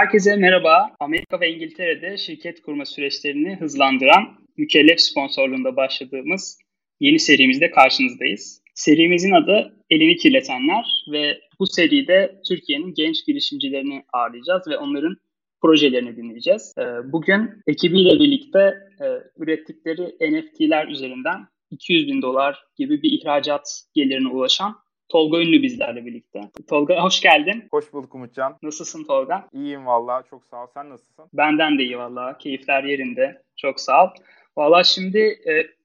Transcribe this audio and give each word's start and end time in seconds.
Herkese 0.00 0.36
merhaba. 0.36 0.90
Amerika 1.00 1.40
ve 1.40 1.54
İngiltere'de 1.54 2.16
şirket 2.16 2.62
kurma 2.62 2.84
süreçlerini 2.84 3.56
hızlandıran 3.56 4.24
mükellef 4.56 5.00
sponsorluğunda 5.00 5.76
başladığımız 5.76 6.58
yeni 7.00 7.18
serimizde 7.18 7.70
karşınızdayız. 7.70 8.62
Serimizin 8.74 9.30
adı 9.30 9.76
Elini 9.90 10.16
Kirletenler 10.16 10.84
ve 11.12 11.40
bu 11.58 11.66
seride 11.66 12.40
Türkiye'nin 12.48 12.94
genç 12.94 13.26
girişimcilerini 13.26 14.02
ağırlayacağız 14.12 14.68
ve 14.68 14.78
onların 14.78 15.16
projelerini 15.62 16.16
dinleyeceğiz. 16.16 16.74
Ee, 16.78 17.12
bugün 17.12 17.50
ekibiyle 17.66 18.20
birlikte 18.20 18.74
e, 19.00 19.06
ürettikleri 19.38 20.02
NFT'ler 20.32 20.88
üzerinden 20.88 21.46
200 21.70 22.06
bin 22.06 22.22
dolar 22.22 22.58
gibi 22.76 23.02
bir 23.02 23.12
ihracat 23.12 23.82
gelirine 23.94 24.28
ulaşan 24.28 24.74
Tolga 25.10 25.40
Ünlü 25.40 25.62
bizlerle 25.62 26.06
birlikte. 26.06 26.40
Tolga 26.68 27.04
hoş 27.04 27.20
geldin. 27.20 27.64
Hoş 27.70 27.92
bulduk 27.92 28.14
Umutcan. 28.14 28.58
Nasılsın 28.62 29.04
Tolga? 29.04 29.48
İyiyim 29.52 29.86
valla 29.86 30.22
çok 30.30 30.44
sağ 30.46 30.64
ol. 30.64 30.66
Sen 30.74 30.90
nasılsın? 30.90 31.24
Benden 31.32 31.78
de 31.78 31.82
iyi 31.82 31.98
valla. 31.98 32.38
Keyifler 32.38 32.84
yerinde. 32.84 33.42
Çok 33.56 33.80
sağ 33.80 34.04
ol. 34.04 34.08
Valla 34.56 34.84
şimdi 34.84 35.18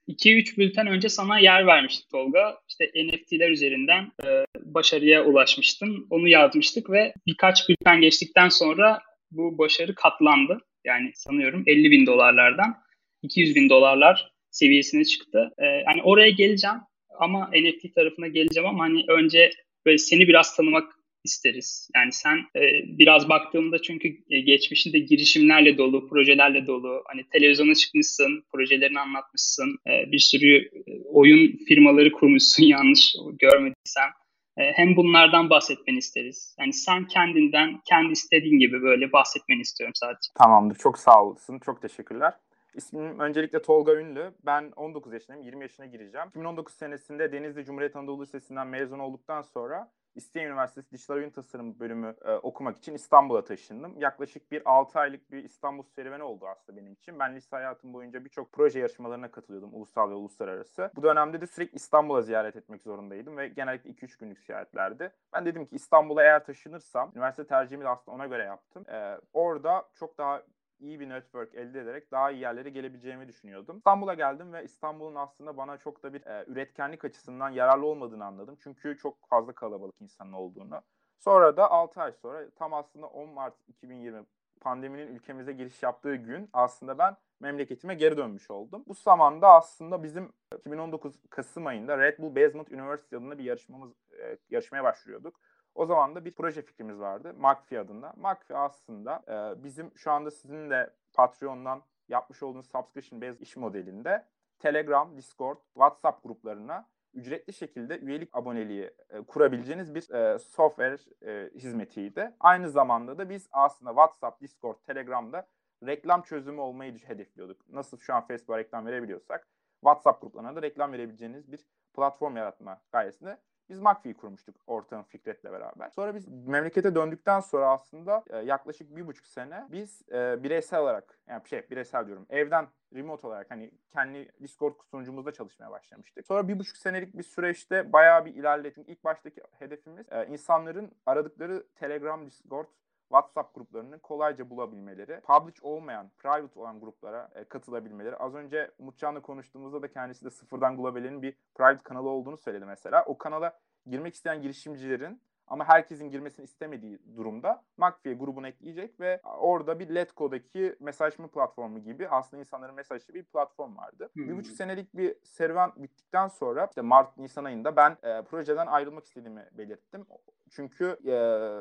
2-3 0.07 0.53
e, 0.53 0.57
bülten 0.57 0.87
önce 0.87 1.09
sana 1.09 1.39
yer 1.39 1.67
vermiştik 1.67 2.09
Tolga. 2.09 2.59
İşte 2.69 2.85
NFT'ler 2.85 3.49
üzerinden 3.49 4.11
e, 4.25 4.45
başarıya 4.59 5.25
ulaşmıştın. 5.25 6.07
Onu 6.09 6.27
yazmıştık 6.27 6.89
ve 6.89 7.13
birkaç 7.27 7.69
bülten 7.69 8.01
geçtikten 8.01 8.49
sonra 8.49 9.01
bu 9.31 9.57
başarı 9.57 9.95
katlandı. 9.95 10.57
Yani 10.85 11.11
sanıyorum 11.15 11.63
50 11.67 11.91
bin 11.91 12.05
dolarlardan 12.05 12.75
200 13.21 13.55
bin 13.55 13.69
dolarlar 13.69 14.31
seviyesine 14.49 15.05
çıktı. 15.05 15.51
Ee, 15.57 15.65
yani 15.65 16.03
oraya 16.03 16.29
geleceğim 16.29 16.77
ama 17.19 17.49
NFT 17.53 17.95
tarafına 17.95 18.27
geleceğim 18.27 18.69
ama 18.69 18.83
hani 18.83 19.03
önce 19.07 19.51
böyle 19.85 19.97
seni 19.97 20.27
biraz 20.27 20.55
tanımak 20.55 20.95
isteriz. 21.25 21.89
Yani 21.95 22.11
sen 22.11 22.37
e, 22.37 22.61
biraz 22.97 23.29
baktığımda 23.29 23.81
çünkü 23.81 24.07
e, 24.29 24.39
geçmişinde 24.39 24.99
girişimlerle 24.99 25.77
dolu, 25.77 26.07
projelerle 26.09 26.67
dolu. 26.67 27.03
Hani 27.07 27.21
televizyona 27.33 27.75
çıkmışsın, 27.75 28.43
projelerini 28.53 28.99
anlatmışsın. 28.99 29.77
E, 29.87 30.11
bir 30.11 30.19
sürü 30.19 30.55
e, 30.57 30.91
oyun 31.13 31.57
firmaları 31.67 32.11
kurmuşsun 32.11 32.63
yanlış 32.75 33.15
görmediysem. 33.39 34.09
E, 34.57 34.63
hem 34.75 34.95
bunlardan 34.95 35.49
bahsetmeni 35.49 35.97
isteriz. 35.97 36.55
Yani 36.59 36.73
sen 36.73 37.07
kendinden, 37.07 37.79
kendi 37.89 38.11
istediğin 38.11 38.59
gibi 38.59 38.81
böyle 38.81 39.11
bahsetmeni 39.11 39.61
istiyorum 39.61 39.93
sadece. 39.95 40.27
Tamamdır. 40.37 40.75
Çok 40.75 40.97
sağ 40.97 41.23
olasın. 41.23 41.59
Çok 41.59 41.81
teşekkürler. 41.81 42.33
İsmim 42.75 43.19
öncelikle 43.19 43.61
Tolga 43.61 43.95
Ünlü. 43.95 44.33
Ben 44.45 44.71
19 44.75 45.13
yaşındayım. 45.13 45.45
20 45.45 45.61
yaşına 45.61 45.85
gireceğim. 45.85 46.27
2019 46.27 46.73
senesinde 46.73 47.31
Denizli 47.31 47.65
Cumhuriyet 47.65 47.95
Anadolu 47.95 48.21
Lisesi'nden 48.21 48.67
mezun 48.67 48.99
olduktan 48.99 49.41
sonra 49.41 49.91
İstinye 50.15 50.45
Üniversitesi 50.45 50.91
Dijital 50.91 51.15
Oyun 51.15 51.29
Tasarım 51.29 51.79
bölümü 51.79 52.15
e, 52.25 52.31
okumak 52.33 52.77
için 52.77 52.93
İstanbul'a 52.93 53.43
taşındım. 53.43 53.99
Yaklaşık 53.99 54.51
bir 54.51 54.61
6 54.65 54.99
aylık 54.99 55.31
bir 55.31 55.43
İstanbul 55.43 55.83
serüveni 55.83 56.23
oldu 56.23 56.47
aslında 56.47 56.77
benim 56.77 56.93
için. 56.93 57.19
Ben 57.19 57.35
lise 57.35 57.55
hayatım 57.55 57.93
boyunca 57.93 58.25
birçok 58.25 58.51
proje 58.51 58.79
yarışmalarına 58.79 59.31
katılıyordum 59.31 59.69
ulusal 59.73 60.09
ve 60.09 60.13
uluslararası. 60.13 60.91
Bu 60.95 61.03
dönemde 61.03 61.41
de 61.41 61.47
sürekli 61.47 61.75
İstanbul'a 61.75 62.21
ziyaret 62.21 62.55
etmek 62.55 62.81
zorundaydım 62.81 63.37
ve 63.37 63.47
genellikle 63.47 63.89
2-3 63.89 64.19
günlük 64.19 64.39
ziyaretlerdi. 64.39 65.11
Ben 65.33 65.45
dedim 65.45 65.65
ki 65.65 65.75
İstanbul'a 65.75 66.23
eğer 66.23 66.45
taşınırsam, 66.45 67.11
üniversite 67.15 67.47
tercihimi 67.47 67.83
de 67.83 67.89
aslında 67.89 68.15
ona 68.15 68.25
göre 68.25 68.43
yaptım. 68.43 68.85
Ee, 68.89 69.17
orada 69.33 69.85
çok 69.95 70.17
daha 70.17 70.41
iyi 70.79 70.99
bir 70.99 71.09
network 71.09 71.55
elde 71.55 71.81
ederek 71.81 72.11
daha 72.11 72.31
iyi 72.31 72.41
yerlere 72.41 72.69
gelebileceğimi 72.69 73.27
düşünüyordum. 73.27 73.77
İstanbul'a 73.77 74.13
geldim 74.13 74.53
ve 74.53 74.63
İstanbul'un 74.63 75.15
aslında 75.15 75.57
bana 75.57 75.77
çok 75.77 76.03
da 76.03 76.13
bir 76.13 76.25
e, 76.25 76.45
üretkenlik 76.47 77.05
açısından 77.05 77.49
yararlı 77.49 77.85
olmadığını 77.85 78.25
anladım. 78.25 78.57
Çünkü 78.59 78.97
çok 78.97 79.27
fazla 79.29 79.53
kalabalık 79.53 80.01
insanın 80.01 80.33
olduğunu. 80.33 80.81
Sonra 81.19 81.57
da 81.57 81.71
6 81.71 82.01
ay 82.01 82.11
sonra 82.11 82.49
tam 82.55 82.73
aslında 82.73 83.07
10 83.07 83.29
Mart 83.29 83.55
2020 83.67 84.25
pandeminin 84.61 85.15
ülkemize 85.15 85.53
giriş 85.53 85.83
yaptığı 85.83 86.15
gün 86.15 86.49
aslında 86.53 86.97
ben 86.97 87.17
memleketime 87.39 87.95
geri 87.95 88.17
dönmüş 88.17 88.51
oldum. 88.51 88.83
Bu 88.87 88.93
zamanda 88.93 89.47
aslında 89.47 90.03
bizim 90.03 90.31
2019 90.59 91.15
Kasım 91.29 91.67
ayında 91.67 91.97
Red 91.97 92.19
Bull 92.19 92.35
Basement 92.35 92.71
University 92.71 93.15
adında 93.15 93.37
bir 93.37 93.43
yarışmamız 93.43 93.91
e, 94.19 94.37
yarışmaya 94.49 94.83
başlıyorduk. 94.83 95.39
O 95.75 95.85
zaman 95.85 96.15
da 96.15 96.25
bir 96.25 96.31
proje 96.31 96.61
fikrimiz 96.61 96.99
vardı. 96.99 97.33
McAfee 97.37 97.79
adında. 97.79 98.13
McAfee 98.17 98.57
aslında 98.57 99.23
e, 99.27 99.63
bizim 99.63 99.97
şu 99.97 100.11
anda 100.11 100.31
sizin 100.31 100.69
de 100.69 100.93
Patreon'dan 101.13 101.83
yapmış 102.07 102.43
olduğunuz 102.43 102.71
subscription 102.71 103.21
based 103.21 103.39
iş 103.41 103.57
modelinde 103.57 104.25
Telegram, 104.59 105.17
Discord, 105.17 105.57
WhatsApp 105.73 106.23
gruplarına 106.23 106.87
ücretli 107.13 107.53
şekilde 107.53 107.99
üyelik 107.99 108.29
aboneliği 108.33 108.91
e, 109.09 109.21
kurabileceğiniz 109.21 109.95
bir 109.95 110.13
e, 110.13 110.39
software 110.39 110.97
e, 111.21 111.49
hizmetiydi. 111.55 112.31
Aynı 112.39 112.69
zamanda 112.69 113.17
da 113.17 113.29
biz 113.29 113.49
aslında 113.51 113.91
WhatsApp, 113.91 114.41
Discord, 114.41 114.75
Telegram'da 114.87 115.47
reklam 115.85 116.21
çözümü 116.21 116.61
olmayı 116.61 116.99
hedefliyorduk. 116.99 117.69
Nasıl 117.69 117.97
şu 117.97 118.13
an 118.13 118.27
Facebook'a 118.27 118.57
reklam 118.57 118.85
verebiliyorsak 118.85 119.47
WhatsApp 119.79 120.21
gruplarına 120.21 120.55
da 120.55 120.61
reklam 120.61 120.91
verebileceğiniz 120.91 121.51
bir 121.51 121.65
platform 121.93 122.37
yaratma 122.37 122.81
gayesinde 122.91 123.37
biz 123.69 123.79
McAfee'yi 123.79 124.17
kurmuştuk 124.17 124.55
ortağım 124.67 125.03
Fikret'le 125.03 125.43
beraber. 125.43 125.89
Sonra 125.89 126.15
biz 126.15 126.27
memlekete 126.27 126.95
döndükten 126.95 127.39
sonra 127.39 127.69
aslında 127.69 128.23
e, 128.29 128.37
yaklaşık 128.37 128.95
bir 128.95 129.07
buçuk 129.07 129.27
sene 129.27 129.67
biz 129.71 130.01
e, 130.11 130.43
bireysel 130.43 130.79
olarak 130.79 131.19
yani 131.27 131.47
şey 131.47 131.69
bireysel 131.69 132.07
diyorum 132.07 132.25
evden 132.29 132.67
remote 132.95 133.27
olarak 133.27 133.51
hani 133.51 133.71
kendi 133.93 134.31
Discord 134.41 134.75
sunucumuzda 134.91 135.31
çalışmaya 135.31 135.71
başlamıştık. 135.71 136.25
Sonra 136.25 136.47
bir 136.47 136.59
buçuk 136.59 136.77
senelik 136.77 137.17
bir 137.17 137.23
süreçte 137.23 137.93
bayağı 137.93 138.25
bir 138.25 138.35
ilerledik. 138.35 138.89
İlk 138.89 139.03
baştaki 139.03 139.41
hedefimiz 139.59 140.05
e, 140.11 140.27
insanların 140.27 140.91
aradıkları 141.05 141.65
Telegram, 141.75 142.25
Discord 142.25 142.67
WhatsApp 143.09 143.55
gruplarını 143.55 143.99
kolayca 143.99 144.49
bulabilmeleri, 144.49 145.21
public 145.21 145.55
olmayan, 145.61 146.11
private 146.17 146.59
olan 146.59 146.79
gruplara 146.79 147.31
e, 147.35 147.43
katılabilmeleri. 147.43 148.15
Az 148.15 148.35
önce 148.35 148.71
Umutcan'la 148.79 149.21
konuştuğumuzda 149.21 149.81
da 149.81 149.91
kendisi 149.91 150.25
de 150.25 150.29
sıfırdan 150.29 150.77
Global'in 150.77 151.21
bir 151.21 151.37
private 151.55 151.83
kanalı 151.83 152.09
olduğunu 152.09 152.37
söyledi 152.37 152.65
mesela. 152.65 153.03
O 153.05 153.17
kanala 153.17 153.59
girmek 153.85 154.15
isteyen 154.15 154.41
girişimcilerin 154.41 155.21
ama 155.47 155.67
herkesin 155.67 156.09
girmesini 156.09 156.43
istemediği 156.43 156.99
durumda 157.17 157.63
McAfee 157.77 158.13
grubunu 158.13 158.47
ekleyecek 158.47 158.99
ve 158.99 159.21
orada 159.23 159.79
bir 159.79 159.95
Letgo'daki 159.95 160.75
mesajlaşma 160.79 161.27
platformu 161.27 161.79
gibi 161.79 162.07
aslında 162.09 162.39
insanların 162.39 162.75
mesajlaştığı 162.75 163.13
bir 163.13 163.23
platform 163.23 163.77
vardı. 163.77 164.09
Hmm. 164.13 164.29
Bir 164.29 164.37
buçuk 164.37 164.55
senelik 164.55 164.97
bir 164.97 165.15
serüven 165.23 165.71
bittikten 165.75 166.27
sonra 166.27 166.65
işte 166.69 166.81
Mart, 166.81 167.17
Nisan 167.17 167.43
ayında 167.43 167.75
ben 167.75 167.97
e, 168.03 168.21
projeden 168.21 168.67
ayrılmak 168.67 169.05
istediğimi 169.05 169.49
belirttim. 169.51 170.05
Çünkü 170.49 170.97
e, 171.05 171.11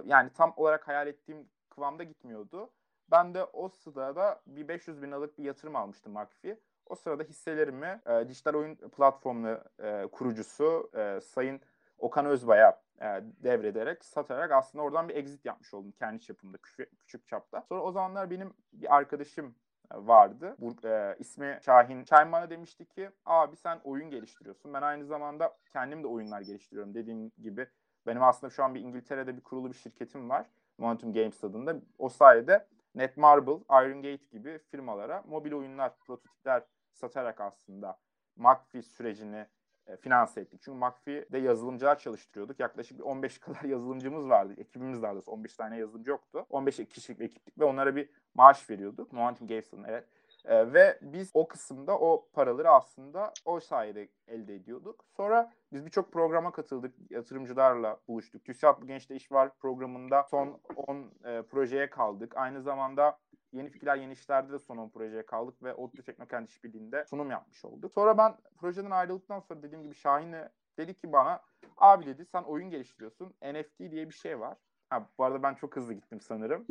yani 0.04 0.30
tam 0.34 0.52
olarak 0.56 0.88
hayal 0.88 1.06
ettiğim 1.06 1.48
kıvamda 1.70 2.02
gitmiyordu. 2.02 2.70
Ben 3.10 3.34
de 3.34 3.44
o 3.44 3.68
sırada 3.68 4.40
bir 4.46 4.68
500 4.68 5.02
bin 5.02 5.08
liralık 5.08 5.38
bir 5.38 5.44
yatırım 5.44 5.76
almıştım 5.76 6.12
McAfee. 6.12 6.60
O 6.86 6.94
sırada 6.94 7.22
hisselerimi 7.22 8.00
e, 8.06 8.28
dijital 8.28 8.54
oyun 8.54 8.74
platformu 8.74 9.58
e, 9.82 10.06
kurucusu 10.12 10.90
e, 10.94 11.20
Sayın 11.20 11.60
Okan 11.98 12.26
Özbay'a 12.26 12.83
e, 13.00 13.22
devrederek, 13.42 14.04
satarak 14.04 14.52
aslında 14.52 14.84
oradan 14.84 15.08
bir 15.08 15.16
exit 15.16 15.44
yapmış 15.44 15.74
oldum 15.74 15.92
kendi 15.92 16.20
çapımda, 16.20 16.58
küçük, 16.58 16.98
küçük 16.98 17.28
çapta. 17.28 17.62
Sonra 17.68 17.82
o 17.82 17.92
zamanlar 17.92 18.30
benim 18.30 18.54
bir 18.72 18.96
arkadaşım 18.96 19.54
e, 19.94 19.96
vardı. 19.96 20.56
Bu, 20.58 20.88
e, 20.88 21.16
ismi 21.18 21.58
Şahin. 21.62 22.04
Şahin 22.04 22.32
bana 22.32 22.50
demişti 22.50 22.88
ki 22.88 23.10
abi 23.26 23.56
sen 23.56 23.80
oyun 23.84 24.10
geliştiriyorsun. 24.10 24.74
Ben 24.74 24.82
aynı 24.82 25.06
zamanda 25.06 25.56
kendim 25.72 26.02
de 26.02 26.06
oyunlar 26.06 26.40
geliştiriyorum. 26.40 26.94
Dediğim 26.94 27.32
gibi 27.42 27.66
benim 28.06 28.22
aslında 28.22 28.50
şu 28.50 28.64
an 28.64 28.74
bir 28.74 28.80
İngiltere'de 28.80 29.36
bir 29.36 29.42
kurulu 29.42 29.68
bir 29.68 29.76
şirketim 29.76 30.30
var. 30.30 30.46
Momentum 30.78 31.12
Games 31.12 31.44
adında. 31.44 31.76
O 31.98 32.08
sayede 32.08 32.66
Netmarble, 32.94 33.64
Iron 33.70 34.02
Gate 34.02 34.26
gibi 34.32 34.58
firmalara 34.58 35.22
mobil 35.26 35.52
oyunlar, 35.52 35.98
prototipler 35.98 36.62
satarak 36.92 37.40
aslında 37.40 37.98
McAfee 38.36 38.82
sürecini 38.82 39.46
e, 39.86 39.96
finanse 39.96 40.40
ettik. 40.40 40.60
Çünkü 40.62 40.78
McAfee'de 40.78 41.38
yazılımcılar 41.38 41.98
çalıştırıyorduk. 41.98 42.60
Yaklaşık 42.60 42.98
bir 42.98 43.02
15 43.02 43.38
kadar 43.40 43.62
yazılımcımız 43.62 44.28
vardı. 44.28 44.54
Ekibimiz 44.58 45.02
daha 45.02 45.14
doğrusu 45.14 45.30
15 45.30 45.56
tane 45.56 45.78
yazılımcı 45.78 46.10
yoktu. 46.10 46.46
15 46.50 46.76
kişilik 46.76 47.20
bir 47.20 47.24
ekiptik 47.24 47.58
ve 47.58 47.64
onlara 47.64 47.96
bir 47.96 48.08
maaş 48.34 48.70
veriyorduk. 48.70 49.12
Momentum 49.12 49.48
Games'ın 49.48 49.84
evet. 49.84 50.04
E, 50.44 50.72
ve 50.72 50.98
biz 51.02 51.30
o 51.34 51.48
kısımda 51.48 51.98
o 51.98 52.28
paraları 52.32 52.70
aslında 52.70 53.32
o 53.44 53.60
sayede 53.60 54.08
elde 54.28 54.54
ediyorduk. 54.54 55.04
Sonra 55.16 55.52
biz 55.72 55.86
birçok 55.86 56.12
programa 56.12 56.52
katıldık. 56.52 56.94
Yatırımcılarla 57.10 58.00
buluştuk. 58.08 58.44
TÜSİAD 58.44 58.82
Gençte 58.82 59.14
İş 59.14 59.32
Var 59.32 59.56
programında 59.58 60.22
son 60.30 60.60
10 60.76 61.12
e, 61.24 61.42
projeye 61.42 61.90
kaldık. 61.90 62.36
Aynı 62.36 62.62
zamanda 62.62 63.18
Yeni 63.52 63.70
Fikirler 63.70 63.96
Yeni 63.96 64.12
İşler'de 64.12 64.52
de 64.52 64.58
son 64.58 64.76
10 64.76 64.88
projeye 64.88 65.26
kaldık 65.26 65.62
ve 65.62 65.74
ODTÜ 65.74 66.02
Teknokent 66.02 66.50
İşbirliği'nde 66.50 67.04
sunum 67.04 67.30
yapmış 67.30 67.64
olduk. 67.64 67.92
Sonra 67.92 68.18
ben 68.18 68.36
projeden 68.58 68.90
ayrıldıktan 68.90 69.40
sonra 69.40 69.62
dediğim 69.62 69.82
gibi 69.82 69.94
Şahin'e 69.94 70.48
dedi 70.78 70.94
ki 70.94 71.12
bana 71.12 71.40
abi 71.76 72.06
dedi 72.06 72.24
sen 72.24 72.42
oyun 72.42 72.70
geliştiriyorsun. 72.70 73.34
NFT 73.42 73.78
diye 73.78 74.08
bir 74.08 74.14
şey 74.14 74.40
var. 74.40 74.58
Ha, 74.90 75.08
bu 75.18 75.24
arada 75.24 75.42
ben 75.42 75.54
çok 75.54 75.76
hızlı 75.76 75.92
gittim 75.92 76.20
sanırım. 76.20 76.66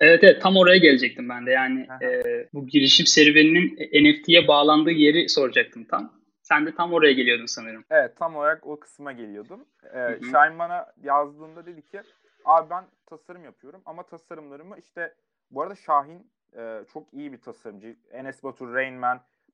Evet 0.00 0.24
evet 0.24 0.42
tam 0.42 0.56
oraya 0.56 0.78
gelecektim 0.78 1.28
ben 1.28 1.46
de 1.46 1.50
yani 1.50 1.86
e, 2.02 2.22
bu 2.54 2.66
girişim 2.66 3.06
serüveninin 3.06 3.76
NFT'ye 3.76 4.48
bağlandığı 4.48 4.90
yeri 4.90 5.28
soracaktım 5.28 5.84
tam. 5.84 6.12
Sen 6.42 6.66
de 6.66 6.74
tam 6.74 6.92
oraya 6.92 7.12
geliyordun 7.12 7.46
sanırım. 7.46 7.84
Evet 7.90 8.16
tam 8.16 8.36
olarak 8.36 8.66
o 8.66 8.80
kısma 8.80 9.12
geliyordum. 9.12 9.64
Ee, 9.94 10.18
Şahin 10.32 10.58
bana 10.58 10.86
yazdığında 11.02 11.66
dedi 11.66 11.82
ki 11.82 12.00
Abi 12.46 12.70
ben 12.70 12.84
tasarım 13.06 13.44
yapıyorum 13.44 13.82
ama 13.86 14.02
tasarımlarımı 14.02 14.78
işte 14.78 15.14
bu 15.50 15.62
arada 15.62 15.74
Şahin 15.74 16.30
e, 16.56 16.80
çok 16.92 17.14
iyi 17.14 17.32
bir 17.32 17.40
tasarımcı. 17.40 17.96
Enes 18.10 18.42
Batur, 18.42 18.74
Rain 18.74 19.02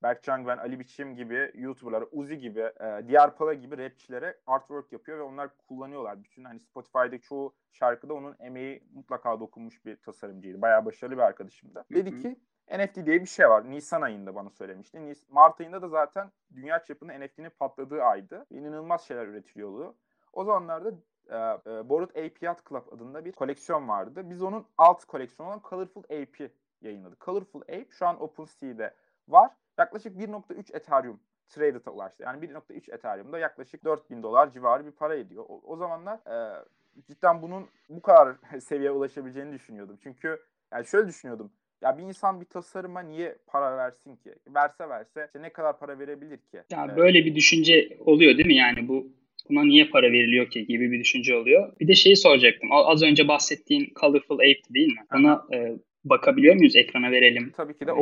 Man, 0.02 0.10
Berkcan 0.10 0.42
Güven, 0.42 0.58
Ali 0.58 0.80
Biçim 0.80 1.16
gibi 1.16 1.52
YouTuber'lar, 1.54 2.04
Uzi 2.12 2.38
gibi, 2.38 2.60
e, 2.60 3.08
diğer 3.08 3.36
Pala 3.36 3.54
gibi 3.54 3.78
rapçilere 3.78 4.38
artwork 4.46 4.92
yapıyor 4.92 5.18
ve 5.18 5.22
onlar 5.22 5.50
kullanıyorlar. 5.68 6.24
Bütün 6.24 6.44
hani 6.44 6.60
Spotify'daki 6.60 7.20
çoğu 7.20 7.54
şarkıda 7.72 8.14
onun 8.14 8.36
emeği 8.40 8.84
mutlaka 8.94 9.40
dokunmuş 9.40 9.84
bir 9.84 9.96
tasarımcıydı. 9.96 10.62
Bayağı 10.62 10.84
başarılı 10.84 11.16
bir 11.16 11.22
arkadaşımdı. 11.22 11.84
Dedi 11.94 12.22
ki 12.22 12.36
NFT 12.78 13.06
diye 13.06 13.20
bir 13.20 13.26
şey 13.26 13.48
var. 13.48 13.70
Nisan 13.70 14.02
ayında 14.02 14.34
bana 14.34 14.50
söylemişti. 14.50 15.14
Mart 15.28 15.60
ayında 15.60 15.82
da 15.82 15.88
zaten 15.88 16.30
dünya 16.54 16.82
çapında 16.82 17.18
NFT'nin 17.18 17.50
patladığı 17.50 18.02
aydı. 18.02 18.46
İnanılmaz 18.50 19.02
şeyler 19.02 19.26
üretiliyordu. 19.26 19.96
O 20.32 20.44
zamanlarda 20.44 20.90
e, 21.28 21.36
e, 21.36 21.88
Borut 21.88 22.16
AP 22.16 22.42
Yacht 22.42 22.68
Club 22.68 22.92
adında 22.92 23.24
bir 23.24 23.32
koleksiyon 23.32 23.88
vardı. 23.88 24.30
Biz 24.30 24.42
onun 24.42 24.66
alt 24.78 25.04
koleksiyonu 25.04 25.50
olan 25.50 25.62
Colorful 25.70 26.02
AP 26.02 26.50
yayınladık. 26.80 27.20
Colorful 27.20 27.60
Ape 27.60 27.86
şu 27.90 28.06
an 28.06 28.22
OpenSea'de 28.22 28.94
var. 29.28 29.50
Yaklaşık 29.78 30.16
1.3 30.16 30.76
Ethereum 30.76 31.20
traded'a 31.48 31.90
ulaştı. 31.90 32.22
Yani 32.22 32.46
1.3 32.46 32.94
Ethereum'da 32.94 33.38
yaklaşık 33.38 33.84
4000 33.84 34.22
dolar 34.22 34.52
civarı 34.52 34.86
bir 34.86 34.90
para 34.90 35.16
ediyor. 35.16 35.44
O, 35.48 35.60
o 35.64 35.76
zamanlar 35.76 36.14
e, 36.14 36.64
cidden 37.08 37.42
bunun 37.42 37.66
bu 37.88 38.02
kadar 38.02 38.36
seviyeye 38.60 38.90
ulaşabileceğini 38.90 39.52
düşünüyordum. 39.52 39.98
Çünkü 40.02 40.38
yani 40.72 40.86
şöyle 40.86 41.08
düşünüyordum. 41.08 41.52
Ya 41.82 41.98
bir 41.98 42.02
insan 42.02 42.40
bir 42.40 42.46
tasarıma 42.46 43.00
niye 43.00 43.36
para 43.46 43.76
versin 43.76 44.16
ki? 44.16 44.34
Verse 44.54 44.88
verse 44.88 45.24
işte 45.26 45.42
ne 45.42 45.52
kadar 45.52 45.78
para 45.78 45.98
verebilir 45.98 46.36
ki? 46.36 46.56
Ya 46.70 46.84
evet. 46.86 46.96
böyle 46.96 47.24
bir 47.24 47.34
düşünce 47.34 47.96
oluyor 48.00 48.36
değil 48.36 48.46
mi? 48.46 48.56
Yani 48.56 48.88
bu 48.88 49.06
buna 49.50 49.64
niye 49.64 49.88
para 49.88 50.12
veriliyor 50.12 50.50
ki 50.50 50.66
gibi 50.66 50.92
bir 50.92 51.00
düşünce 51.00 51.36
oluyor. 51.36 51.72
Bir 51.80 51.88
de 51.88 51.94
şeyi 51.94 52.16
soracaktım. 52.16 52.68
Az 52.72 53.02
önce 53.02 53.28
bahsettiğin 53.28 53.92
Colorful 54.00 54.34
Ape 54.34 54.74
değil 54.74 54.88
mi? 54.88 55.04
Ona 55.14 55.44
e, 55.52 55.76
bakabiliyor 56.04 56.54
muyuz? 56.54 56.76
Ekrana 56.76 57.10
verelim. 57.10 57.52
Tabii 57.56 57.74
ki 57.74 57.86
de 57.86 57.92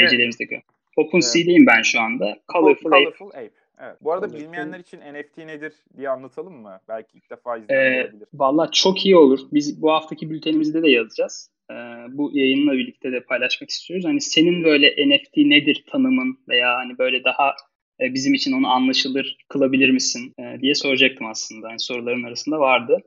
gör. 0.00 0.50
OpenSea'deyim 0.96 1.62
evet. 1.68 1.76
ben 1.76 1.82
şu 1.82 2.00
anda. 2.00 2.38
Colorful, 2.52 2.90
Colorful 2.90 3.28
Ape. 3.28 3.38
Ape. 3.38 3.50
Evet. 3.82 3.96
Bu 4.00 4.12
arada 4.12 4.26
Colorful. 4.26 4.44
bilmeyenler 4.44 4.78
için 4.80 4.98
NFT 4.98 5.38
nedir 5.38 5.72
diye 5.96 6.08
anlatalım 6.08 6.54
mı? 6.54 6.80
Belki 6.88 7.18
ilk 7.18 7.30
defa 7.30 7.56
izleyen 7.56 7.92
ee, 7.92 8.04
olabilir. 8.04 8.28
Valla 8.34 8.70
çok 8.70 9.06
iyi 9.06 9.16
olur. 9.16 9.40
Biz 9.52 9.82
bu 9.82 9.92
haftaki 9.92 10.30
bültenimizde 10.30 10.82
de 10.82 10.90
yazacağız. 10.90 11.50
Ee, 11.70 11.74
bu 12.08 12.30
yayınla 12.34 12.72
birlikte 12.72 13.12
de 13.12 13.20
paylaşmak 13.20 13.70
istiyoruz. 13.70 14.06
Hani 14.06 14.20
senin 14.20 14.64
böyle 14.64 15.08
NFT 15.08 15.36
nedir 15.36 15.84
tanımın 15.90 16.38
veya 16.48 16.74
hani 16.76 16.98
böyle 16.98 17.24
daha 17.24 17.54
e, 18.00 18.14
bizim 18.14 18.34
için 18.34 18.52
onu 18.52 18.68
anlaşılır 18.68 19.36
kılabilir 19.48 19.90
misin 19.90 20.34
e, 20.38 20.60
diye 20.60 20.74
soracaktım 20.74 21.26
aslında. 21.26 21.68
Yani 21.68 21.80
soruların 21.80 22.22
arasında 22.22 22.58
vardı. 22.58 23.02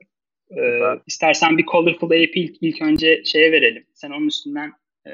Ee, 0.50 0.80
istersen 1.06 1.58
bir 1.58 1.66
Colorful 1.66 2.06
Ape 2.06 2.32
ilk, 2.34 2.56
ilk 2.60 2.82
önce 2.82 3.24
şeye 3.24 3.52
verelim. 3.52 3.86
Sen 3.94 4.10
onun 4.10 4.26
üstünden 4.26 4.72
e, 5.06 5.10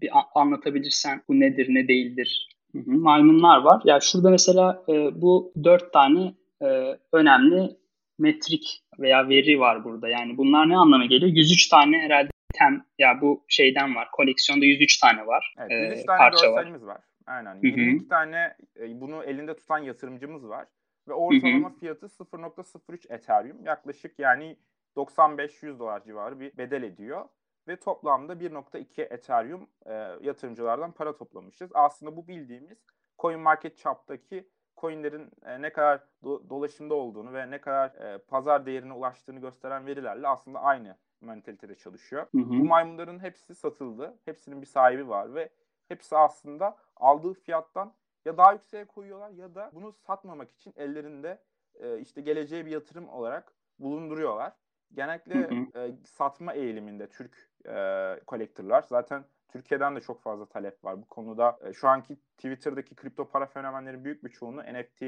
bir 0.00 0.10
anlatabilirsen 0.34 1.22
bu 1.28 1.40
nedir, 1.40 1.66
ne 1.70 1.88
değildir. 1.88 2.48
Hı 2.72 2.78
hı, 2.78 2.90
maymunlar 2.90 3.60
var. 3.60 3.82
Ya 3.84 4.00
şurada 4.00 4.30
mesela 4.30 4.84
e, 4.88 5.22
bu 5.22 5.52
dört 5.64 5.92
tane 5.92 6.34
e, 6.62 6.98
önemli 7.12 7.76
metrik 8.18 8.82
veya 8.98 9.28
veri 9.28 9.60
var 9.60 9.84
burada. 9.84 10.08
Yani 10.08 10.36
bunlar 10.36 10.68
ne 10.68 10.76
anlama 10.76 11.06
geliyor? 11.06 11.32
103 11.32 11.68
tane 11.68 11.98
herhalde 11.98 12.30
tem 12.54 12.84
ya 12.98 13.20
bu 13.20 13.44
şeyden 13.48 13.94
var. 13.94 14.08
Koleksiyonda 14.12 14.64
103 14.64 14.98
tane 14.98 15.26
var. 15.26 15.54
Evet, 15.58 15.90
103 15.92 15.98
e, 15.98 16.06
tane 16.06 16.18
parça 16.18 16.46
görselimiz 16.46 16.82
var. 16.82 16.88
var. 16.88 17.00
Aynen. 17.26 17.54
Hı-hı. 17.54 17.66
22 17.66 18.08
tane 18.08 18.56
e, 18.80 19.00
bunu 19.00 19.24
elinde 19.24 19.56
tutan 19.56 19.78
yatırımcımız 19.78 20.48
var. 20.48 20.66
Ve 21.08 21.12
ortalama 21.12 21.68
Hı-hı. 21.70 21.78
fiyatı 21.78 22.06
0.03 22.06 23.14
Ethereum. 23.14 23.64
Yaklaşık 23.64 24.18
yani 24.18 24.56
95-100 24.96 25.78
dolar 25.78 26.04
civarı 26.04 26.40
bir 26.40 26.56
bedel 26.56 26.82
ediyor. 26.82 27.24
Ve 27.68 27.76
toplamda 27.76 28.32
1.2 28.32 29.02
Ethereum 29.02 29.68
e, 29.86 29.92
yatırımcılardan 30.22 30.92
para 30.92 31.16
toplamışız. 31.16 31.70
Aslında 31.74 32.16
bu 32.16 32.28
bildiğimiz 32.28 32.78
coin 33.18 33.40
market 33.40 33.78
çaptaki 33.78 34.48
coinlerin 34.76 35.30
e, 35.44 35.62
ne 35.62 35.72
kadar 35.72 36.00
do- 36.24 36.50
dolaşımda 36.50 36.94
olduğunu 36.94 37.32
ve 37.32 37.50
ne 37.50 37.60
kadar 37.60 37.94
e, 37.94 38.18
pazar 38.18 38.66
değerine 38.66 38.92
ulaştığını 38.92 39.40
gösteren 39.40 39.86
verilerle 39.86 40.28
aslında 40.28 40.60
aynı 40.60 40.96
mentalitede 41.20 41.74
çalışıyor. 41.74 42.26
Hı 42.32 42.38
hı. 42.38 42.50
Bu 42.50 42.64
maymunların 42.64 43.18
hepsi 43.18 43.54
satıldı. 43.54 44.18
Hepsinin 44.24 44.60
bir 44.60 44.66
sahibi 44.66 45.08
var 45.08 45.34
ve 45.34 45.48
hepsi 45.88 46.16
aslında 46.16 46.76
aldığı 46.96 47.34
fiyattan 47.34 47.94
ya 48.24 48.36
daha 48.36 48.52
yükseğe 48.52 48.84
koyuyorlar 48.84 49.30
ya 49.30 49.54
da 49.54 49.70
bunu 49.74 49.92
satmamak 49.92 50.50
için 50.50 50.72
ellerinde 50.76 51.42
e, 51.74 51.98
işte 51.98 52.20
geleceğe 52.20 52.66
bir 52.66 52.70
yatırım 52.70 53.08
olarak 53.08 53.52
bulunduruyorlar. 53.78 54.52
Genellikle 54.94 55.34
hı 55.34 55.54
hı. 55.54 55.78
E, 55.80 55.96
satma 56.04 56.52
eğiliminde 56.52 57.08
Türk 57.08 57.50
e, 57.66 58.20
kolektörler. 58.26 58.82
Zaten 58.82 59.24
Türkiye'den 59.48 59.96
de 59.96 60.00
çok 60.00 60.22
fazla 60.22 60.46
talep 60.46 60.84
var 60.84 61.02
bu 61.02 61.06
konuda. 61.06 61.58
E, 61.64 61.72
şu 61.72 61.88
anki 61.88 62.16
Twitter'daki 62.36 62.94
kripto 62.94 63.28
para 63.28 63.46
fenomenlerin 63.46 64.04
büyük 64.04 64.24
bir 64.24 64.28
çoğunu 64.28 64.62
NFT 64.62 65.02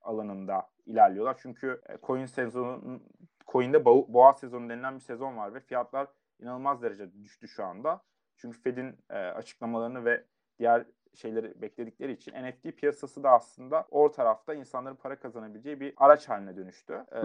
alanında 0.00 0.70
ilerliyorlar. 0.86 1.38
Çünkü 1.42 1.80
e, 1.88 1.98
coin 2.02 2.26
sezonu 2.26 3.00
coin'de 3.46 3.84
boğa 3.84 4.34
sezonu 4.34 4.68
denilen 4.68 4.94
bir 4.94 5.00
sezon 5.00 5.36
var 5.36 5.54
ve 5.54 5.60
fiyatlar 5.60 6.08
inanılmaz 6.40 6.82
derecede 6.82 7.22
düştü 7.22 7.48
şu 7.48 7.64
anda. 7.64 8.02
Çünkü 8.36 8.60
Fed'in 8.60 8.98
e, 9.10 9.14
açıklamalarını 9.14 10.04
ve 10.04 10.24
diğer 10.58 10.86
şeyleri 11.14 11.62
bekledikleri 11.62 12.12
için 12.12 12.32
NFT 12.32 12.62
piyasası 12.76 13.22
da 13.22 13.30
aslında 13.30 13.86
o 13.90 14.12
tarafta 14.12 14.54
insanların 14.54 14.96
para 14.96 15.18
kazanabileceği 15.18 15.80
bir 15.80 15.94
araç 15.96 16.28
haline 16.28 16.56
dönüştü. 16.56 17.04
Ee, 17.12 17.22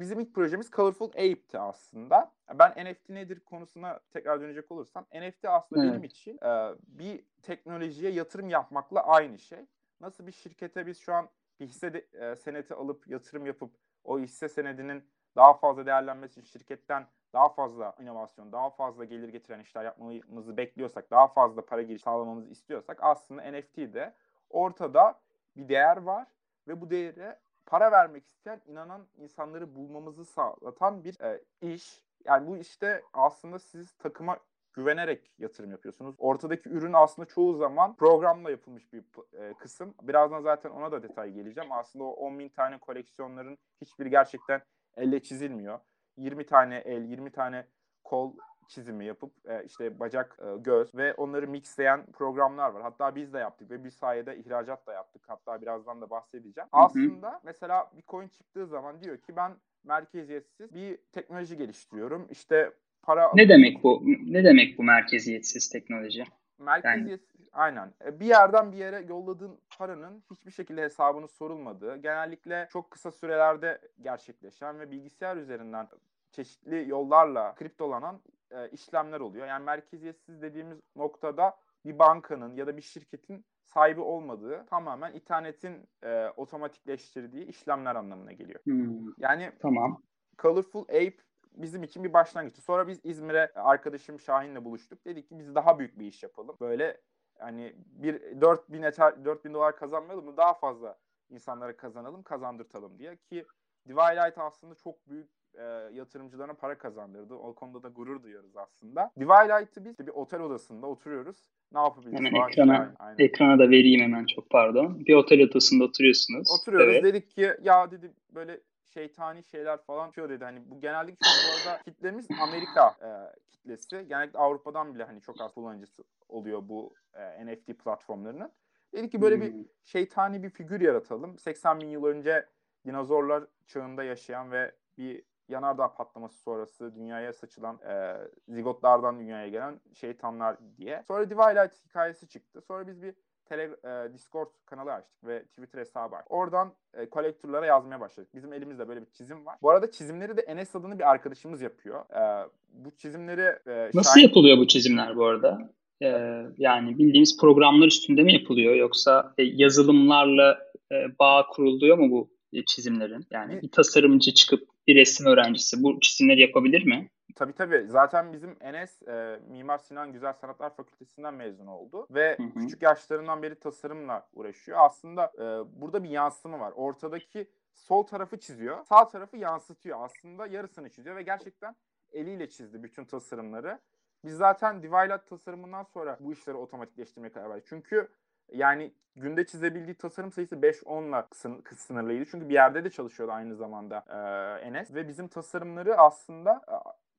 Bizim 0.00 0.20
ilk 0.20 0.34
projemiz 0.34 0.70
Colorful 0.70 1.08
Ape'ti 1.08 1.58
aslında. 1.58 2.32
Ben 2.54 2.70
NFT 2.70 3.08
nedir 3.08 3.40
konusuna 3.40 4.00
tekrar 4.12 4.40
dönecek 4.40 4.72
olursam 4.72 5.06
NFT 5.14 5.44
aslında 5.44 5.82
evet. 5.82 5.92
benim 5.92 6.04
için 6.04 6.38
e, 6.44 6.74
bir 6.88 7.24
teknolojiye 7.42 8.10
yatırım 8.12 8.48
yapmakla 8.48 9.06
aynı 9.06 9.38
şey. 9.38 9.66
Nasıl 10.00 10.26
bir 10.26 10.32
şirkete 10.32 10.86
biz 10.86 10.98
şu 10.98 11.14
an 11.14 11.28
bir 11.60 11.66
hisse 11.66 11.92
de, 11.92 11.98
e, 11.98 12.36
seneti 12.36 12.74
alıp 12.74 13.08
yatırım 13.08 13.46
yapıp 13.46 13.70
o 14.04 14.18
hisse 14.18 14.48
senedinin 14.48 15.04
daha 15.36 15.54
fazla 15.54 15.86
değerlenmesi 15.86 16.40
için 16.40 16.52
şirketten 16.52 17.06
daha 17.34 17.48
fazla 17.48 17.94
inovasyon, 18.00 18.52
daha 18.52 18.70
fazla 18.70 19.04
gelir 19.04 19.28
getiren 19.28 19.60
işler 19.60 19.84
yapmamızı 19.84 20.56
bekliyorsak, 20.56 21.10
daha 21.10 21.28
fazla 21.28 21.66
para 21.66 21.82
giriş 21.82 22.02
sağlamamızı 22.02 22.50
istiyorsak 22.50 22.98
aslında 23.00 23.42
NFT'de 23.42 24.14
ortada 24.50 25.20
bir 25.56 25.68
değer 25.68 25.96
var 25.96 26.26
ve 26.68 26.80
bu 26.80 26.90
değere 26.90 27.38
para 27.66 27.92
vermek 27.92 28.26
isteyen, 28.26 28.60
inanan 28.66 29.06
insanları 29.16 29.74
bulmamızı 29.74 30.24
sağlatan 30.24 31.04
bir 31.04 31.20
e, 31.20 31.40
iş. 31.60 32.04
Yani 32.24 32.46
bu 32.46 32.56
işte 32.56 33.02
aslında 33.12 33.58
siz 33.58 33.92
takıma 33.92 34.38
güvenerek 34.72 35.32
yatırım 35.38 35.70
yapıyorsunuz. 35.70 36.14
Ortadaki 36.18 36.68
ürün 36.68 36.92
aslında 36.92 37.28
çoğu 37.28 37.54
zaman 37.54 37.96
programla 37.96 38.50
yapılmış 38.50 38.92
bir 38.92 39.04
e, 39.32 39.54
kısım. 39.54 39.94
Birazdan 40.02 40.40
zaten 40.40 40.70
ona 40.70 40.92
da 40.92 41.02
detay 41.02 41.32
geleceğim. 41.32 41.72
Aslında 41.72 42.04
o 42.04 42.10
10 42.10 42.38
bin 42.38 42.48
tane 42.48 42.78
koleksiyonların 42.78 43.58
hiçbiri 43.80 44.10
gerçekten 44.10 44.62
elle 44.96 45.22
çizilmiyor. 45.22 45.78
20 46.16 46.46
tane 46.46 46.76
el, 46.76 47.04
20 47.04 47.30
tane 47.30 47.66
kol 48.04 48.32
çizimi 48.68 49.04
yapıp 49.04 49.32
e, 49.48 49.64
işte 49.64 50.00
bacak, 50.00 50.38
e, 50.38 50.58
göz 50.58 50.94
ve 50.94 51.14
onları 51.14 51.48
mixleyen 51.48 52.06
programlar 52.12 52.70
var. 52.70 52.82
Hatta 52.82 53.14
biz 53.14 53.32
de 53.32 53.38
yaptık 53.38 53.70
ve 53.70 53.84
bir 53.84 53.90
sayede 53.90 54.36
ihracat 54.36 54.86
da 54.86 54.92
yaptık. 54.92 55.22
Hatta 55.26 55.62
birazdan 55.62 56.00
da 56.00 56.10
bahsedeceğim. 56.10 56.68
Hı 56.74 56.80
hı. 56.80 56.84
Aslında 56.84 57.40
mesela 57.44 57.90
bir 57.96 58.02
coin 58.08 58.28
çıktığı 58.28 58.66
zaman 58.66 59.00
diyor 59.00 59.16
ki 59.16 59.36
ben 59.36 59.52
merkeziyetsiz 59.84 60.74
bir 60.74 60.98
teknoloji 61.12 61.56
geliştiriyorum. 61.56 62.28
İşte 62.30 62.70
para 63.02 63.30
Ne 63.34 63.48
demek 63.48 63.84
bu? 63.84 64.02
Ne 64.26 64.44
demek 64.44 64.78
bu 64.78 64.82
merkeziyetsiz 64.82 65.68
teknoloji? 65.68 66.24
Merkeziyetsiz 66.58 67.33
Aynen. 67.54 67.94
E, 68.04 68.20
bir 68.20 68.26
yerden 68.26 68.72
bir 68.72 68.76
yere 68.76 68.98
yolladığın 69.08 69.60
paranın 69.78 70.22
hiçbir 70.30 70.50
şekilde 70.50 70.82
hesabını 70.82 71.28
sorulmadığı, 71.28 71.96
genellikle 71.96 72.68
çok 72.70 72.90
kısa 72.90 73.10
sürelerde 73.10 73.80
gerçekleşen 74.00 74.80
ve 74.80 74.90
bilgisayar 74.90 75.36
üzerinden 75.36 75.88
çeşitli 76.30 76.88
yollarla 76.88 77.54
kriptolanan 77.54 78.20
e, 78.50 78.68
işlemler 78.70 79.20
oluyor. 79.20 79.46
Yani 79.46 79.64
merkeziyetsiz 79.64 80.42
dediğimiz 80.42 80.78
noktada 80.96 81.56
bir 81.84 81.98
bankanın 81.98 82.56
ya 82.56 82.66
da 82.66 82.76
bir 82.76 82.82
şirketin 82.82 83.44
sahibi 83.62 84.00
olmadığı 84.00 84.66
tamamen 84.66 85.12
internetin 85.12 85.88
e, 86.02 86.28
otomatikleştirdiği 86.36 87.46
işlemler 87.46 87.94
anlamına 87.94 88.32
geliyor. 88.32 88.60
Hmm. 88.64 89.12
Yani 89.18 89.52
tamam. 89.58 90.02
Colorful 90.38 90.82
Ape 90.82 91.16
bizim 91.56 91.82
için 91.82 92.04
bir 92.04 92.12
başlangıçtı. 92.12 92.62
Sonra 92.62 92.88
biz 92.88 93.00
İzmir'e 93.04 93.52
arkadaşım 93.54 94.20
Şahin'le 94.20 94.64
buluştuk. 94.64 95.04
Dedik 95.04 95.28
ki 95.28 95.38
biz 95.38 95.54
daha 95.54 95.78
büyük 95.78 95.98
bir 95.98 96.06
iş 96.06 96.22
yapalım. 96.22 96.56
Böyle 96.60 97.00
hani 97.44 97.72
bir 97.76 98.40
4000 98.40 98.82
eter 98.82 99.24
4000 99.24 99.54
dolar 99.54 99.76
kazanmayalım 99.76 100.24
mı 100.24 100.36
daha 100.36 100.54
fazla 100.54 100.98
insanlara 101.30 101.76
kazanalım, 101.76 102.22
kazandırtalım 102.22 102.98
diye 102.98 103.16
ki 103.16 103.44
Divilight 103.88 104.38
aslında 104.38 104.74
çok 104.74 105.08
büyük 105.08 105.28
e, 105.54 105.62
yatırımcılarına 105.92 106.54
para 106.54 106.78
kazandırdı. 106.78 107.34
O 107.34 107.54
konuda 107.54 107.82
da 107.82 107.88
gurur 107.88 108.22
duyuyoruz 108.22 108.56
aslında. 108.56 109.10
Divilight'ı 109.18 109.84
biz 109.84 109.98
bir 109.98 110.12
otel 110.12 110.40
odasında 110.40 110.86
oturuyoruz. 110.86 111.36
Ne 111.72 111.80
yapabiliriz? 111.80 112.18
Hemen 112.18 112.32
falan 112.32 112.48
ekrana, 112.48 112.94
aynen. 112.98 113.24
ekrana 113.24 113.58
da 113.58 113.70
vereyim 113.70 114.00
hemen 114.00 114.26
çok 114.26 114.50
pardon. 114.50 115.06
Bir 115.06 115.14
otel 115.14 115.42
odasında 115.42 115.84
oturuyorsunuz. 115.84 116.48
Oturuyoruz. 116.60 116.94
Evet. 116.94 117.04
Dedik 117.04 117.30
ki 117.30 117.52
ya 117.62 117.90
dedi 117.90 118.12
böyle 118.34 118.60
şeytani 118.94 119.44
şeyler 119.44 119.82
falan 119.82 120.08
çıkıyor 120.08 120.28
dedi. 120.28 120.44
Hani 120.44 120.70
bu 120.70 120.80
genellikle 120.80 121.26
şu 121.26 121.70
arada 121.70 121.82
kitlemiz 121.82 122.28
Amerika 122.42 122.96
e, 123.02 123.08
kitlesi. 123.50 124.08
Genellikle 124.08 124.38
Avrupa'dan 124.38 124.94
bile 124.94 125.04
hani 125.04 125.20
çok 125.20 125.40
az 125.40 125.54
kullanıcısı 125.54 126.04
oluyor 126.28 126.68
bu 126.68 126.94
e, 127.14 127.46
NFT 127.46 127.66
platformlarının. 127.84 128.52
Dedik 128.92 129.12
ki 129.12 129.22
böyle 129.22 129.40
bir 129.40 129.52
hmm. 129.52 129.64
şeytani 129.84 130.42
bir 130.42 130.50
figür 130.50 130.80
yaratalım. 130.80 131.38
80 131.38 131.80
bin 131.80 131.86
yıl 131.86 132.04
önce 132.04 132.48
dinozorlar 132.86 133.44
çağında 133.66 134.04
yaşayan 134.04 134.52
ve 134.52 134.74
bir 134.98 135.22
yanardağ 135.48 135.94
patlaması 135.94 136.38
sonrası 136.38 136.94
dünyaya 136.94 137.32
saçılan 137.32 137.78
e, 137.88 138.16
zigotlardan 138.48 139.20
dünyaya 139.20 139.48
gelen 139.48 139.80
şeytanlar 139.94 140.56
diye. 140.76 141.04
Sonra 141.06 141.30
Divilight 141.30 141.84
hikayesi 141.84 142.28
çıktı. 142.28 142.62
Sonra 142.62 142.86
biz 142.86 143.02
bir 143.02 143.14
tele, 143.48 143.62
e, 143.62 144.12
Discord 144.14 144.48
kanalı 144.66 144.92
açtık 144.92 145.26
ve 145.26 145.44
Twitter 145.44 145.78
hesabı 145.78 146.16
açtık. 146.16 146.32
Oradan 146.32 146.72
e, 146.94 147.06
kolektörlere 147.06 147.66
yazmaya 147.66 148.00
başladık. 148.00 148.28
Bizim 148.34 148.52
elimizde 148.52 148.88
böyle 148.88 149.00
bir 149.00 149.10
çizim 149.12 149.46
var. 149.46 149.56
Bu 149.62 149.70
arada 149.70 149.90
çizimleri 149.90 150.36
de 150.36 150.40
Enes 150.40 150.76
adını 150.76 150.98
bir 150.98 151.10
arkadaşımız 151.10 151.62
yapıyor. 151.62 152.00
E, 152.00 152.48
bu 152.72 152.90
çizimleri... 152.96 153.58
E, 153.66 153.90
Nasıl 153.94 154.14
şahin... 154.14 154.26
yapılıyor 154.26 154.58
bu 154.58 154.66
çizimler 154.66 155.16
bu 155.16 155.26
arada? 155.26 155.70
Ee, 156.02 156.42
yani 156.58 156.98
bildiğimiz 156.98 157.40
programlar 157.40 157.86
üstünde 157.86 158.22
mi 158.22 158.32
yapılıyor 158.32 158.74
yoksa 158.74 159.34
e, 159.38 159.42
yazılımlarla 159.42 160.58
e, 160.92 160.94
bağ 161.18 161.46
kuruluyor 161.46 161.98
mu 161.98 162.10
bu 162.10 162.30
e, 162.52 162.64
çizimlerin? 162.64 163.26
Yani 163.30 163.62
bir 163.62 163.70
tasarımcı 163.70 164.34
çıkıp 164.34 164.68
bir 164.86 164.96
resim 164.96 165.26
öğrencisi 165.26 165.82
bu 165.82 166.00
çizimleri 166.00 166.40
yapabilir 166.40 166.86
mi? 166.86 167.10
Tabii 167.34 167.52
tabii. 167.52 167.86
Zaten 167.88 168.32
bizim 168.32 168.56
Enes 168.60 169.02
e, 169.02 169.40
Mimar 169.48 169.78
Sinan 169.78 170.12
Güzel 170.12 170.32
Sanatlar 170.32 170.74
Fakültesinden 170.74 171.34
mezun 171.34 171.66
oldu 171.66 172.06
ve 172.10 172.36
hı 172.36 172.42
hı. 172.42 172.60
küçük 172.60 172.82
yaşlarından 172.82 173.42
beri 173.42 173.54
tasarımla 173.54 174.26
uğraşıyor. 174.32 174.78
Aslında 174.80 175.32
e, 175.38 175.80
burada 175.80 176.02
bir 176.04 176.10
yansıma 176.10 176.60
var. 176.60 176.72
Ortadaki 176.76 177.50
sol 177.72 178.02
tarafı 178.02 178.40
çiziyor, 178.40 178.84
sağ 178.84 179.08
tarafı 179.08 179.36
yansıtıyor. 179.36 180.04
Aslında 180.04 180.46
yarısını 180.46 180.90
çiziyor 180.90 181.16
ve 181.16 181.22
gerçekten 181.22 181.76
eliyle 182.12 182.48
çizdi 182.48 182.82
bütün 182.82 183.04
tasarımları. 183.04 183.78
Biz 184.24 184.36
zaten 184.36 184.82
Divaylat 184.82 185.28
tasarımından 185.28 185.82
sonra 185.82 186.16
bu 186.20 186.32
işleri 186.32 186.56
otomatikleştirmeye 186.56 187.32
karar 187.32 187.50
verdik. 187.50 187.66
Çünkü 187.66 188.08
yani 188.52 188.94
günde 189.16 189.46
çizebildiği 189.46 189.94
tasarım 189.94 190.32
sayısı 190.32 190.56
5-10'la 190.56 191.28
sınırlıydı. 191.76 192.24
Çünkü 192.30 192.48
bir 192.48 192.54
yerde 192.54 192.84
de 192.84 192.90
çalışıyordu 192.90 193.32
aynı 193.32 193.56
zamanda 193.56 194.04
e, 194.08 194.66
Enes. 194.66 194.94
Ve 194.94 195.08
bizim 195.08 195.28
tasarımları 195.28 195.96
aslında 195.96 196.62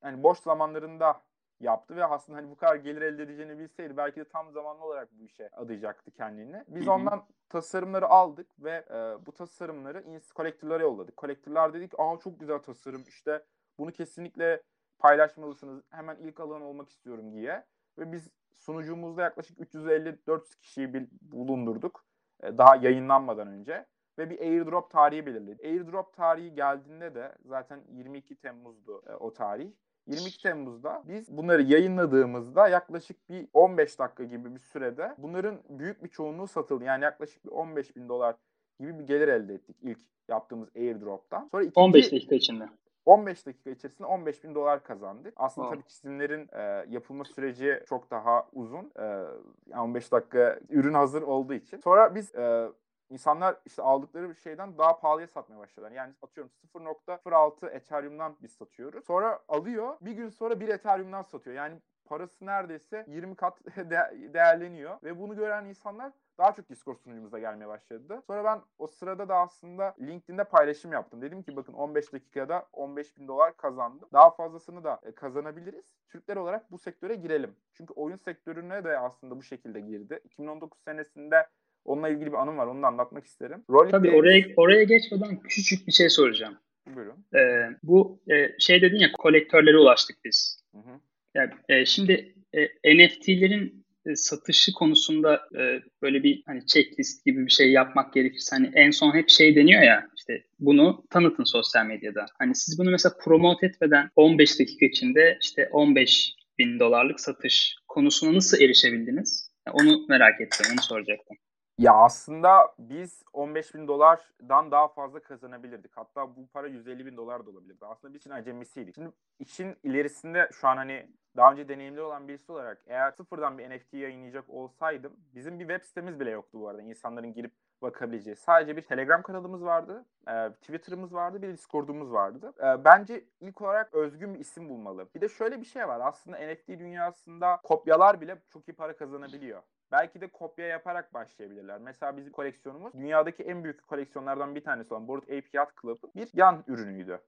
yani 0.06 0.24
boş 0.24 0.40
zamanlarında 0.40 1.22
yaptı 1.60 1.96
ve 1.96 2.06
aslında 2.06 2.38
hani 2.38 2.50
bu 2.50 2.56
kadar 2.56 2.76
gelir 2.76 3.02
elde 3.02 3.24
edeceğini 3.24 3.60
bilseydi 3.60 3.98
belki 3.98 4.20
de 4.20 4.26
tam 4.26 4.52
zamanlı 4.52 4.86
olarak 4.86 5.10
bu 5.12 5.24
işe 5.24 5.50
adayacaktı 5.50 6.12
kendini. 6.12 6.64
Biz 6.68 6.88
ondan 6.88 7.26
tasarımları 7.50 8.08
aldık 8.08 8.48
ve 8.60 8.86
e, 8.90 9.26
bu 9.26 9.32
tasarımları 9.32 10.22
kolektörlere 10.36 10.84
yolladık. 10.84 11.18
Kolektörler 11.18 11.74
dedik 11.74 11.94
aa 11.98 12.18
çok 12.24 12.40
güzel 12.40 12.60
tasarım 12.60 13.04
işte 13.08 13.44
bunu 13.78 13.92
kesinlikle 13.92 14.62
paylaşmalısınız. 15.00 15.84
Hemen 15.90 16.16
ilk 16.16 16.40
alan 16.40 16.62
olmak 16.62 16.90
istiyorum 16.90 17.34
diye. 17.34 17.66
Ve 17.98 18.12
biz 18.12 18.32
sunucumuzda 18.54 19.22
yaklaşık 19.22 19.60
350-400 19.60 20.60
kişiyi 20.60 21.08
bulundurduk. 21.22 22.06
E, 22.44 22.58
daha 22.58 22.76
yayınlanmadan 22.76 23.48
önce. 23.48 23.86
Ve 24.18 24.30
bir 24.30 24.40
airdrop 24.40 24.92
tarihi 24.92 25.26
belirledik. 25.26 25.66
Airdrop 25.66 26.14
tarihi 26.14 26.56
geldiğinde 26.56 27.16
de 27.16 27.36
zaten 27.46 27.84
22 27.92 28.36
Temmuz'du 28.36 29.04
e, 29.08 29.14
o 29.14 29.34
tarih. 29.34 29.72
22 30.08 30.44
Temmuz'da 30.44 31.04
biz 31.08 31.38
bunları 31.38 31.62
yayınladığımızda 31.62 32.68
yaklaşık 32.68 33.30
bir 33.30 33.48
15 33.54 34.00
dakika 34.00 34.24
gibi 34.24 34.56
bir 34.56 34.60
sürede 34.60 35.16
bunların 35.18 35.60
büyük 35.70 36.04
bir 36.04 36.10
çoğunluğu 36.10 36.48
satıldı. 36.48 36.84
Yani 36.84 37.04
yaklaşık 37.04 37.46
bir 37.46 37.52
15 37.52 37.96
bin 37.96 38.10
dolar 38.10 38.36
gibi 38.80 39.00
bir 39.00 39.04
gelir 39.04 39.28
elde 39.28 39.54
ettik 39.54 39.76
ilk 39.82 40.00
yaptığımız 40.30 40.70
airdrop'tan. 40.76 41.48
Sonra 41.52 41.64
ikinci, 41.64 41.80
15 41.80 42.12
dakika 42.12 42.36
içinde. 42.36 42.70
15 43.06 43.46
dakika 43.46 43.70
içerisinde 43.70 44.08
15 44.08 44.44
bin 44.44 44.56
dolar 44.56 44.84
kazandık. 44.84 45.34
Aslında 45.38 45.68
oh. 45.68 45.72
tabii 45.72 45.84
çizimlerin 45.88 46.50
e, 46.54 46.86
yapılma 46.90 47.26
süreci 47.26 47.84
çok 47.90 48.12
daha 48.12 48.48
uzun. 48.54 48.92
E, 49.00 49.78
15 49.78 50.12
dakika 50.12 50.60
ürün 50.70 50.94
hazır 50.94 51.22
olduğu 51.22 51.54
için. 51.54 51.78
Sonra 51.78 52.16
biz 52.16 52.36
e, 52.36 52.68
insanlar 53.10 53.58
işte 53.66 53.82
aldıkları 53.82 54.30
bir 54.30 54.36
şeyden 54.36 54.78
daha 54.78 55.00
pahalıya 55.00 55.28
satmaya 55.28 55.60
başladılar. 55.60 55.92
Yani 55.92 56.14
atıyorum 56.22 56.52
0.06 56.74 57.70
Ethereum'dan 57.70 58.36
biz 58.42 58.52
satıyoruz. 58.52 59.06
Sonra 59.06 59.40
alıyor 59.48 59.98
bir 60.02 60.12
gün 60.12 60.30
sonra 60.30 60.60
bir 60.60 60.68
Ethereum'dan 60.68 61.22
satıyor. 61.22 61.56
Yani 61.56 61.82
parası 62.06 62.46
neredeyse 62.46 63.06
20 63.08 63.36
kat 63.36 63.66
de- 63.78 64.34
değerleniyor. 64.34 64.98
Ve 65.04 65.20
bunu 65.20 65.36
gören 65.36 65.66
insanlar 65.66 66.12
daha 66.38 66.54
çok 66.54 66.70
Discord 66.70 66.98
sunucumuza 66.98 67.40
gelmeye 67.40 67.68
başladı. 67.68 68.22
Sonra 68.28 68.44
ben 68.44 68.62
o 68.78 68.88
sırada 68.88 69.30
da 69.30 69.36
aslında 69.36 69.96
LinkedIn'de 70.02 70.44
paylaşım 70.44 70.92
yaptım. 70.94 71.22
Dedim 71.22 71.44
ki 71.44 71.56
bakın 71.56 71.74
15 71.74 72.14
dakikada 72.14 72.68
15 72.74 73.18
bin 73.18 73.28
dolar 73.28 73.58
kazandım. 73.58 74.10
Daha 74.14 74.30
fazlasını 74.30 74.84
da 74.84 75.00
e, 75.04 75.12
kazanabiliriz. 75.12 75.96
Türkler 76.10 76.36
olarak 76.36 76.72
bu 76.72 76.78
sektöre 76.78 77.16
girelim. 77.16 77.56
Çünkü 77.74 77.94
oyun 77.94 78.18
sektörüne 78.18 78.84
de 78.84 78.98
aslında 78.98 79.38
bu 79.38 79.44
şekilde 79.44 79.80
girdi. 79.80 80.20
2019 80.24 80.82
senesinde 80.82 81.48
Onunla 81.86 82.10
ilgili 82.10 82.28
bir 82.28 82.42
anım 82.42 82.58
var. 82.58 82.68
Onu 82.68 82.84
da 82.84 82.88
anlatmak 82.88 83.26
isterim. 83.26 83.64
Rol 83.70 83.90
Tabii 83.90 84.08
Games... 84.08 84.20
oraya, 84.20 84.46
oraya 84.58 84.84
geçmeden 84.84 85.40
küçük 85.40 85.88
bir 85.88 85.92
şey 85.92 86.10
soracağım. 86.10 86.58
Buyurun. 86.96 87.26
Ee, 87.36 87.78
bu 87.84 88.20
e, 88.32 88.60
şey 88.60 88.82
dedin 88.82 88.98
ya 88.98 89.12
kolektörlere 89.12 89.78
ulaştık 89.78 90.18
biz. 90.26 90.64
Hı 90.72 90.78
hı. 90.78 91.00
Yani, 91.36 91.52
e, 91.70 91.86
şimdi 91.86 92.36
e, 92.54 92.96
NFT'lerin 92.96 93.86
e, 94.06 94.16
satışı 94.16 94.74
konusunda 94.74 95.42
e, 95.60 95.82
böyle 96.02 96.24
bir 96.24 96.44
hani 96.46 96.66
checklist 96.66 97.26
gibi 97.26 97.46
bir 97.46 97.52
şey 97.52 97.72
yapmak 97.72 98.14
gerekirse 98.14 98.56
hani 98.56 98.72
en 98.74 98.92
son 98.92 99.14
hep 99.14 99.30
şey 99.30 99.56
deniyor 99.56 99.82
ya 99.82 100.08
işte 100.18 100.44
bunu 100.60 101.06
tanıtın 101.10 101.44
sosyal 101.44 101.86
medyada. 101.86 102.26
Hani 102.40 102.56
siz 102.56 102.80
bunu 102.80 102.92
mesela 102.92 103.16
promote 103.24 103.66
etmeden 103.66 104.10
15 104.16 104.60
dakika 104.60 104.86
içinde 104.86 105.38
işte 105.42 105.70
15 105.72 106.36
bin 106.60 106.80
dolarlık 106.80 107.20
satış 107.20 107.76
konusuna 107.88 108.34
nasıl 108.34 108.62
erişebildiniz? 108.62 109.56
onu 109.74 110.06
merak 110.10 110.42
ettim, 110.42 110.66
onu 110.74 110.82
soracaktım. 110.82 111.38
Ya 111.78 111.94
aslında 111.94 112.74
biz 112.80 113.24
15 113.34 113.76
bin 113.76 113.88
dolardan 113.88 114.72
daha 114.72 114.88
fazla 114.88 115.20
kazanabilirdik. 115.20 115.98
Hatta 115.98 116.36
bu 116.36 116.48
para 116.48 116.68
150 116.68 117.06
bin 117.06 117.18
dolar 117.18 117.46
da 117.46 117.50
olabilirdi. 117.50 117.86
Aslında 117.86 118.14
biz 118.14 118.22
için 118.22 118.30
acemisiydik. 118.30 118.96
Şimdi 118.96 119.12
işin 119.40 119.76
ilerisinde 119.84 120.50
şu 120.54 120.68
an 120.68 120.78
hani 120.78 121.10
daha 121.38 121.52
önce 121.52 121.70
deneyimli 121.70 122.02
olan 122.02 122.28
birisi 122.28 122.52
olarak 122.52 122.82
eğer 122.88 123.12
sıfırdan 123.12 123.58
bir 123.58 123.70
NFT 123.70 123.94
yayınlayacak 123.94 124.50
olsaydım 124.50 125.14
bizim 125.36 125.60
bir 125.60 125.68
web 125.68 125.84
sitemiz 125.84 126.20
bile 126.20 126.30
yoktu 126.30 126.60
bu 126.62 126.70
arada. 126.70 126.82
İnsanların 126.82 127.34
girip 127.34 127.52
bakabileceği. 127.82 128.36
Sadece 128.36 128.78
bir 128.78 128.82
Telegram 128.82 129.22
kanalımız 129.22 129.64
vardı, 129.64 130.06
e, 130.28 130.50
Twitter'ımız 130.52 131.14
vardı, 131.14 131.42
bir 131.42 131.54
Discord'umuz 131.54 132.12
vardı. 132.12 132.54
E, 132.60 132.86
bence 132.86 133.24
ilk 133.40 133.62
olarak 133.62 133.94
özgün 133.94 134.34
bir 134.34 134.40
isim 134.40 134.70
bulmalı. 134.70 135.08
Bir 135.16 135.22
de 135.22 135.30
şöyle 135.30 135.62
bir 135.62 135.66
şey 135.66 135.88
var. 135.88 136.02
Aslında 136.04 136.38
NFT 136.38 136.68
dünyasında 136.68 137.60
kopyalar 137.64 138.22
bile 138.22 138.38
çok 138.50 138.70
iyi 138.70 138.74
para 138.74 138.96
kazanabiliyor. 138.96 139.62
Belki 139.92 140.22
de 140.22 140.28
kopya 140.28 140.68
yaparak 140.68 141.14
başlayabilirler. 141.14 141.80
Mesela 141.80 142.18
bizim 142.18 142.32
koleksiyonumuz 142.32 142.94
dünyadaki 142.94 143.44
en 143.44 143.64
büyük 143.64 143.88
koleksiyonlardan 143.88 144.56
bir 144.56 144.64
tanesi 144.64 144.94
olan 144.94 145.08
Bored 145.08 145.24
Ape 145.24 145.50
Yacht 145.54 145.82
Club'ın 145.82 146.12
bir 146.16 146.30
yan 146.34 146.64
ürünüydü. 146.68 147.20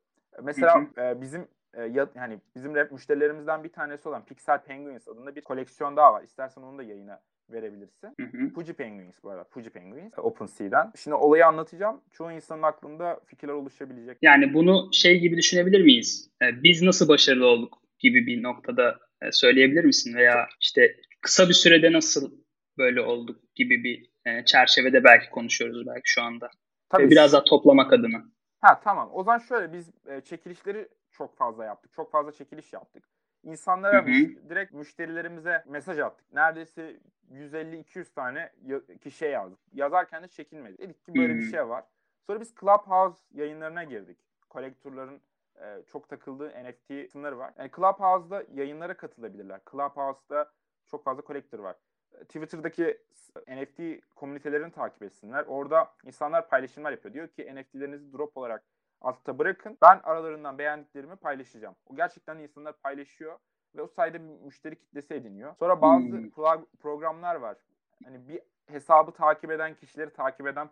Mesela 0.43 0.87
e, 0.97 1.21
bizim 1.21 1.47
e, 1.73 1.83
ya, 1.83 2.09
yani 2.15 2.39
bizim 2.55 2.71
müşterilerimizden 2.91 3.63
bir 3.63 3.71
tanesi 3.71 4.09
olan 4.09 4.25
Pixel 4.25 4.63
Penguins 4.63 5.07
adında 5.07 5.35
bir 5.35 5.41
koleksiyon 5.41 5.97
daha 5.97 6.13
var. 6.13 6.23
İstersen 6.23 6.61
onu 6.61 6.77
da 6.77 6.83
yayına 6.83 7.21
verebilirsin. 7.49 8.07
Hı 8.19 8.23
hı. 8.23 8.49
Fuji 8.49 8.73
Penguins 8.73 9.23
bu 9.23 9.29
arada. 9.29 9.43
Fuji 9.43 9.69
Penguins. 9.69 10.13
OpenSea'den. 10.17 10.91
Şimdi 11.03 11.15
olayı 11.15 11.45
anlatacağım. 11.45 12.01
Çoğu 12.11 12.31
insanın 12.31 12.63
aklında 12.63 13.19
fikirler 13.25 13.53
oluşabilecek. 13.53 14.17
Yani 14.21 14.53
bunu 14.53 14.89
şey 14.93 15.19
gibi 15.19 15.37
düşünebilir 15.37 15.81
miyiz? 15.81 16.31
E, 16.41 16.63
biz 16.63 16.81
nasıl 16.81 17.07
başarılı 17.07 17.47
olduk 17.47 17.77
gibi 17.99 18.27
bir 18.27 18.43
noktada 18.43 18.99
e, 19.21 19.31
söyleyebilir 19.31 19.83
misin? 19.83 20.15
Veya 20.15 20.47
işte 20.61 20.95
kısa 21.21 21.49
bir 21.49 21.53
sürede 21.53 21.91
nasıl 21.91 22.31
böyle 22.77 23.01
olduk 23.01 23.55
gibi 23.55 23.83
bir 23.83 24.09
e, 24.25 24.45
çerçevede 24.45 25.03
belki 25.03 25.29
konuşuyoruz 25.29 25.87
belki 25.87 26.11
şu 26.11 26.21
anda. 26.21 26.49
Tabii. 26.89 27.11
biraz 27.11 27.33
daha 27.33 27.43
toplamak 27.43 27.93
adına. 27.93 28.23
Ha 28.59 28.79
tamam. 28.83 29.09
O 29.13 29.23
zaman 29.23 29.37
şöyle 29.37 29.73
biz 29.73 29.91
e, 30.05 30.21
çekilişleri 30.21 30.87
çok 31.11 31.37
fazla 31.37 31.65
yaptık. 31.65 31.93
Çok 31.93 32.11
fazla 32.11 32.31
çekiliş 32.31 32.73
yaptık. 32.73 33.03
İnsanlara 33.43 34.05
hı 34.05 34.11
hı. 34.11 34.49
direkt 34.49 34.73
müşterilerimize 34.73 35.63
mesaj 35.67 35.99
attık. 35.99 36.33
Neredeyse 36.33 36.99
150-200 37.31 38.13
tane 38.13 38.51
kişiye 39.01 39.31
yazdık. 39.31 39.59
Yazarken 39.73 40.23
de 40.23 40.27
çekinmedi. 40.27 40.77
Dedik 40.77 41.05
ki 41.05 41.15
böyle 41.15 41.33
hı 41.33 41.37
hı. 41.37 41.39
bir 41.39 41.51
şey 41.51 41.67
var. 41.67 41.83
Sonra 42.27 42.39
biz 42.39 42.55
Clubhouse 42.59 43.21
yayınlarına 43.33 43.83
girdik. 43.83 44.17
Kolektörlerin 44.49 45.21
e, 45.61 45.83
çok 45.91 46.09
takıldığı 46.09 46.49
NFT 46.49 47.11
sınırı 47.11 47.37
var. 47.37 47.53
Yani 47.57 47.71
Clubhouse'da 47.75 48.43
yayınlara 48.53 48.97
katılabilirler. 48.97 49.59
Clubhouse'da 49.71 50.51
çok 50.85 51.03
fazla 51.03 51.21
kolektör 51.21 51.59
var. 51.59 51.75
Twitter'daki 52.23 52.97
NFT 53.47 53.81
komünitelerini 54.15 54.71
takip 54.71 55.03
etsinler. 55.03 55.45
Orada 55.47 55.91
insanlar 56.05 56.49
paylaşımlar 56.49 56.91
yapıyor. 56.91 57.13
Diyor 57.13 57.27
ki 57.27 57.55
NFT'lerinizi 57.55 58.13
drop 58.13 58.37
olarak 58.37 58.63
altta 59.01 59.39
bırakın. 59.39 59.77
Ben 59.81 59.99
aralarından 60.03 60.57
beğendiklerimi 60.57 61.15
paylaşacağım. 61.15 61.75
O 61.85 61.95
gerçekten 61.95 62.37
insanlar 62.37 62.77
paylaşıyor 62.77 63.39
ve 63.75 63.81
o 63.81 63.87
sayede 63.87 64.21
bir 64.21 64.45
müşteri 64.45 64.79
kitlesi 64.79 65.13
ediniyor. 65.13 65.55
Sonra 65.59 65.81
bazı 65.81 66.17
hmm. 66.17 66.29
programlar 66.79 67.35
var. 67.35 67.57
Hani 68.03 68.27
bir 68.27 68.41
hesabı 68.67 69.11
takip 69.11 69.51
eden 69.51 69.75
kişileri 69.75 70.13
takip 70.13 70.47
eden 70.47 70.69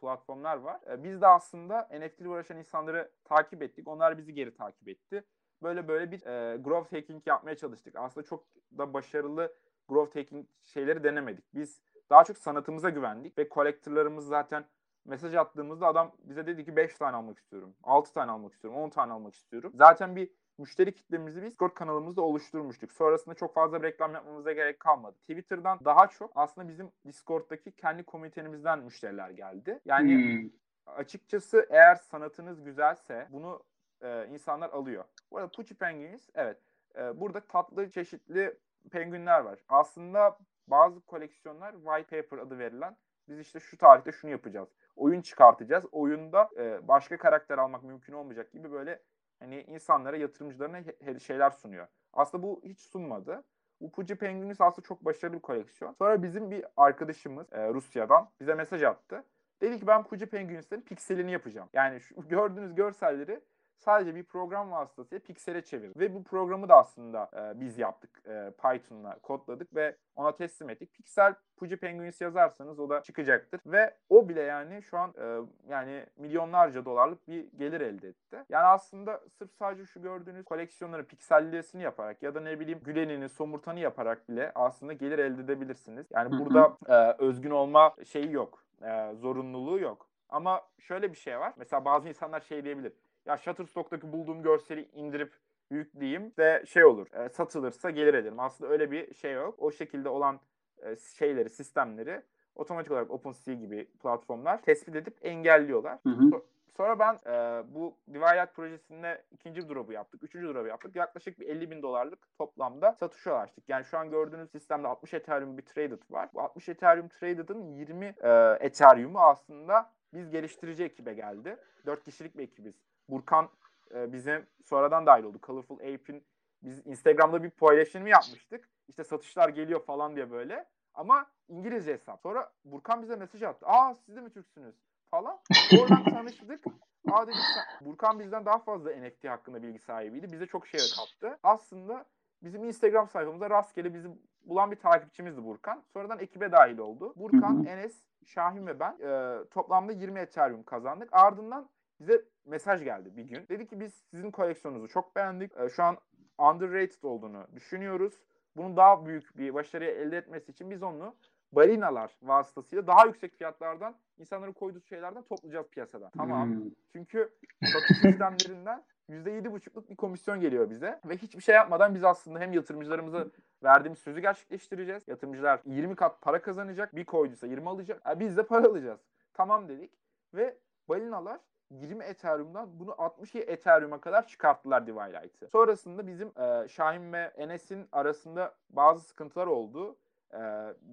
platformlar 0.00 0.56
var. 0.56 0.80
E, 0.90 1.04
biz 1.04 1.20
de 1.20 1.26
aslında 1.26 1.88
NFT 1.92 2.20
ile 2.20 2.28
uğraşan 2.28 2.56
insanları 2.56 3.10
takip 3.24 3.62
ettik. 3.62 3.88
Onlar 3.88 4.18
bizi 4.18 4.34
geri 4.34 4.54
takip 4.54 4.88
etti. 4.88 5.24
Böyle 5.62 5.88
böyle 5.88 6.10
bir 6.10 6.26
e, 6.26 6.56
growth 6.56 6.92
hacking 6.92 7.26
yapmaya 7.26 7.56
çalıştık. 7.56 7.96
Aslında 7.96 8.26
çok 8.26 8.44
da 8.78 8.94
başarılı 8.94 9.54
growth 9.88 10.16
hacking 10.16 10.46
şeyleri 10.62 11.04
denemedik. 11.04 11.44
Biz 11.54 11.80
daha 12.10 12.24
çok 12.24 12.38
sanatımıza 12.38 12.90
güvendik 12.90 13.38
ve 13.38 13.48
kolektörlerimiz 13.48 14.24
zaten 14.24 14.64
mesaj 15.04 15.34
attığımızda 15.34 15.86
adam 15.86 16.12
bize 16.18 16.46
dedi 16.46 16.64
ki 16.64 16.76
5 16.76 16.94
tane 16.94 17.16
almak 17.16 17.38
istiyorum, 17.38 17.74
6 17.82 18.12
tane 18.12 18.30
almak 18.30 18.52
istiyorum, 18.52 18.80
10 18.80 18.90
tane 18.90 19.12
almak 19.12 19.34
istiyorum. 19.34 19.72
Zaten 19.74 20.16
bir 20.16 20.30
müşteri 20.58 20.94
kitlemizi 20.94 21.42
biz 21.42 21.50
Discord 21.50 21.74
kanalımızda 21.74 22.22
oluşturmuştuk. 22.22 22.92
Sonrasında 22.92 23.34
çok 23.34 23.54
fazla 23.54 23.82
reklam 23.82 24.14
yapmamıza 24.14 24.52
gerek 24.52 24.80
kalmadı. 24.80 25.16
Twitter'dan 25.18 25.78
daha 25.84 26.06
çok 26.06 26.32
aslında 26.34 26.68
bizim 26.68 26.90
Discord'daki 27.06 27.72
kendi 27.72 28.02
komünitemizden 28.02 28.78
müşteriler 28.78 29.30
geldi. 29.30 29.80
Yani 29.84 30.42
hmm. 30.42 30.50
açıkçası 30.86 31.66
eğer 31.70 31.94
sanatınız 31.94 32.64
güzelse 32.64 33.28
bunu 33.30 33.62
e, 34.02 34.26
insanlar 34.26 34.70
alıyor. 34.70 35.04
Bu 35.30 35.38
arada 35.38 35.50
Pucci 35.50 35.74
Penguins 35.74 36.28
evet 36.34 36.58
e, 36.98 37.20
burada 37.20 37.40
tatlı 37.40 37.90
çeşitli 37.90 38.58
penguinler 38.88 39.40
var. 39.40 39.58
Aslında 39.68 40.38
bazı 40.66 41.00
koleksiyonlar 41.00 41.72
white 41.72 42.22
paper 42.22 42.38
adı 42.38 42.58
verilen 42.58 42.96
biz 43.28 43.38
işte 43.38 43.60
şu 43.60 43.78
tarihte 43.78 44.12
şunu 44.12 44.30
yapacağız. 44.30 44.68
Oyun 44.96 45.22
çıkartacağız. 45.22 45.84
Oyunda 45.92 46.50
e, 46.58 46.88
başka 46.88 47.18
karakter 47.18 47.58
almak 47.58 47.82
mümkün 47.82 48.12
olmayacak 48.12 48.52
gibi 48.52 48.72
böyle 48.72 49.02
hani 49.38 49.62
insanlara, 49.62 50.16
yatırımcılarına 50.16 51.18
şeyler 51.18 51.50
sunuyor. 51.50 51.86
Aslında 52.12 52.42
bu 52.42 52.60
hiç 52.64 52.80
sunmadı. 52.80 53.44
Bu 53.80 53.92
Pucci 53.92 54.16
Penguins 54.16 54.60
aslında 54.60 54.86
çok 54.86 55.04
başarılı 55.04 55.36
bir 55.36 55.42
koleksiyon. 55.42 55.92
Sonra 55.92 56.22
bizim 56.22 56.50
bir 56.50 56.64
arkadaşımız 56.76 57.52
e, 57.52 57.68
Rusya'dan 57.68 58.30
bize 58.40 58.54
mesaj 58.54 58.82
attı. 58.82 59.24
Dedi 59.60 59.80
ki 59.80 59.86
ben 59.86 60.04
Pucci 60.04 60.26
Penguins'lerin 60.26 60.82
pikselini 60.82 61.32
yapacağım. 61.32 61.68
Yani 61.72 62.00
şu 62.00 62.14
gördüğünüz 62.28 62.74
görselleri 62.74 63.40
sadece 63.78 64.14
bir 64.14 64.24
program 64.24 64.70
vasıtasıyla 64.70 65.20
piksele 65.20 65.64
çevir. 65.64 65.92
Ve 65.96 66.14
bu 66.14 66.24
programı 66.24 66.68
da 66.68 66.76
aslında 66.76 67.30
e, 67.36 67.60
biz 67.60 67.78
yaptık. 67.78 68.22
E, 68.26 68.52
Python'la 68.62 69.18
kodladık 69.18 69.74
ve 69.74 69.96
ona 70.16 70.34
teslim 70.34 70.70
ettik. 70.70 70.94
Pixel 70.94 71.34
Puji 71.56 71.76
Penguins 71.76 72.20
yazarsanız 72.20 72.78
o 72.78 72.88
da 72.88 73.02
çıkacaktır. 73.02 73.60
Ve 73.66 73.94
o 74.08 74.28
bile 74.28 74.42
yani 74.42 74.82
şu 74.82 74.98
an 74.98 75.14
e, 75.18 75.40
yani 75.68 76.06
milyonlarca 76.16 76.84
dolarlık 76.84 77.28
bir 77.28 77.46
gelir 77.56 77.80
elde 77.80 78.08
etti. 78.08 78.44
Yani 78.48 78.66
aslında 78.66 79.20
sırf 79.38 79.50
sadece 79.58 79.86
şu 79.86 80.02
gördüğünüz 80.02 80.44
koleksiyonları 80.44 81.06
piksellesini 81.06 81.82
yaparak 81.82 82.22
ya 82.22 82.34
da 82.34 82.40
ne 82.40 82.60
bileyim 82.60 82.80
gülenini, 82.84 83.28
somurtanı 83.28 83.80
yaparak 83.80 84.28
bile 84.28 84.52
aslında 84.54 84.92
gelir 84.92 85.18
elde 85.18 85.42
edebilirsiniz. 85.42 86.06
Yani 86.10 86.38
burada 86.38 86.76
e, 86.88 87.24
özgün 87.24 87.50
olma 87.50 87.94
şeyi 88.04 88.32
yok. 88.32 88.64
E, 88.82 89.14
zorunluluğu 89.14 89.78
yok. 89.78 90.06
Ama 90.28 90.62
şöyle 90.78 91.12
bir 91.12 91.16
şey 91.16 91.38
var. 91.38 91.52
Mesela 91.56 91.84
bazı 91.84 92.08
insanlar 92.08 92.40
şey 92.40 92.64
diyebilir 92.64 92.92
ya 93.26 93.36
Shutterstock'taki 93.36 94.12
bulduğum 94.12 94.42
görseli 94.42 94.88
indirip 94.94 95.32
yükleyeyim 95.70 96.32
de 96.36 96.64
şey 96.66 96.84
olur 96.84 97.06
e, 97.12 97.28
satılırsa 97.28 97.90
gelir 97.90 98.14
ederim. 98.14 98.40
Aslında 98.40 98.70
öyle 98.70 98.90
bir 98.90 99.14
şey 99.14 99.32
yok. 99.32 99.54
O 99.58 99.72
şekilde 99.72 100.08
olan 100.08 100.40
e, 100.82 100.96
şeyleri, 100.96 101.50
sistemleri 101.50 102.22
otomatik 102.54 102.92
olarak 102.92 103.10
OpenSea 103.10 103.54
gibi 103.54 103.88
platformlar 104.02 104.62
tespit 104.62 104.96
edip 104.96 105.16
engelliyorlar. 105.22 105.98
Hı 106.02 106.10
hı. 106.10 106.42
Sonra 106.76 106.98
ben 106.98 107.14
e, 107.14 107.64
bu 107.74 107.96
Divayat 108.12 108.54
projesinde 108.54 109.22
ikinci 109.32 109.68
drop'u 109.68 109.92
yaptık. 109.92 110.22
Üçüncü 110.22 110.46
drop'u 110.46 110.68
yaptık. 110.68 110.96
Yaklaşık 110.96 111.40
bir 111.40 111.48
50 111.48 111.70
bin 111.70 111.82
dolarlık 111.82 112.18
toplamda 112.38 112.92
satışa 112.92 113.32
ulaştık. 113.32 113.68
Yani 113.68 113.84
şu 113.84 113.98
an 113.98 114.10
gördüğünüz 114.10 114.50
sistemde 114.50 114.88
60 114.88 115.14
Ethereum 115.14 115.58
bir 115.58 115.62
traded 115.62 116.02
var. 116.10 116.28
Bu 116.34 116.40
60 116.40 116.68
Ethereum 116.68 117.08
traded'ın 117.08 117.62
20 117.74 118.04
e, 118.04 118.56
Ethereum'u 118.60 119.20
aslında 119.20 119.90
biz 120.14 120.30
geliştirici 120.30 120.84
ekibe 120.84 121.14
geldi. 121.14 121.56
4 121.86 122.04
kişilik 122.04 122.38
bir 122.38 122.42
ekibiz. 122.42 122.74
Burkan 123.08 123.48
e, 123.94 124.12
bizim 124.12 124.46
sonradan 124.64 125.06
dahil 125.06 125.24
oldu. 125.24 125.38
Colorful 125.42 125.76
Ape'in 125.76 126.24
biz 126.62 126.86
Instagram'da 126.86 127.42
bir 127.42 127.50
paylaşımı 127.50 128.08
yapmıştık. 128.08 128.68
İşte 128.88 129.04
satışlar 129.04 129.48
geliyor 129.48 129.84
falan 129.84 130.16
diye 130.16 130.30
böyle. 130.30 130.66
Ama 130.94 131.26
İngilizce 131.48 131.92
hesap. 131.92 132.20
Sonra 132.20 132.52
Burkan 132.64 133.02
bize 133.02 133.16
mesaj 133.16 133.42
attı. 133.42 133.66
Aa 133.66 133.94
siz 133.94 134.16
de 134.16 134.20
mi 134.20 134.30
Türksünüz? 134.30 134.74
Falan. 135.10 135.38
Oradan 135.80 136.04
tanıştık. 136.14 136.64
Aa 137.12 137.26
dedik 137.26 137.38
Burkan 137.80 138.20
bizden 138.20 138.46
daha 138.46 138.58
fazla 138.58 138.90
NFT 138.90 139.24
hakkında 139.24 139.62
bilgi 139.62 139.78
sahibiydi. 139.78 140.32
Bize 140.32 140.46
çok 140.46 140.66
şey 140.66 140.80
kattı. 140.96 141.38
Aslında 141.42 142.04
bizim 142.42 142.64
Instagram 142.64 143.08
sayfamızda 143.08 143.50
rastgele 143.50 143.94
bizi 143.94 144.08
bulan 144.44 144.70
bir 144.70 144.76
takipçimizdi 144.76 145.44
Burkan. 145.44 145.82
Sonradan 145.92 146.18
ekibe 146.18 146.52
dahil 146.52 146.78
oldu. 146.78 147.12
Burkan, 147.16 147.64
Enes, 147.64 148.02
Şahin 148.24 148.66
ve 148.66 148.80
ben 148.80 148.96
e, 149.02 149.38
toplamda 149.50 149.92
20 149.92 150.20
Ethereum 150.20 150.62
kazandık. 150.62 151.08
Ardından 151.12 151.68
bize 152.00 152.24
mesaj 152.44 152.84
geldi 152.84 153.16
bir 153.16 153.24
gün. 153.24 153.48
Dedi 153.48 153.66
ki 153.66 153.80
biz 153.80 153.94
sizin 154.10 154.30
koleksiyonunuzu 154.30 154.88
çok 154.88 155.16
beğendik. 155.16 155.56
E, 155.56 155.68
şu 155.68 155.82
an 155.82 155.96
underrated 156.38 157.02
olduğunu 157.02 157.46
düşünüyoruz. 157.54 158.14
Bunun 158.56 158.76
daha 158.76 159.06
büyük 159.06 159.38
bir 159.38 159.54
başarıyı 159.54 159.90
elde 159.90 160.16
etmesi 160.16 160.52
için 160.52 160.70
biz 160.70 160.82
onu 160.82 161.14
balinalar 161.52 162.16
vasıtasıyla 162.22 162.86
daha 162.86 163.06
yüksek 163.06 163.34
fiyatlardan 163.34 163.96
insanların 164.18 164.52
koyduğu 164.52 164.80
şeylerden 164.80 165.22
toplayacağız 165.22 165.68
piyasadan. 165.68 166.10
Tamam. 166.16 166.50
Hmm. 166.50 166.70
Çünkü 166.92 167.30
satış 167.62 167.98
sistemlerinden 168.02 168.84
%7,5'luk 169.10 169.90
bir 169.90 169.96
komisyon 169.96 170.40
geliyor 170.40 170.70
bize 170.70 171.00
ve 171.04 171.16
hiçbir 171.16 171.42
şey 171.42 171.54
yapmadan 171.54 171.94
biz 171.94 172.04
aslında 172.04 172.40
hem 172.40 172.52
yatırımcılarımıza 172.52 173.26
verdiğimiz 173.62 173.98
sözü 173.98 174.20
gerçekleştireceğiz. 174.20 175.08
Yatırımcılar 175.08 175.60
20 175.64 175.96
kat 175.96 176.22
para 176.22 176.42
kazanacak. 176.42 176.96
Bir 176.96 177.04
koyduysa 177.04 177.46
20 177.46 177.68
alacak. 177.68 178.02
Yani 178.06 178.20
biz 178.20 178.36
de 178.36 178.42
para 178.42 178.66
alacağız. 178.66 179.00
Tamam 179.34 179.68
dedik 179.68 179.90
ve 180.34 180.58
balinalar 180.88 181.40
20 181.70 182.04
Ethereum'dan 182.04 182.80
bunu 182.80 182.94
60 182.98 183.34
Ethereum'a 183.34 184.00
kadar 184.00 184.26
çıkarttılar 184.26 184.86
Divilight'ı. 184.86 185.48
Sonrasında 185.48 186.06
bizim 186.06 186.28
e, 186.28 186.68
Şahin 186.68 187.12
ve 187.12 187.32
Enes'in 187.36 187.88
arasında 187.92 188.54
bazı 188.70 189.00
sıkıntılar 189.00 189.46
oldu. 189.46 189.96
E, 190.32 190.38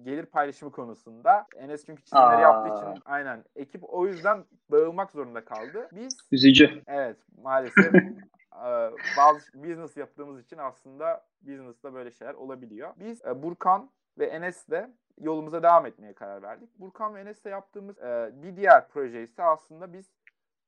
gelir 0.02 0.26
paylaşımı 0.26 0.72
konusunda. 0.72 1.46
Enes 1.56 1.86
çünkü 1.86 2.02
çizimleri 2.02 2.26
Aa. 2.36 2.40
yaptığı 2.40 2.90
için 2.90 3.02
aynen 3.04 3.44
ekip 3.56 3.94
o 3.94 4.06
yüzden 4.06 4.44
dağılmak 4.72 5.10
zorunda 5.10 5.44
kaldı. 5.44 5.88
Biz 5.92 6.18
Üzücü. 6.32 6.82
Evet 6.86 7.16
maalesef 7.42 7.94
e, 7.94 8.90
bazı 9.18 9.62
business 9.62 9.96
yaptığımız 9.96 10.44
için 10.44 10.58
aslında 10.58 11.24
business'ta 11.42 11.94
böyle 11.94 12.10
şeyler 12.10 12.34
olabiliyor. 12.34 12.90
Biz 12.96 13.24
e, 13.24 13.42
Burkan 13.42 13.90
ve 14.18 14.26
Enes'le 14.26 14.88
yolumuza 15.20 15.62
devam 15.62 15.86
etmeye 15.86 16.12
karar 16.12 16.42
verdik. 16.42 16.80
Burkan 16.80 17.14
ve 17.14 17.20
Enes'le 17.20 17.46
yaptığımız 17.46 17.98
e, 17.98 18.30
bir 18.34 18.56
diğer 18.56 18.88
proje 18.88 19.22
ise 19.22 19.42
aslında 19.42 19.92
biz 19.92 20.10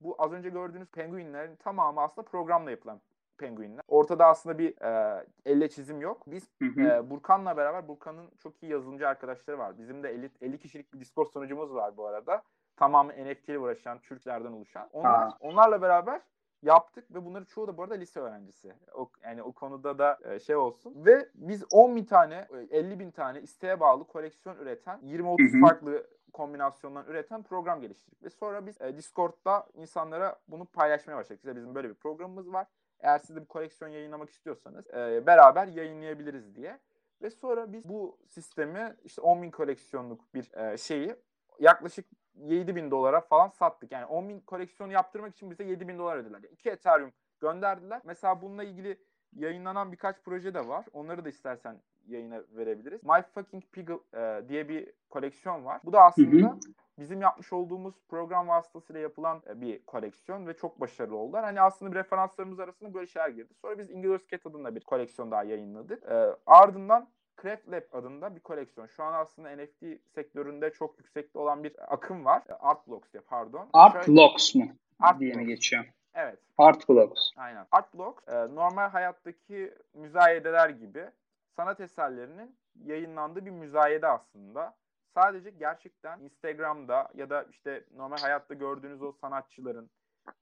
bu 0.00 0.14
az 0.18 0.32
önce 0.32 0.48
gördüğünüz 0.48 0.88
penguinlerin 0.88 1.56
tamamı 1.56 2.00
aslında 2.00 2.28
programla 2.28 2.70
yapılan 2.70 3.00
penguinler. 3.38 3.82
Ortada 3.88 4.26
aslında 4.26 4.58
bir 4.58 4.82
e, 4.82 5.24
elle 5.44 5.68
çizim 5.68 6.00
yok. 6.00 6.22
Biz 6.26 6.48
hı 6.62 6.64
hı. 6.64 6.80
E, 6.80 7.10
Burkan'la 7.10 7.56
beraber 7.56 7.88
Burkan'ın 7.88 8.30
çok 8.42 8.62
iyi 8.62 8.72
yazılımcı 8.72 9.08
arkadaşları 9.08 9.58
var. 9.58 9.78
Bizim 9.78 10.02
de 10.02 10.10
50, 10.10 10.30
50 10.40 10.58
kişilik 10.58 10.94
bir 10.94 11.00
Discord 11.00 11.26
sunucumuz 11.26 11.74
var 11.74 11.96
bu 11.96 12.06
arada. 12.06 12.42
Tamamı 12.76 13.12
NFT 13.12 13.48
ile 13.48 13.58
uğraşan 13.58 13.98
Türklerden 13.98 14.52
oluşan. 14.52 14.88
Onlar, 14.92 15.32
onlarla 15.40 15.82
beraber 15.82 16.20
yaptık 16.62 17.14
ve 17.14 17.24
bunları 17.24 17.44
çoğu 17.44 17.68
da 17.68 17.76
bu 17.76 17.82
arada 17.82 17.94
lise 17.94 18.20
öğrencisi. 18.20 18.74
O, 18.94 19.10
yani 19.24 19.42
o 19.42 19.52
konuda 19.52 19.98
da 19.98 20.18
e, 20.24 20.40
şey 20.40 20.56
olsun. 20.56 20.94
Ve 21.06 21.28
biz 21.34 21.64
10 21.72 21.96
bin 21.96 22.04
tane, 22.04 22.48
50 22.70 22.92
e, 22.94 22.98
bin 22.98 23.10
tane 23.10 23.40
isteğe 23.40 23.80
bağlı 23.80 24.04
koleksiyon 24.04 24.56
üreten 24.56 25.00
20-30 25.00 25.60
farklı 25.60 26.06
kombinasyondan 26.32 27.06
üreten 27.06 27.42
program 27.42 27.80
geliştirdik. 27.80 28.22
Ve 28.22 28.30
sonra 28.30 28.66
biz 28.66 28.80
e, 28.80 28.96
Discord'da 28.96 29.66
insanlara 29.74 30.36
bunu 30.48 30.64
paylaşmaya 30.64 31.16
başladık. 31.16 31.38
İşte 31.38 31.56
bizim 31.56 31.74
böyle 31.74 31.88
bir 31.88 31.94
programımız 31.94 32.52
var. 32.52 32.66
Eğer 33.00 33.18
siz 33.18 33.36
de 33.36 33.40
bir 33.40 33.46
koleksiyon 33.46 33.90
yayınlamak 33.90 34.30
istiyorsanız 34.30 34.90
e, 34.90 35.26
beraber 35.26 35.66
yayınlayabiliriz 35.66 36.54
diye. 36.54 36.78
Ve 37.22 37.30
sonra 37.30 37.72
biz 37.72 37.88
bu 37.88 38.18
sistemi 38.26 38.96
işte 39.04 39.22
10 39.22 39.42
bin 39.42 39.50
koleksiyonluk 39.50 40.34
bir 40.34 40.52
e, 40.54 40.78
şeyi 40.78 41.16
yaklaşık 41.60 42.06
7 42.44 42.76
bin 42.76 42.90
dolara 42.90 43.20
falan 43.20 43.48
sattık. 43.48 43.92
Yani 43.92 44.06
10 44.06 44.28
bin 44.28 44.40
koleksiyonu 44.40 44.92
yaptırmak 44.92 45.34
için 45.34 45.50
bize 45.50 45.64
7 45.64 45.88
bin 45.88 45.98
dolar 45.98 46.16
ödediler. 46.16 46.40
2 46.52 46.70
Ethereum 46.70 47.12
gönderdiler. 47.40 48.00
Mesela 48.04 48.42
bununla 48.42 48.64
ilgili 48.64 48.98
yayınlanan 49.32 49.92
birkaç 49.92 50.16
proje 50.24 50.54
de 50.54 50.68
var. 50.68 50.84
Onları 50.92 51.24
da 51.24 51.28
istersen 51.28 51.76
yayına 52.08 52.42
verebiliriz. 52.56 53.02
My 53.02 53.22
Fucking 53.34 53.64
Piggle 53.72 53.98
e, 54.14 54.48
diye 54.48 54.68
bir 54.68 54.92
koleksiyon 55.10 55.64
var. 55.64 55.80
Bu 55.84 55.92
da 55.92 56.00
aslında 56.02 56.46
hı 56.46 56.50
hı. 56.50 56.58
bizim 56.98 57.20
yapmış 57.20 57.52
olduğumuz 57.52 57.94
program 58.08 58.48
vasıtasıyla 58.48 59.00
yapılan 59.00 59.42
e, 59.48 59.60
bir 59.60 59.86
koleksiyon 59.86 60.46
ve 60.46 60.56
çok 60.56 60.80
başarılı 60.80 61.16
oldular. 61.16 61.44
Hani 61.44 61.60
aslında 61.60 61.92
bir 61.92 61.96
referanslarımız 61.96 62.60
arasında 62.60 62.94
böyle 62.94 63.06
şeyler 63.06 63.28
girdi. 63.28 63.54
Sonra 63.54 63.78
biz 63.78 63.90
Inglourious 63.90 64.26
Cat 64.28 64.46
adında 64.46 64.74
bir 64.74 64.80
koleksiyon 64.80 65.30
daha 65.30 65.44
yayınladık. 65.44 66.02
E, 66.04 66.36
ardından 66.46 67.08
Craft 67.42 67.68
Lab 67.68 67.82
adında 67.92 68.36
bir 68.36 68.40
koleksiyon. 68.40 68.86
Şu 68.86 69.02
an 69.02 69.12
aslında 69.12 69.56
NFT 69.56 69.84
sektöründe 70.14 70.70
çok 70.70 70.98
yüksekte 70.98 71.38
olan 71.38 71.64
bir 71.64 71.94
akım 71.94 72.24
var. 72.24 72.42
E, 72.48 72.52
Art 72.52 72.88
Blocks 72.88 73.12
diye 73.12 73.22
pardon. 73.26 73.68
Art 73.72 74.08
Blocks 74.08 74.54
mu? 74.54 74.64
Art 75.00 75.20
diye 75.20 75.34
mi 75.34 75.46
geçiyor? 75.46 75.84
Evet. 76.14 76.38
Art 76.58 76.88
Blocks. 76.88 77.30
Aynen. 77.36 77.66
Art 77.72 77.94
Blocks 77.94 78.28
e, 78.28 78.54
normal 78.54 78.90
hayattaki 78.90 79.74
müzayedeler 79.94 80.70
gibi 80.70 81.10
sanat 81.56 81.80
eserlerinin 81.80 82.56
yayınlandığı 82.84 83.46
bir 83.46 83.50
müzayede 83.50 84.06
aslında. 84.06 84.74
sadece 85.14 85.50
gerçekten 85.50 86.20
Instagram'da 86.20 87.08
ya 87.14 87.30
da 87.30 87.46
işte 87.50 87.84
normal 87.96 88.18
hayatta 88.18 88.54
gördüğünüz 88.54 89.02
o 89.02 89.12
sanatçıların 89.12 89.90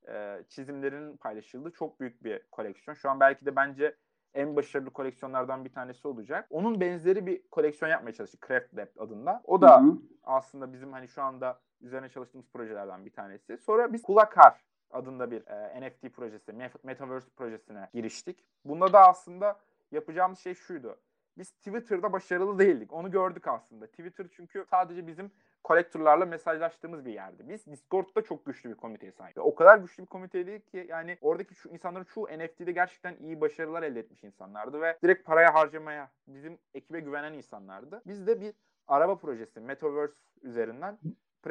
e, 0.09 0.43
çizimlerinin 0.49 1.17
paylaşıldığı 1.17 1.71
çok 1.71 2.01
büyük 2.01 2.25
bir 2.25 2.43
koleksiyon. 2.51 2.95
Şu 2.95 3.11
an 3.11 3.21
belki 3.21 3.47
de 3.47 3.57
bence 3.57 3.97
en 4.35 4.57
başarılı 4.57 4.91
koleksiyonlardan 4.91 5.65
bir 5.65 5.73
tanesi 5.73 6.09
olacak. 6.09 6.47
Onun 6.51 6.81
benzeri 6.81 7.27
bir 7.27 7.43
koleksiyon 7.51 7.91
yapmaya 7.91 8.13
çalıştık 8.13 8.49
Craft 8.49 8.77
Lab 8.77 8.89
adında. 8.99 9.43
O 9.45 9.63
da 9.63 9.81
hı 9.81 9.85
hı. 9.85 9.99
aslında 10.25 10.73
bizim 10.73 10.93
hani 10.93 11.09
şu 11.09 11.23
anda 11.23 11.61
üzerine 11.81 12.09
çalıştığımız 12.09 12.47
projelerden 12.53 13.05
bir 13.05 13.13
tanesi. 13.13 13.59
Sonra 13.59 13.93
biz 13.93 14.03
Kulakar 14.03 14.61
adında 14.91 15.31
bir 15.31 15.47
e, 15.47 15.81
NFT 15.81 16.15
projesi, 16.15 16.53
Metaverse 16.83 17.31
projesine 17.37 17.89
giriştik. 17.95 18.45
Bunda 18.65 18.93
da 18.93 19.09
aslında 19.09 19.61
yapacağımız 19.93 20.39
şey 20.39 20.55
şuydu. 20.55 20.97
Biz 21.39 21.51
Twitter'da 21.51 22.13
başarılı 22.13 22.59
değildik. 22.59 22.93
Onu 22.93 23.11
gördük 23.11 23.49
aslında. 23.49 23.87
Twitter 23.87 24.27
çünkü 24.31 24.65
sadece 24.71 25.07
bizim 25.07 25.31
kolektörlerle 25.65 26.25
mesajlaştığımız 26.25 27.05
bir 27.05 27.13
yerdi. 27.13 27.49
Biz 27.49 27.67
Discord'da 27.67 28.23
çok 28.23 28.47
güçlü 28.47 28.71
bir 28.71 28.75
komiteye 28.75 29.13
sahip. 29.13 29.37
Ve 29.37 29.41
o 29.41 29.55
kadar 29.55 29.79
güçlü 29.79 30.03
bir 30.03 30.09
komiteydik 30.09 30.71
ki 30.71 30.87
yani 30.89 31.19
oradaki 31.21 31.55
şu 31.55 31.69
insanların 31.69 32.05
çoğu 32.05 32.25
NFT'de 32.25 32.73
gerçekten 32.73 33.17
iyi 33.21 33.41
başarılar 33.41 33.83
elde 33.83 34.01
etmiş 34.01 34.25
insanlardı 34.25 34.81
ve 34.81 34.99
direkt 35.03 35.27
paraya 35.27 35.55
harcamaya 35.55 36.11
bizim 36.27 36.59
ekibe 36.75 37.01
güvenen 37.01 37.33
insanlardı. 37.33 38.03
Biz 38.07 38.27
de 38.27 38.41
bir 38.41 38.53
araba 38.89 39.17
projesi 39.17 39.61
Metaverse 39.61 40.15
üzerinden 40.43 40.99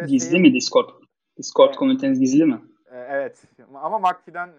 Gizli 0.07 0.39
mi 0.39 0.53
Discord? 0.53 0.89
Discord 1.37 1.67
evet. 1.67 1.77
komiteniz 1.77 2.19
gizli 2.19 2.45
mi? 2.45 2.61
E, 2.91 2.97
evet. 2.97 3.43
Ama 3.73 3.99
McAfee'den 3.99 4.53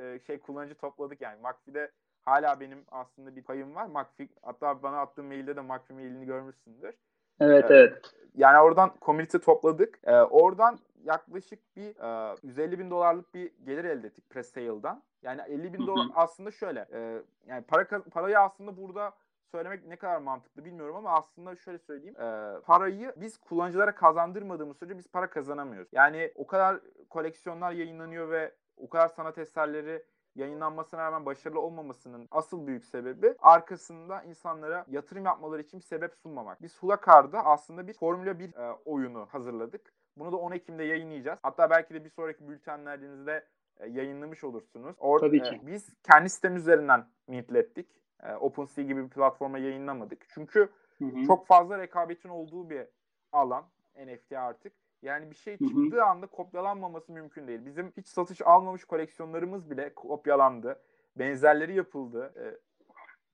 e, 0.00 0.18
şey 0.18 0.38
kullanıcı 0.38 0.74
topladık 0.74 1.20
yani. 1.20 1.40
McAfee'de 1.40 1.90
hala 2.24 2.60
benim 2.60 2.84
aslında 2.90 3.36
bir 3.36 3.42
payım 3.42 3.74
var. 3.74 3.86
McAfee 3.86 4.28
hatta 4.42 4.82
bana 4.82 5.00
attığım 5.00 5.26
mailde 5.26 5.56
de 5.56 5.60
McAfee 5.60 5.96
mailini 5.96 6.26
görmüşsündür. 6.26 6.94
Evet 7.40 7.70
ee, 7.70 7.74
evet. 7.74 8.14
Yani 8.36 8.58
oradan 8.58 8.92
community 9.02 9.36
topladık. 9.36 9.98
Ee, 10.04 10.12
oradan 10.12 10.78
yaklaşık 11.04 11.76
bir 11.76 11.96
e, 12.32 12.36
150 12.42 12.78
bin 12.78 12.90
dolarlık 12.90 13.34
bir 13.34 13.52
gelir 13.64 13.84
elde 13.84 14.06
ettik 14.06 14.30
pre-sale'dan. 14.30 15.02
Yani 15.22 15.40
50 15.48 15.72
bin 15.72 15.86
dolar 15.86 16.06
aslında 16.14 16.50
şöyle. 16.50 16.86
E, 16.92 17.22
yani 17.46 17.62
para 17.62 17.86
parayı 18.10 18.38
aslında 18.38 18.76
burada 18.76 19.12
söylemek 19.50 19.86
ne 19.86 19.96
kadar 19.96 20.18
mantıklı 20.20 20.64
bilmiyorum 20.64 20.96
ama 20.96 21.10
aslında 21.10 21.56
şöyle 21.56 21.78
söyleyeyim. 21.78 22.20
E, 22.20 22.60
parayı 22.60 23.12
biz 23.16 23.38
kullanıcılara 23.38 23.94
kazandırmadığımız 23.94 24.78
sürece 24.78 24.98
biz 24.98 25.08
para 25.08 25.30
kazanamıyoruz. 25.30 25.88
Yani 25.92 26.32
o 26.34 26.46
kadar 26.46 26.80
koleksiyonlar 27.10 27.72
yayınlanıyor 27.72 28.30
ve 28.30 28.52
o 28.76 28.88
kadar 28.88 29.08
sanat 29.08 29.38
eserleri 29.38 30.02
yayınlanmasına 30.38 31.00
rağmen 31.00 31.26
başarılı 31.26 31.60
olmamasının 31.60 32.28
asıl 32.30 32.66
büyük 32.66 32.84
sebebi 32.84 33.34
arkasında 33.38 34.22
insanlara 34.22 34.84
yatırım 34.88 35.24
yapmaları 35.24 35.62
için 35.62 35.80
bir 35.80 35.84
sebep 35.84 36.14
sunmamak. 36.14 36.62
Biz 36.62 36.78
Hulakar'da 36.78 37.46
aslında 37.46 37.88
bir 37.88 37.92
Formula 37.92 38.38
1 38.38 38.54
e, 38.54 38.72
oyunu 38.84 39.26
hazırladık. 39.30 39.92
Bunu 40.16 40.32
da 40.32 40.36
10 40.36 40.52
Ekim'de 40.52 40.84
yayınlayacağız. 40.84 41.38
Hatta 41.42 41.70
belki 41.70 41.94
de 41.94 42.04
bir 42.04 42.10
sonraki 42.10 42.48
bültenlerinizde 42.48 43.46
e, 43.80 43.88
yayınlamış 43.88 44.44
olursunuz. 44.44 44.96
Or 44.98 45.18
Tabii 45.18 45.42
ki. 45.42 45.60
E, 45.62 45.66
biz 45.66 46.02
kendi 46.02 46.30
sitem 46.30 46.56
üzerinden 46.56 47.06
mintlettik. 47.28 47.88
E, 48.22 48.34
OpenSea 48.34 48.84
gibi 48.84 49.04
bir 49.04 49.10
platforma 49.10 49.58
yayınlamadık. 49.58 50.28
Çünkü 50.28 50.68
hı 50.98 51.04
hı. 51.04 51.24
çok 51.26 51.46
fazla 51.46 51.78
rekabetin 51.78 52.28
olduğu 52.28 52.70
bir 52.70 52.86
alan 53.32 53.64
NFT 53.96 54.32
artık. 54.32 54.72
Yani 55.02 55.30
bir 55.30 55.36
şey 55.36 55.58
çıktığı 55.58 55.96
hı 55.96 56.00
hı. 56.00 56.04
anda 56.04 56.26
kopyalanmaması 56.26 57.12
mümkün 57.12 57.48
değil. 57.48 57.64
Bizim 57.64 57.92
hiç 57.96 58.06
satış 58.06 58.42
almamış 58.42 58.84
koleksiyonlarımız 58.84 59.70
bile 59.70 59.94
kopyalandı. 59.94 60.82
Benzerleri 61.16 61.74
yapıldı. 61.74 62.32
Ee, 62.36 62.58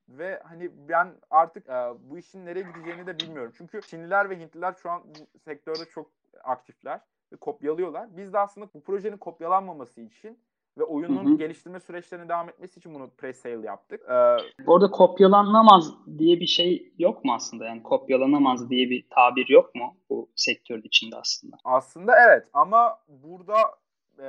ve 0.08 0.40
hani 0.44 0.88
ben 0.88 1.14
artık 1.30 1.68
e, 1.68 1.92
bu 1.98 2.18
işin 2.18 2.46
nereye 2.46 2.62
gideceğini 2.62 3.06
de 3.06 3.18
bilmiyorum. 3.18 3.52
Çünkü 3.56 3.80
Çinliler 3.80 4.30
ve 4.30 4.38
Hintliler 4.38 4.72
şu 4.72 4.90
an 4.90 5.02
bu 5.04 5.38
sektörde 5.38 5.84
çok 5.84 6.10
aktifler 6.44 7.00
ve 7.32 7.36
kopyalıyorlar. 7.36 8.16
Biz 8.16 8.32
de 8.32 8.38
aslında 8.38 8.68
bu 8.74 8.82
projenin 8.82 9.16
kopyalanmaması 9.16 10.00
için 10.00 10.38
ve 10.78 10.84
oyunun 10.84 11.24
hı 11.24 11.30
hı. 11.30 11.38
geliştirme 11.38 11.80
süreçlerine 11.80 12.28
devam 12.28 12.48
etmesi 12.48 12.78
için 12.78 12.94
bunu 12.94 13.10
pre-sale 13.18 13.66
yaptık. 13.66 14.00
Ee, 14.08 14.36
Orada 14.66 14.90
kopyalanamaz 14.90 15.94
diye 16.18 16.40
bir 16.40 16.46
şey 16.46 16.92
yok 16.98 17.24
mu 17.24 17.34
aslında? 17.34 17.64
Yani 17.64 17.82
kopyalanamaz 17.82 18.70
diye 18.70 18.90
bir 18.90 19.06
tabir 19.10 19.48
yok 19.48 19.74
mu 19.74 19.96
bu 20.10 20.30
sektörün 20.36 20.82
içinde 20.82 21.16
aslında? 21.16 21.56
Aslında 21.64 22.12
evet 22.26 22.48
ama 22.52 22.98
burada 23.08 23.56
e, 24.18 24.26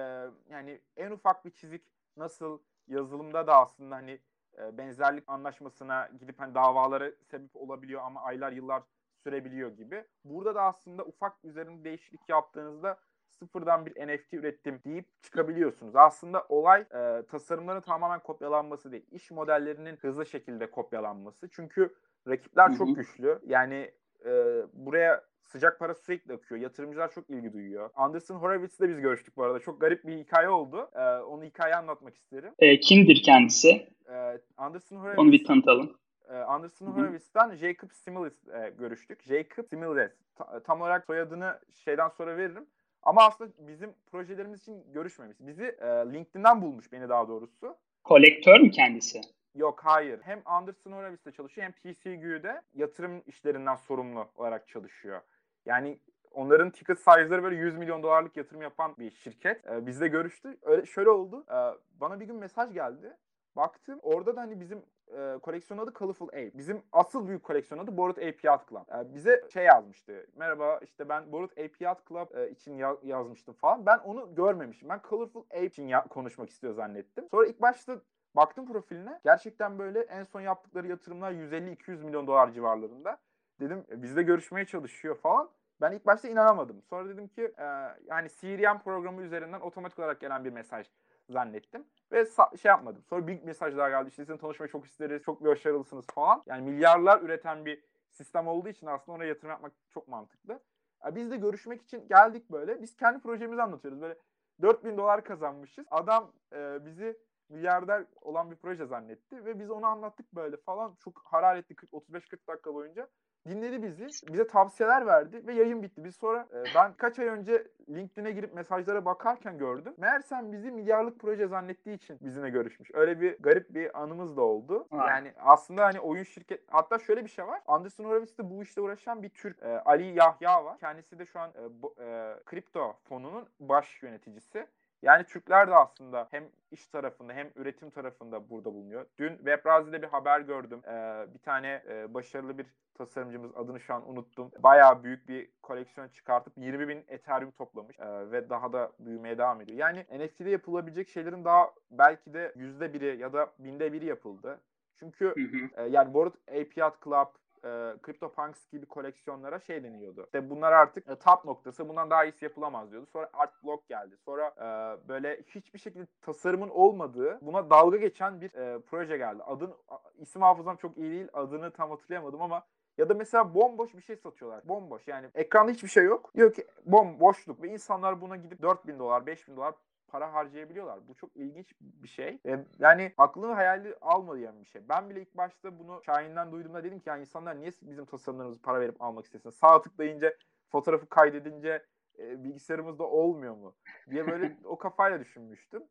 yani 0.49 0.79
en 0.97 1.11
ufak 1.11 1.45
bir 1.45 1.51
çizik 1.51 1.81
nasıl 2.17 2.59
yazılımda 2.87 3.47
da 3.47 3.57
aslında 3.57 3.95
hani 3.95 4.19
e, 4.57 4.77
benzerlik 4.77 5.23
anlaşmasına 5.27 6.09
gidip 6.19 6.39
hani 6.39 6.55
davalara 6.55 7.11
sebep 7.31 7.55
olabiliyor 7.55 8.01
ama 8.05 8.21
aylar 8.21 8.51
yıllar 8.51 8.83
sürebiliyor 9.23 9.71
gibi. 9.71 10.03
Burada 10.23 10.55
da 10.55 10.61
aslında 10.61 11.03
ufak 11.05 11.33
üzerinde 11.43 11.83
değişiklik 11.83 12.29
yaptığınızda 12.29 12.97
sıfırdan 13.39 13.85
bir 13.85 14.07
NFT 14.07 14.33
ürettim 14.33 14.79
deyip 14.85 15.05
çıkabiliyorsunuz. 15.23 15.95
Aslında 15.95 16.45
olay 16.49 16.81
e, 16.81 17.21
tasarımların 17.31 17.81
tamamen 17.81 18.19
kopyalanması 18.19 18.91
değil. 18.91 19.05
İş 19.11 19.31
modellerinin 19.31 19.95
hızlı 19.95 20.25
şekilde 20.25 20.71
kopyalanması. 20.71 21.49
Çünkü 21.51 21.95
rakipler 22.27 22.69
Hı-hı. 22.69 22.77
çok 22.77 22.95
güçlü. 22.95 23.39
Yani 23.47 23.91
e, 24.25 24.31
buraya 24.73 25.23
sıcak 25.41 25.79
para 25.79 25.95
sürekli 25.95 26.33
akıyor. 26.33 26.61
Yatırımcılar 26.61 27.11
çok 27.11 27.29
ilgi 27.29 27.53
duyuyor. 27.53 27.89
Anderson 27.95 28.35
Horowitz'le 28.35 28.81
biz 28.81 28.99
görüştük 29.01 29.37
bu 29.37 29.43
arada. 29.43 29.59
Çok 29.59 29.81
garip 29.81 30.07
bir 30.07 30.17
hikaye 30.17 30.49
oldu. 30.49 30.89
Ee, 30.95 30.99
onu 31.01 31.43
hikaye 31.43 31.75
anlatmak 31.75 32.15
isterim. 32.15 32.53
E, 32.59 32.79
kimdir 32.79 33.23
kendisi? 33.23 33.87
Ee, 34.09 34.39
Anderson 34.57 34.97
Horowitz. 34.97 35.19
Onu 35.19 35.31
bir 35.31 35.45
tanıtalım. 35.45 35.97
E, 36.29 36.33
Anderson 36.33 36.87
Horowitz'ten 36.87 37.55
Jacob 37.55 37.91
Similis 37.91 38.47
e, 38.47 38.73
görüştük. 38.79 39.23
Jacob 39.23 39.65
Similis. 39.69 40.11
Ta, 40.35 40.63
tam 40.63 40.81
olarak 40.81 41.05
soyadını 41.05 41.59
şeyden 41.73 42.09
sonra 42.09 42.37
veririm. 42.37 42.65
Ama 43.05 43.23
aslında 43.23 43.51
bizim 43.67 43.93
projelerimiz 44.11 44.61
için 44.61 44.93
görüşmemiş. 44.93 45.37
Bizi 45.39 45.63
e, 45.63 45.87
LinkedIn'den 45.87 46.61
bulmuş 46.61 46.91
beni 46.91 47.09
daha 47.09 47.27
doğrusu. 47.27 47.77
Kolektör 48.03 48.59
mü 48.59 48.71
kendisi? 48.71 49.21
Yok 49.55 49.79
hayır. 49.83 50.19
Hem 50.21 50.41
Anderson 50.45 50.91
Horowitz'te 50.91 51.31
çalışıyor 51.31 51.67
hem 51.67 51.93
TCG'de 51.93 52.61
yatırım 52.73 53.23
işlerinden 53.27 53.75
sorumlu 53.75 54.29
olarak 54.35 54.67
çalışıyor. 54.67 55.21
Yani 55.65 55.99
onların 56.31 56.71
ticket 56.71 56.97
size'ları 56.97 57.43
böyle 57.43 57.55
100 57.55 57.77
milyon 57.77 58.03
dolarlık 58.03 58.37
yatırım 58.37 58.61
yapan 58.61 58.95
bir 58.99 59.11
şirket. 59.11 59.65
Ee, 59.67 59.85
bizle 59.87 60.07
görüştü. 60.07 60.57
Öyle 60.61 60.85
şöyle 60.85 61.09
oldu. 61.09 61.45
Ee, 61.49 61.55
bana 61.99 62.19
bir 62.19 62.25
gün 62.25 62.35
mesaj 62.35 62.73
geldi. 62.73 63.17
Baktım 63.55 63.99
orada 64.01 64.35
da 64.35 64.41
hani 64.41 64.59
bizim 64.59 64.83
e, 65.07 65.37
koleksiyon 65.41 65.77
adı 65.79 65.93
Colorful 65.93 66.27
Ape. 66.27 66.51
Bizim 66.57 66.83
asıl 66.91 67.27
büyük 67.27 67.43
koleksiyon 67.43 67.83
adı 67.83 67.97
Borut 67.97 68.17
Ape 68.17 68.37
Yacht 68.43 68.69
Club. 68.69 68.89
E, 68.89 69.13
bize 69.13 69.41
şey 69.53 69.63
yazmıştı. 69.65 70.25
Merhaba 70.35 70.79
işte 70.83 71.09
ben 71.09 71.31
Borut 71.31 71.51
Ape 71.51 71.71
Yacht 71.79 72.07
Club 72.09 72.35
e, 72.37 72.49
için 72.49 72.73
ya- 72.73 72.97
yazmıştım 73.03 73.53
falan. 73.53 73.85
Ben 73.85 73.97
onu 73.97 74.35
görmemişim. 74.35 74.89
Ben 74.89 75.01
Colorful 75.09 75.41
Ape 75.43 75.65
için 75.65 75.87
ya- 75.87 76.03
konuşmak 76.07 76.49
istiyor 76.49 76.73
zannettim. 76.73 77.27
Sonra 77.31 77.45
ilk 77.47 77.61
başta 77.61 77.97
baktım 78.35 78.65
profiline. 78.67 79.19
Gerçekten 79.23 79.79
böyle 79.79 79.99
en 79.99 80.23
son 80.23 80.41
yaptıkları 80.41 80.87
yatırımlar 80.87 81.31
150-200 81.31 82.03
milyon 82.03 82.27
dolar 82.27 82.51
civarlarında. 82.51 83.17
Dedim 83.59 83.85
e, 83.91 84.01
bizle 84.03 84.23
görüşmeye 84.23 84.65
çalışıyor 84.65 85.15
falan. 85.15 85.49
Ben 85.81 85.91
ilk 85.91 86.05
başta 86.05 86.27
inanamadım. 86.27 86.81
Sonra 86.81 87.09
dedim 87.09 87.27
ki 87.27 87.53
e, 87.57 87.63
yani 88.05 88.27
CRM 88.41 88.79
programı 88.83 89.21
üzerinden 89.21 89.59
otomatik 89.59 89.99
olarak 89.99 90.19
gelen 90.19 90.45
bir 90.45 90.49
mesaj 90.49 90.87
zannettim. 91.29 91.85
Ve 92.11 92.25
şey 92.61 92.69
yapmadım. 92.69 93.03
Sonra 93.09 93.27
bir 93.27 93.43
mesaj 93.43 93.77
daha 93.77 93.89
geldi. 93.89 94.09
İşte 94.09 94.21
sizinle 94.21 94.39
tanışmayı 94.39 94.71
çok 94.71 94.85
isteriz. 94.85 95.23
Çok 95.23 95.45
başarılısınız 95.45 96.05
falan. 96.13 96.43
Yani 96.45 96.71
milyarlar 96.71 97.21
üreten 97.21 97.65
bir 97.65 97.83
sistem 98.11 98.47
olduğu 98.47 98.69
için 98.69 98.87
aslında 98.87 99.15
ona 99.15 99.25
yatırım 99.25 99.49
yapmak 99.49 99.71
çok 99.89 100.07
mantıklı. 100.07 100.59
Yani 101.03 101.15
biz 101.15 101.31
de 101.31 101.37
görüşmek 101.37 101.81
için 101.81 102.07
geldik 102.07 102.51
böyle. 102.51 102.81
Biz 102.81 102.95
kendi 102.95 103.19
projemizi 103.19 103.61
anlatıyoruz. 103.61 104.01
Böyle 104.01 104.17
4000 104.61 104.97
dolar 104.97 105.23
kazanmışız. 105.23 105.85
Adam 105.91 106.31
e, 106.53 106.85
bizi 106.85 107.19
milyarder 107.49 108.05
olan 108.21 108.51
bir 108.51 108.55
proje 108.55 108.85
zannetti 108.85 109.45
ve 109.45 109.59
biz 109.59 109.71
onu 109.71 109.85
anlattık 109.85 110.33
böyle 110.33 110.57
falan. 110.57 110.95
Çok 110.99 111.21
hararetli 111.25 111.75
35-40 111.75 112.47
dakika 112.47 112.73
boyunca 112.73 113.07
dinledi 113.49 113.83
bizi. 113.83 114.07
Bize 114.33 114.47
tavsiyeler 114.47 115.05
verdi 115.05 115.47
ve 115.47 115.53
yayın 115.53 115.83
bitti. 115.83 116.03
Biz 116.03 116.15
sonra 116.15 116.47
e, 116.53 116.63
ben 116.75 116.93
kaç 116.93 117.19
ay 117.19 117.25
önce 117.25 117.67
LinkedIn'e 117.89 118.31
girip 118.31 118.53
mesajlara 118.53 119.05
bakarken 119.05 119.57
gördüm. 119.57 119.93
Meğersem 119.97 120.51
bizi 120.51 120.71
milyarlık 120.71 121.19
proje 121.19 121.47
zannettiği 121.47 121.95
için 121.95 122.19
bizimle 122.21 122.49
görüşmüş. 122.49 122.91
Öyle 122.93 123.21
bir 123.21 123.37
garip 123.39 123.73
bir 123.73 124.01
anımız 124.01 124.37
da 124.37 124.41
oldu. 124.41 124.87
Ha. 124.91 125.07
Yani 125.09 125.33
aslında 125.39 125.85
hani 125.85 125.99
oyun 125.99 126.23
şirket 126.23 126.61
hatta 126.67 126.99
şöyle 126.99 127.23
bir 127.23 127.29
şey 127.29 127.47
var. 127.47 127.61
Anderson 127.67 128.05
Horowitz'te 128.05 128.49
bu 128.49 128.63
işle 128.63 128.81
uğraşan 128.81 129.23
bir 129.23 129.29
Türk 129.29 129.63
e, 129.63 129.79
Ali 129.79 130.17
Yahya 130.17 130.65
var. 130.65 130.77
Kendisi 130.77 131.19
de 131.19 131.25
şu 131.25 131.39
an 131.39 131.49
e, 131.49 131.81
bu, 131.81 131.95
e, 131.99 132.35
kripto 132.45 132.95
fonunun 133.03 133.47
baş 133.59 134.03
yöneticisi. 134.03 134.67
Yani 135.05 135.23
Türkler 135.23 135.67
de 135.67 135.75
aslında 135.75 136.27
hem 136.31 136.43
iş 136.71 136.87
tarafında 136.87 137.33
hem 137.33 137.51
üretim 137.55 137.89
tarafında 137.89 138.49
burada 138.49 138.73
bulunuyor. 138.73 139.05
Dün 139.17 139.37
Webrazi'de 139.37 140.01
bir 140.01 140.07
haber 140.07 140.39
gördüm. 140.39 140.81
Ee, 140.87 141.25
bir 141.33 141.39
tane 141.39 141.83
e, 141.89 142.13
başarılı 142.13 142.57
bir 142.57 142.65
tasarımcımız 142.93 143.51
adını 143.55 143.79
şu 143.79 143.93
an 143.93 144.09
unuttum. 144.09 144.51
Bayağı 144.59 145.03
büyük 145.03 145.27
bir 145.29 145.49
koleksiyon 145.63 146.07
çıkartıp 146.07 146.53
20 146.57 146.87
bin 146.87 147.03
Ethereum 147.07 147.51
toplamış 147.51 147.99
ee, 147.99 148.31
ve 148.31 148.49
daha 148.49 148.73
da 148.73 148.91
büyümeye 148.99 149.37
devam 149.37 149.61
ediyor. 149.61 149.77
Yani 149.77 149.99
NFT'de 149.99 150.49
yapılabilecek 150.49 151.09
şeylerin 151.09 151.45
daha 151.45 151.71
belki 151.91 152.33
de 152.33 152.53
yüzde 152.55 152.93
biri 152.93 153.17
ya 153.17 153.33
da 153.33 153.53
binde 153.59 153.93
biri 153.93 154.05
yapıldı. 154.05 154.59
Çünkü 154.99 155.25
hı 155.25 155.57
hı. 155.57 155.81
E, 155.81 155.89
yani 155.89 156.13
Bored 156.13 156.33
API 156.47 156.95
Club, 157.03 157.27
e, 157.65 157.93
CryptoPunks 158.05 158.67
gibi 158.71 158.85
koleksiyonlara 158.85 159.59
şey 159.59 159.83
deniyordu. 159.83 160.23
İşte 160.25 160.49
bunlar 160.49 160.71
artık 160.71 161.09
e, 161.09 161.15
top 161.15 161.45
noktası. 161.45 161.89
Bundan 161.89 162.09
daha 162.09 162.25
iyisi 162.25 162.45
yapılamaz 162.45 162.91
diyordu. 162.91 163.07
Sonra 163.13 163.29
Art 163.33 163.63
Block 163.63 163.89
geldi. 163.89 164.15
Sonra 164.25 164.53
e, 164.57 165.07
böyle 165.07 165.41
hiçbir 165.47 165.79
şekilde 165.79 166.07
tasarımın 166.21 166.69
olmadığı 166.69 167.39
buna 167.41 167.69
dalga 167.69 167.97
geçen 167.97 168.41
bir 168.41 168.53
e, 168.53 168.79
proje 168.81 169.17
geldi. 169.17 169.43
Adın 169.43 169.73
isim 170.17 170.41
hafızam 170.41 170.75
çok 170.75 170.97
iyi 170.97 171.11
değil. 171.11 171.27
Adını 171.33 171.71
tam 171.71 171.89
hatırlayamadım 171.89 172.41
ama 172.41 172.63
ya 172.97 173.09
da 173.09 173.13
mesela 173.13 173.53
bomboş 173.53 173.95
bir 173.95 174.01
şey 174.01 174.15
satıyorlar. 174.15 174.67
Bomboş 174.67 175.07
yani 175.07 175.27
ekranda 175.35 175.71
hiçbir 175.71 175.87
şey 175.89 176.03
yok. 176.03 176.31
Diyor 176.35 176.53
ki 176.53 176.65
bomboşluk 176.85 177.63
ve 177.63 177.69
insanlar 177.69 178.21
buna 178.21 178.35
gidip 178.35 178.61
4000 178.61 178.99
dolar 178.99 179.25
5000 179.25 179.55
dolar 179.55 179.73
para 180.07 180.33
harcayabiliyorlar. 180.33 181.07
Bu 181.07 181.15
çok 181.15 181.35
ilginç 181.35 181.73
bir 181.79 182.07
şey. 182.07 182.39
Yani 182.79 183.13
aklını 183.17 183.53
hayali 183.53 183.95
almayan 184.01 184.61
bir 184.61 184.65
şey. 184.65 184.89
Ben 184.89 185.09
bile 185.09 185.21
ilk 185.21 185.37
başta 185.37 185.79
bunu 185.79 186.01
Şahin'den 186.05 186.51
duyduğumda 186.51 186.83
dedim 186.83 186.99
ki 186.99 187.09
yani 187.09 187.21
insanlar 187.21 187.59
niye 187.59 187.71
bizim 187.81 188.05
tasarımlarımızı 188.05 188.61
para 188.61 188.79
verip 188.79 189.01
almak 189.01 189.25
istesin? 189.25 189.49
Sağ 189.49 189.81
tıklayınca 189.81 190.33
fotoğrafı 190.69 191.09
kaydedince 191.09 191.85
e, 192.19 192.43
bilgisayarımızda 192.43 193.03
olmuyor 193.03 193.55
mu? 193.55 193.75
diye 194.09 194.27
böyle 194.27 194.57
o 194.63 194.77
kafayla 194.77 195.19
düşünmüştüm. 195.19 195.83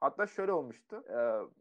Hatta 0.00 0.26
şöyle 0.26 0.52
olmuştu. 0.52 1.04
E, 1.08 1.18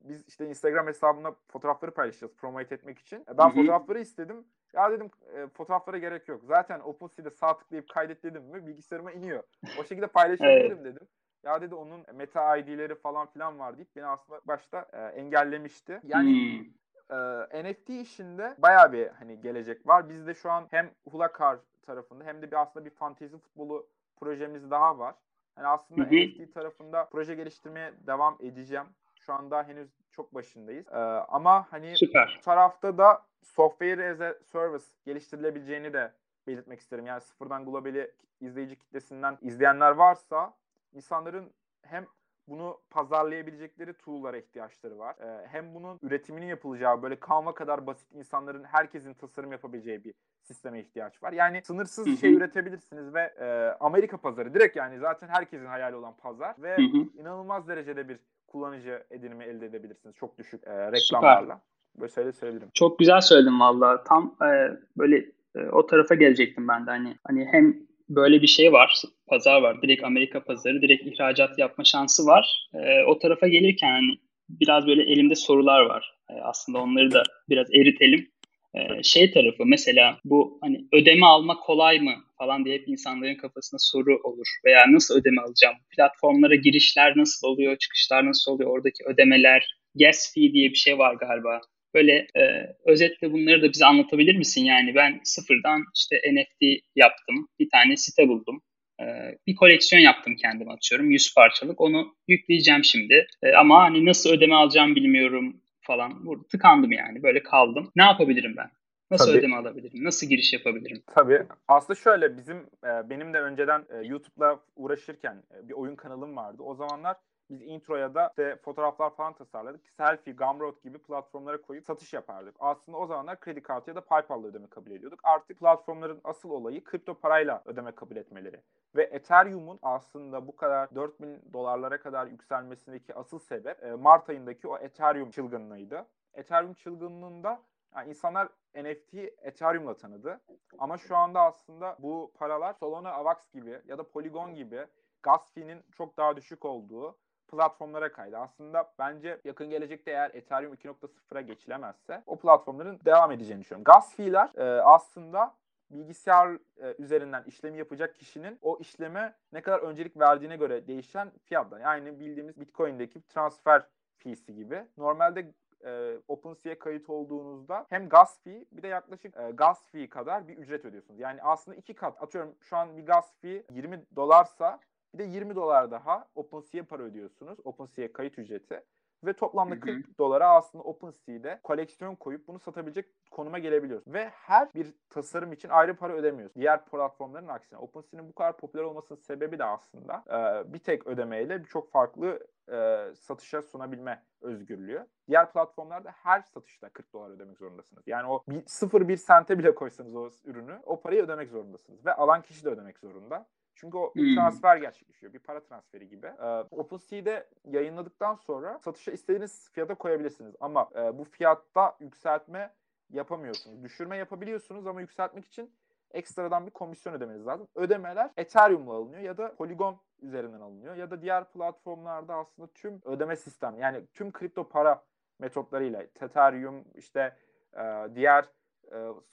biz 0.10 0.28
işte 0.28 0.48
Instagram 0.50 0.88
hesabına 0.88 1.36
fotoğrafları 1.48 1.92
paylaşacağız 1.92 2.36
promote 2.36 2.76
etmek 2.76 3.00
için. 3.00 3.22
E, 3.22 3.38
ben 3.38 3.44
Hı-hı. 3.44 3.56
fotoğrafları 3.56 4.00
istedim. 4.00 4.46
Ya 4.74 4.92
dedim 4.92 5.10
e, 5.36 5.48
fotoğraflara 5.48 5.98
gerek 5.98 6.28
yok. 6.28 6.42
Zaten 6.44 6.80
OpenSea'de 6.80 7.30
sağ 7.30 7.58
tıklayıp 7.58 7.90
kaydet 7.90 8.24
dedim 8.24 8.44
mi 8.44 8.68
bilgisayarıma 8.68 9.12
iniyor. 9.12 9.44
O 9.80 9.84
şekilde 9.84 10.08
paylaşabilirim 10.08 10.80
evet. 10.82 10.96
dedim. 10.96 11.08
Ya 11.44 11.62
dedi 11.62 11.76
onun 11.76 12.06
meta 12.14 12.58
ID'leri 12.58 12.96
falan 12.96 13.28
filan 13.28 13.60
var 13.60 13.78
deyip 13.78 13.96
beni 13.96 14.06
aslında 14.06 14.42
başta 14.46 14.88
e, 14.94 15.02
engellemişti. 15.02 16.02
Yani 16.04 16.66
hmm. 17.10 17.18
e, 17.60 17.64
NFT 17.64 17.90
işinde 17.90 18.56
baya 18.58 18.94
bir 18.94 19.08
hani 19.08 19.42
gelecek 19.42 19.88
var. 19.88 20.10
Bizde 20.10 20.34
şu 20.34 20.52
an 20.52 20.68
hem 20.72 20.92
Hulakar 21.12 21.60
tarafında 21.82 22.24
hem 22.24 22.42
de 22.42 22.52
bir 22.52 22.62
aslında 22.62 22.86
bir 22.86 22.90
fantezi 22.90 23.38
futbolu 23.38 23.88
projemiz 24.20 24.72
daha 24.72 25.00
var. 25.00 25.16
Yani 25.58 25.68
aslında 25.68 26.02
hı 26.02 26.16
NFT 26.16 26.54
tarafında 26.54 27.10
proje 27.12 27.36
geliştirmeye 27.36 27.94
devam 28.08 28.38
edeceğim. 28.42 28.86
Şu 29.20 29.34
anda 29.34 29.64
henüz 29.64 29.90
çok 30.12 30.36
başındayız. 30.36 30.88
Ee, 30.88 30.96
ama 31.30 31.68
hani 31.72 31.98
Süper. 31.98 32.36
bu 32.40 32.46
tarafta 32.46 32.98
da 32.98 33.26
software 33.42 34.12
as 34.12 34.22
a 34.22 34.34
service 34.44 34.86
geliştirilebileceğini 35.06 35.94
de 35.94 36.14
belirtmek 36.48 36.80
isterim. 36.80 37.06
Yani 37.06 37.22
sıfırdan 37.22 37.66
globali 37.66 38.12
izleyici 38.42 38.76
kitlesinden 38.76 39.38
izleyenler 39.42 39.92
varsa 39.92 40.54
insanların 40.94 41.52
hem 41.82 42.06
bunu 42.50 42.78
pazarlayabilecekleri 42.90 43.94
tool'lara 43.94 44.38
ihtiyaçları 44.38 44.98
var. 45.00 45.16
Ee, 45.22 45.48
hem 45.48 45.76
bunun 45.76 46.00
üretiminin 46.04 46.46
yapılacağı 46.46 47.02
böyle 47.02 47.18
Canva 47.30 47.54
kadar 47.54 47.88
basit 47.88 48.12
insanların 48.12 48.64
herkesin 48.64 49.14
tasarım 49.14 49.52
yapabileceği 49.52 50.04
bir 50.04 50.14
sisteme 50.42 50.80
ihtiyaç 50.80 51.24
var. 51.24 51.34
Yani 51.34 51.62
sınırsız 51.64 52.08
Hı-hı. 52.08 52.18
şey 52.18 52.34
üretebilirsiniz 52.34 53.14
ve 53.14 53.22
e, 53.22 53.78
Amerika 53.80 54.18
pazarı 54.18 54.54
direkt 54.54 54.76
yani 54.76 55.00
zaten 55.00 55.28
herkesin 55.28 55.66
hayali 55.66 55.96
olan 55.96 56.14
pazar 56.18 56.56
ve 56.60 56.78
Hı-hı. 56.78 57.22
inanılmaz 57.22 57.68
derecede 57.68 58.10
bir 58.10 58.20
kullanıcı 58.48 59.04
edinimi 59.12 59.44
elde 59.44 59.66
edebilirsiniz. 59.66 60.16
Çok 60.16 60.38
düşük 60.38 60.68
e, 60.68 60.92
reklamlarla. 60.92 61.56
Süper. 61.56 62.02
Böyle 62.02 62.12
söyle 62.12 62.32
söyleyebilirim. 62.32 62.72
Çok 62.74 63.00
güzel 63.00 63.22
söyledin 63.22 63.60
valla. 63.60 64.04
Tam 64.04 64.36
e, 64.42 64.78
böyle 64.98 65.26
e, 65.56 65.70
o 65.72 65.86
tarafa 65.86 66.16
gelecektim 66.16 66.68
ben 66.68 66.88
de 66.88 66.92
hani 66.92 67.16
hani 67.24 67.46
hem 67.46 67.89
böyle 68.10 68.42
bir 68.42 68.48
şey 68.48 68.72
var, 68.74 69.04
pazar 69.28 69.62
var. 69.62 69.82
Direkt 69.82 70.04
Amerika 70.04 70.44
pazarı, 70.44 70.82
direkt 70.82 71.08
ihracat 71.08 71.60
yapma 71.60 71.84
şansı 71.84 72.26
var. 72.26 72.70
E, 72.74 73.04
o 73.04 73.20
tarafa 73.20 73.48
gelirken 73.48 73.92
hani 73.92 74.20
biraz 74.50 74.88
böyle 74.88 75.04
elimde 75.04 75.36
sorular 75.36 75.82
var. 75.82 76.14
E, 76.30 76.34
aslında 76.34 76.80
onları 76.80 77.12
da 77.12 77.24
biraz 77.50 77.68
eritelim. 77.74 78.32
E, 78.76 79.04
şey 79.04 79.32
tarafı 79.32 79.66
mesela 79.66 80.18
bu 80.26 80.60
hani 80.62 80.88
ödeme 80.94 81.26
alma 81.26 81.56
kolay 81.56 82.00
mı 82.00 82.14
falan 82.38 82.66
diye 82.66 82.76
hep 82.78 82.88
insanların 82.88 83.36
kafasında 83.36 83.80
soru 83.80 84.20
olur. 84.24 84.48
Veya 84.66 84.86
nasıl 84.92 85.20
ödeme 85.20 85.42
alacağım? 85.42 85.76
Platformlara 85.96 86.56
girişler 86.56 87.18
nasıl 87.18 87.48
oluyor? 87.48 87.78
Çıkışlar 87.78 88.26
nasıl 88.26 88.52
oluyor? 88.52 88.70
Oradaki 88.70 89.04
ödemeler, 89.06 89.76
gas 89.96 90.34
fee 90.34 90.54
diye 90.54 90.70
bir 90.70 90.76
şey 90.76 90.98
var 90.98 91.14
galiba. 91.16 91.62
Böyle 91.94 92.14
e, 92.14 92.76
özetle 92.86 93.32
bunları 93.32 93.62
da 93.62 93.74
bize 93.74 93.86
anlatabilir 93.86 94.36
misin? 94.36 94.66
Yani 94.66 94.96
ben 94.96 95.20
sıfırdan 95.24 95.84
işte 95.96 96.16
NFT 96.34 96.84
yaptım. 96.96 97.48
Bir 97.60 97.70
tane 97.70 97.98
site 97.98 98.28
buldum. 98.28 98.62
E, 99.02 99.06
bir 99.48 99.56
koleksiyon 99.56 100.02
yaptım 100.02 100.36
kendim 100.36 100.70
atıyorum. 100.70 101.12
100 101.12 101.34
parçalık. 101.36 101.82
Onu 101.82 102.16
yükleyeceğim 102.28 102.84
şimdi. 102.84 103.28
E, 103.44 103.52
ama 103.54 103.84
hani 103.84 104.06
nasıl 104.06 104.30
ödeme 104.30 104.56
alacağım 104.56 104.96
bilmiyorum 104.96 105.62
falan. 105.82 106.26
Burada 106.26 106.48
tıkandım 106.48 106.92
yani. 106.92 107.24
Böyle 107.24 107.44
kaldım. 107.44 107.92
Ne 107.96 108.04
yapabilirim 108.04 108.54
ben? 108.58 108.70
Nasıl 109.12 109.26
Tabii. 109.26 109.38
ödeme 109.38 109.56
alabilirim? 109.56 110.04
Nasıl 110.04 110.28
giriş 110.28 110.54
yapabilirim? 110.54 111.04
Tabii. 111.16 111.44
Aslında 111.68 112.00
şöyle 112.00 112.38
bizim 112.38 112.58
e, 112.58 113.10
benim 113.10 113.34
de 113.34 113.42
önceden 113.42 113.86
e, 113.90 114.08
YouTube'la 114.08 114.60
uğraşırken 114.76 115.44
e, 115.54 115.70
bir 115.70 115.74
oyun 115.74 115.96
kanalım 115.96 116.36
vardı. 116.36 116.64
O 116.64 116.76
zamanlar 116.76 117.18
biz 117.50 117.62
introya 117.62 118.14
da 118.14 118.28
işte 118.30 118.56
fotoğraflar 118.56 119.16
falan 119.16 119.34
tasarladık. 119.34 119.90
Selfie, 119.98 120.34
Gumroad 120.34 120.84
gibi 120.84 120.98
platformlara 120.98 121.62
koyup 121.62 121.86
satış 121.86 122.14
yapardık. 122.14 122.56
Aslında 122.60 122.98
o 122.98 123.06
zamanlar 123.06 123.40
kredi 123.40 123.62
kartı 123.62 123.90
ya 123.90 123.96
da 123.96 124.02
PayPal'la 124.02 124.48
ödeme 124.48 124.68
kabul 124.68 124.92
ediyorduk. 124.92 125.20
Artık 125.24 125.60
platformların 125.60 126.22
asıl 126.24 126.50
olayı 126.50 126.84
kripto 126.84 127.14
parayla 127.14 127.62
ödeme 127.66 127.92
kabul 127.92 128.16
etmeleri. 128.16 128.62
Ve 128.96 129.04
Ethereum'un 129.04 129.80
aslında 129.82 130.48
bu 130.48 130.56
kadar 130.56 130.96
4000 130.96 131.54
dolarlara 131.54 132.00
kadar 132.00 132.28
yükselmesindeki 132.28 133.16
asıl 133.16 133.40
sebep 133.40 133.84
e, 133.84 133.92
Mart 133.92 134.30
ayındaki 134.30 134.68
o 134.68 134.78
Ethereum 134.78 135.32
çılgınlığıydı. 135.32 136.06
Ethereum 136.34 136.74
çılgınlığında 136.74 137.62
yani 137.96 138.10
insanlar 138.10 138.50
NFT 138.76 139.14
Ethereum'la 139.42 139.98
tanıdı. 139.98 140.42
Ama 140.80 140.98
şu 140.98 141.18
anda 141.18 141.42
aslında 141.42 141.96
bu 142.00 142.32
paralar 142.40 142.74
Solana, 142.74 143.12
Avax 143.12 143.52
gibi 143.54 143.82
ya 143.86 143.98
da 143.98 144.04
Polygon 144.04 144.56
gibi 144.56 144.86
gas 145.24 145.54
fee'nin 145.54 145.84
çok 145.92 146.18
daha 146.18 146.36
düşük 146.36 146.66
olduğu 146.66 147.18
platformlara 147.50 148.12
kaydı. 148.12 148.38
Aslında 148.38 148.92
bence 149.00 149.42
yakın 149.44 149.70
gelecekte 149.70 150.12
eğer 150.12 150.32
Ethereum 150.34 150.74
2.0'a 150.74 151.42
geçilemezse 151.42 152.24
o 152.26 152.40
platformların 152.40 153.00
devam 153.06 153.32
edeceğini 153.32 153.62
düşünüyorum. 153.62 153.84
Gas 153.84 154.16
fee'ler 154.16 154.50
e, 154.58 154.82
aslında 154.82 155.56
bilgisayar 155.92 156.50
e, 156.82 156.96
üzerinden 157.00 157.44
işlemi 157.44 157.78
yapacak 157.78 158.16
kişinin 158.16 158.60
o 158.62 158.78
işleme 158.80 159.36
ne 159.54 159.62
kadar 159.62 159.80
öncelik 159.80 160.20
verdiğine 160.20 160.56
göre 160.56 160.88
değişen 160.88 161.32
fiyatlar. 161.44 161.80
Yani 161.80 162.20
bildiğimiz 162.20 162.60
Bitcoin'deki 162.60 163.22
transfer 163.28 163.86
fee'si 164.18 164.56
gibi. 164.56 164.86
Normalde 164.98 165.54
e, 165.86 166.18
OpenSea'ya 166.28 166.80
kayıt 166.80 167.10
olduğunuzda 167.10 167.86
hem 167.90 168.10
gas 168.10 168.40
fee 168.44 168.66
bir 168.72 168.82
de 168.82 168.88
yaklaşık 168.88 169.38
e, 169.38 169.52
gas 169.52 169.88
fee 169.88 170.10
kadar 170.10 170.48
bir 170.48 170.58
ücret 170.58 170.86
ödüyorsunuz. 170.86 171.20
Yani 171.20 171.44
aslında 171.44 171.78
iki 171.78 171.94
kat. 171.94 172.24
Atıyorum 172.24 172.56
şu 172.62 172.78
an 172.78 172.98
bir 172.98 173.06
gas 173.06 173.34
fee 173.42 173.64
20 173.72 174.04
dolarsa 174.16 174.80
bir 175.14 175.20
de 175.20 175.24
20 175.24 175.56
dolar 175.56 175.92
daha 175.92 176.28
OpenSea 176.36 176.84
para 176.84 177.04
ödüyorsunuz. 177.04 177.60
OpenSea 177.64 178.14
kayıt 178.14 178.40
ücreti. 178.40 178.84
Ve 179.26 179.34
toplamda 179.34 179.76
hı 179.76 179.78
hı. 179.78 179.82
40 179.82 180.20
dolara 180.20 180.50
aslında 180.50 180.84
OpenSea'de 180.84 181.60
koleksiyon 181.64 182.16
koyup 182.16 182.48
bunu 182.48 182.60
satabilecek 182.60 183.06
konuma 183.32 183.60
gelebiliyorsun. 183.60 184.14
Ve 184.14 184.30
her 184.30 184.74
bir 184.74 184.94
tasarım 185.10 185.54
için 185.54 185.70
ayrı 185.70 185.96
para 185.96 186.14
ödemiyorsun. 186.14 186.62
Diğer 186.62 186.86
platformların 186.86 187.48
aksine. 187.48 187.80
OpenSea'nin 187.80 188.30
bu 188.30 188.34
kadar 188.34 188.58
popüler 188.58 188.84
olmasının 188.84 189.20
sebebi 189.20 189.60
de 189.60 189.64
aslında 189.64 190.24
e, 190.30 190.74
bir 190.74 190.80
tek 190.80 191.08
ödemeyle 191.08 191.64
birçok 191.64 191.92
farklı 191.92 192.48
e, 192.72 193.08
satışa 193.16 193.62
sunabilme 193.62 194.24
özgürlüğü. 194.42 195.08
Diğer 195.28 195.52
platformlarda 195.52 196.12
her 196.12 196.42
satışta 196.42 196.90
40 196.90 197.14
dolar 197.14 197.30
ödemek 197.30 197.58
zorundasınız. 197.58 198.04
Yani 198.08 198.28
o 198.28 198.44
0-1 198.48 199.18
sente 199.18 199.60
bile 199.60 199.76
koysanız 199.76 200.16
o 200.16 200.30
ürünü 200.46 200.80
o 200.86 201.02
parayı 201.02 201.24
ödemek 201.24 201.50
zorundasınız. 201.50 202.06
Ve 202.06 202.14
alan 202.14 202.42
kişi 202.42 202.66
de 202.66 202.70
ödemek 202.70 203.00
zorunda. 203.00 203.48
Çünkü 203.80 203.98
o 203.98 204.14
bir 204.16 204.28
hmm. 204.28 204.36
transfer 204.36 204.78
gerçekleşiyor. 204.78 205.34
Bir 205.34 205.40
para 205.40 205.64
transferi 205.64 206.10
gibi. 206.10 206.28
Ee, 206.28 206.64
OpenSea'de 206.72 207.48
yayınladıktan 207.66 208.36
sonra 208.36 208.80
satışa 208.80 209.12
istediğiniz 209.12 209.70
fiyata 209.72 209.96
koyabilirsiniz. 209.96 210.56
Ama 210.60 210.90
e, 210.96 211.18
bu 211.18 211.24
fiyatta 211.24 211.98
yükseltme 212.00 212.74
yapamıyorsunuz. 213.10 213.84
Düşürme 213.84 214.18
yapabiliyorsunuz 214.18 214.88
ama 214.88 215.02
yükseltmek 215.02 215.46
için 215.46 215.72
ekstradan 216.12 216.66
bir 216.66 216.72
komisyon 216.72 217.14
ödemeniz 217.14 217.48
lazım. 217.48 217.68
Ödemeler 217.76 218.30
Ethereum'la 218.38 218.94
alınıyor 218.94 219.22
ya 219.22 219.38
da 219.38 219.56
Polygon 219.56 219.98
üzerinden 220.22 220.60
alınıyor 220.60 220.96
ya 220.96 221.12
da 221.12 221.22
diğer 221.22 221.52
platformlarda 221.52 222.36
aslında 222.36 222.68
tüm 222.68 223.02
ödeme 223.06 223.36
sistem 223.36 223.78
yani 223.80 224.06
tüm 224.14 224.32
kripto 224.32 224.70
para 224.70 225.04
metotlarıyla 225.40 226.04
Ethereum 226.04 226.86
işte 226.96 227.36
e, 227.78 228.08
diğer 228.16 228.46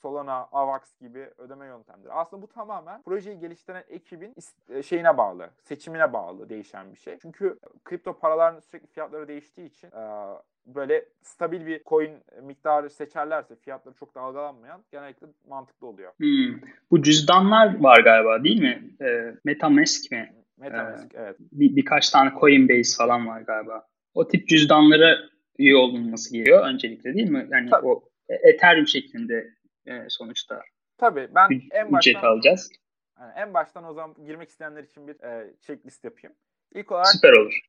Solana, 0.01 0.47
Avax 0.51 0.81
gibi 1.01 1.29
ödeme 1.37 1.65
yöntemleri. 1.65 2.11
Aslında 2.11 2.41
bu 2.41 2.47
tamamen 2.47 3.01
projeyi 3.01 3.39
geliştiren 3.39 3.83
ekibin 3.89 4.35
e, 4.69 4.83
şeyine 4.83 5.17
bağlı, 5.17 5.49
seçimine 5.63 6.13
bağlı 6.13 6.49
değişen 6.49 6.91
bir 6.91 6.99
şey. 6.99 7.17
Çünkü 7.21 7.59
kripto 7.85 8.19
paraların 8.19 8.59
sürekli 8.59 8.87
fiyatları 8.87 9.27
değiştiği 9.27 9.67
için 9.67 9.87
e, 9.87 10.33
böyle 10.65 11.05
stabil 11.21 11.65
bir 11.65 11.83
coin 11.83 12.17
miktarı 12.41 12.89
seçerlerse 12.89 13.55
fiyatları 13.55 13.95
çok 13.95 14.15
dalgalanmayan 14.15 14.81
genellikle 14.91 15.27
mantıklı 15.47 15.87
oluyor. 15.87 16.11
Hmm. 16.17 16.59
Bu 16.91 17.01
cüzdanlar 17.01 17.79
var 17.79 17.99
galiba 17.99 18.43
değil 18.43 18.61
mi? 18.61 18.89
E, 19.01 19.35
Metamask 19.45 20.11
mi? 20.11 20.33
Metamask 20.57 21.15
ee, 21.15 21.17
evet. 21.17 21.35
Bir, 21.39 21.75
birkaç 21.75 22.09
tane 22.09 22.31
Coinbase 22.39 22.97
falan 22.97 23.27
var 23.27 23.41
galiba. 23.41 23.87
O 24.13 24.27
tip 24.27 24.47
cüzdanlara 24.47 25.17
üye 25.59 25.75
olunması 25.75 26.33
gerekiyor 26.33 26.67
öncelikle 26.67 27.13
değil 27.13 27.29
mi? 27.29 27.47
Yani 27.51 27.69
Tabii. 27.69 27.87
o 27.87 28.06
Ethereum 28.29 28.87
şeklinde 28.87 29.53
e, 29.85 30.09
sonuçta. 30.09 30.61
Tabii 30.97 31.27
ben 31.35 31.49
en 31.71 31.91
baştan 31.91 32.11
ücret 32.11 32.23
alacağız. 32.23 32.71
Yani 33.19 33.33
en 33.35 33.53
baştan 33.53 33.83
o 33.83 33.93
zaman 33.93 34.15
girmek 34.25 34.49
isteyenler 34.49 34.83
için 34.83 35.07
bir 35.07 35.23
e, 35.23 35.53
checklist 35.61 36.03
yapayım. 36.03 36.35
İlk 36.73 36.91
olarak 36.91 37.07
Süper 37.07 37.33
olur. 37.33 37.59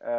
E, 0.00 0.10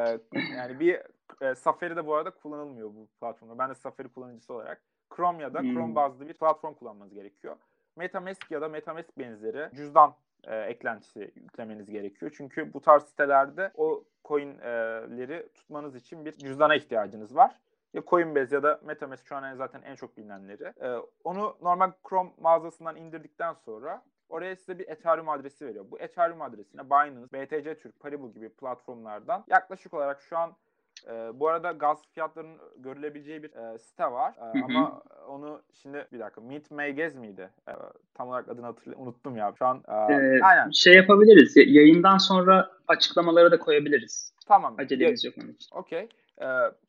yani 0.57 0.79
bir 0.79 0.99
e, 1.41 1.55
Safari 1.55 1.95
de 1.95 2.05
bu 2.07 2.15
arada 2.15 2.29
kullanılmıyor 2.29 2.89
bu 2.89 3.07
platformda. 3.19 3.57
Ben 3.57 3.69
de 3.69 3.75
Safari 3.75 4.07
kullanıcısı 4.07 4.53
olarak 4.53 4.81
Chrome 5.15 5.43
ya 5.43 5.53
da 5.53 5.59
hmm. 5.59 5.73
Chrome 5.73 5.95
bazlı 5.95 6.27
bir 6.27 6.33
platform 6.33 6.73
kullanmanız 6.73 7.13
gerekiyor. 7.13 7.55
MetaMask 7.95 8.51
ya 8.51 8.61
da 8.61 8.69
MetaMask 8.69 9.17
benzeri 9.17 9.75
cüzdan 9.75 10.15
e, 10.43 10.55
eklentisi 10.55 11.31
yüklemeniz 11.35 11.89
gerekiyor. 11.89 12.33
Çünkü 12.37 12.73
bu 12.73 12.81
tarz 12.81 13.03
sitelerde 13.03 13.71
o 13.75 14.03
coinleri 14.25 15.49
tutmanız 15.53 15.95
için 15.95 16.25
bir 16.25 16.31
cüzdana 16.31 16.75
ihtiyacınız 16.75 17.35
var. 17.35 17.59
Ya 17.93 18.03
Coinbase 18.07 18.55
ya 18.55 18.63
da 18.63 18.79
MetaMask 18.83 19.27
şu 19.27 19.35
an 19.35 19.55
zaten 19.55 19.81
en 19.81 19.95
çok 19.95 20.17
bilinenleri. 20.17 20.63
E, 20.63 20.97
onu 21.23 21.57
normal 21.61 21.91
Chrome 22.09 22.31
mağazasından 22.39 22.95
indirdikten 22.95 23.53
sonra 23.53 24.01
Oraya 24.31 24.55
size 24.55 24.79
bir 24.79 24.87
Ethereum 24.87 25.29
adresi 25.29 25.65
veriyor. 25.65 25.85
Bu 25.91 25.99
Ethereum 25.99 26.41
adresine 26.41 26.89
Binance, 26.89 27.33
BTC 27.33 27.79
Türk, 27.79 27.99
Paribu 27.99 28.33
gibi 28.33 28.49
platformlardan 28.49 29.43
yaklaşık 29.49 29.93
olarak 29.93 30.21
şu 30.21 30.37
an 30.37 30.51
e, 31.07 31.39
bu 31.39 31.47
arada 31.47 31.71
gaz 31.71 31.97
fiyatlarının 32.13 32.57
görülebileceği 32.77 33.43
bir 33.43 33.53
e, 33.53 33.79
site 33.79 34.03
var. 34.03 34.33
E, 34.55 34.63
ama 34.63 35.03
onu 35.27 35.61
şimdi 35.73 36.07
bir 36.13 36.19
dakika 36.19 36.41
Mint 36.41 36.71
Meygez 36.71 37.15
miydi? 37.15 37.49
E, 37.67 37.71
tam 38.13 38.29
olarak 38.29 38.49
adını 38.49 38.65
hatırlıyorum. 38.65 39.07
Unuttum 39.07 39.37
ya. 39.37 39.53
Şu 39.59 39.65
an 39.65 39.83
e, 39.87 40.13
ee, 40.13 40.39
aynen. 40.43 40.69
Şey 40.71 40.95
yapabiliriz. 40.95 41.53
Yayından 41.57 42.17
sonra 42.17 42.71
açıklamaları 42.87 43.51
da 43.51 43.59
koyabiliriz. 43.59 44.33
Tamam. 44.47 44.75
Acelemiz 44.77 45.25
yok 45.25 45.35
onun 45.43 45.53
için. 45.53 45.75
Okey. 45.75 46.09
Ee, 46.41 46.45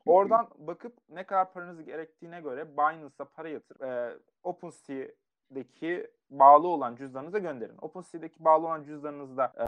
oradan 0.07 0.49
bakıp 0.59 0.97
ne 1.09 1.27
kadar 1.27 1.53
paranız 1.53 1.85
gerektiğine 1.85 2.41
göre 2.41 2.77
Binance'a 2.77 3.25
para 3.25 3.49
yatır. 3.49 3.81
Ee, 3.81 4.19
OpenSea'deki 4.43 6.11
bağlı 6.31 6.69
olan 6.69 6.97
cüzdanınıza 6.97 7.39
gönderin. 7.39 7.79
OpenSea'deki 7.81 8.45
bağlı 8.45 8.67
olan 8.67 8.83
cüzdanınızda 8.83 9.53
e, 9.59 9.67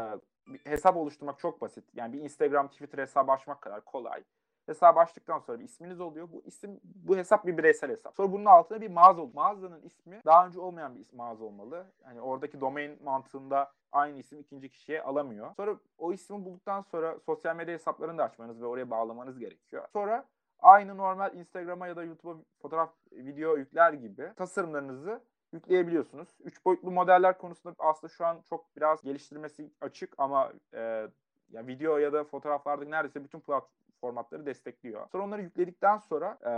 hesap 0.70 0.96
oluşturmak 0.96 1.38
çok 1.38 1.60
basit. 1.60 1.84
Yani 1.94 2.12
bir 2.12 2.20
Instagram, 2.20 2.68
Twitter 2.68 2.98
hesabı 2.98 3.32
açmak 3.32 3.60
kadar 3.60 3.84
kolay. 3.84 4.24
Hesabı 4.66 5.00
açtıktan 5.00 5.38
sonra 5.38 5.60
bir 5.60 5.64
isminiz 5.64 6.00
oluyor. 6.00 6.28
Bu 6.32 6.42
isim, 6.46 6.80
bu 6.84 7.16
hesap 7.16 7.46
bir 7.46 7.58
bireysel 7.58 7.90
hesap. 7.90 8.16
Sonra 8.16 8.32
bunun 8.32 8.44
altında 8.44 8.80
bir 8.80 8.90
mağaza 8.90 9.20
oluyor. 9.20 9.34
Mağazanın 9.34 9.82
ismi 9.82 10.20
daha 10.26 10.46
önce 10.46 10.60
olmayan 10.60 10.96
bir 10.96 11.06
mağaza 11.12 11.44
olmalı. 11.44 11.86
Hani 12.04 12.20
oradaki 12.20 12.60
domain 12.60 13.04
mantığında 13.04 13.72
aynı 13.94 14.18
isim 14.18 14.40
ikinci 14.40 14.68
kişiye 14.68 15.02
alamıyor. 15.02 15.54
Sonra 15.56 15.76
o 15.98 16.12
ismi 16.12 16.44
bulduktan 16.44 16.82
sonra 16.82 17.18
sosyal 17.26 17.56
medya 17.56 17.74
hesaplarını 17.74 18.18
da 18.18 18.24
açmanız 18.24 18.60
ve 18.60 18.66
oraya 18.66 18.90
bağlamanız 18.90 19.38
gerekiyor. 19.38 19.88
Sonra 19.92 20.24
aynı 20.58 20.96
normal 20.96 21.34
Instagram'a 21.34 21.86
ya 21.86 21.96
da 21.96 22.04
YouTube'a 22.04 22.36
fotoğraf, 22.62 22.90
video 23.12 23.56
yükler 23.56 23.92
gibi 23.92 24.32
tasarımlarınızı 24.36 25.20
yükleyebiliyorsunuz. 25.52 26.28
Üç 26.40 26.64
boyutlu 26.64 26.90
modeller 26.90 27.38
konusunda 27.38 27.74
aslında 27.78 28.12
şu 28.12 28.26
an 28.26 28.40
çok 28.48 28.76
biraz 28.76 29.02
geliştirmesi 29.02 29.70
açık 29.80 30.14
ama 30.18 30.52
e, 30.74 31.08
ya 31.50 31.66
video 31.66 31.96
ya 31.96 32.12
da 32.12 32.24
fotoğraflarda 32.24 32.84
neredeyse 32.84 33.24
bütün 33.24 33.40
platformatları 33.40 34.46
destekliyor. 34.46 35.08
Sonra 35.12 35.24
onları 35.24 35.42
yükledikten 35.42 35.98
sonra 35.98 36.38
e, 36.46 36.52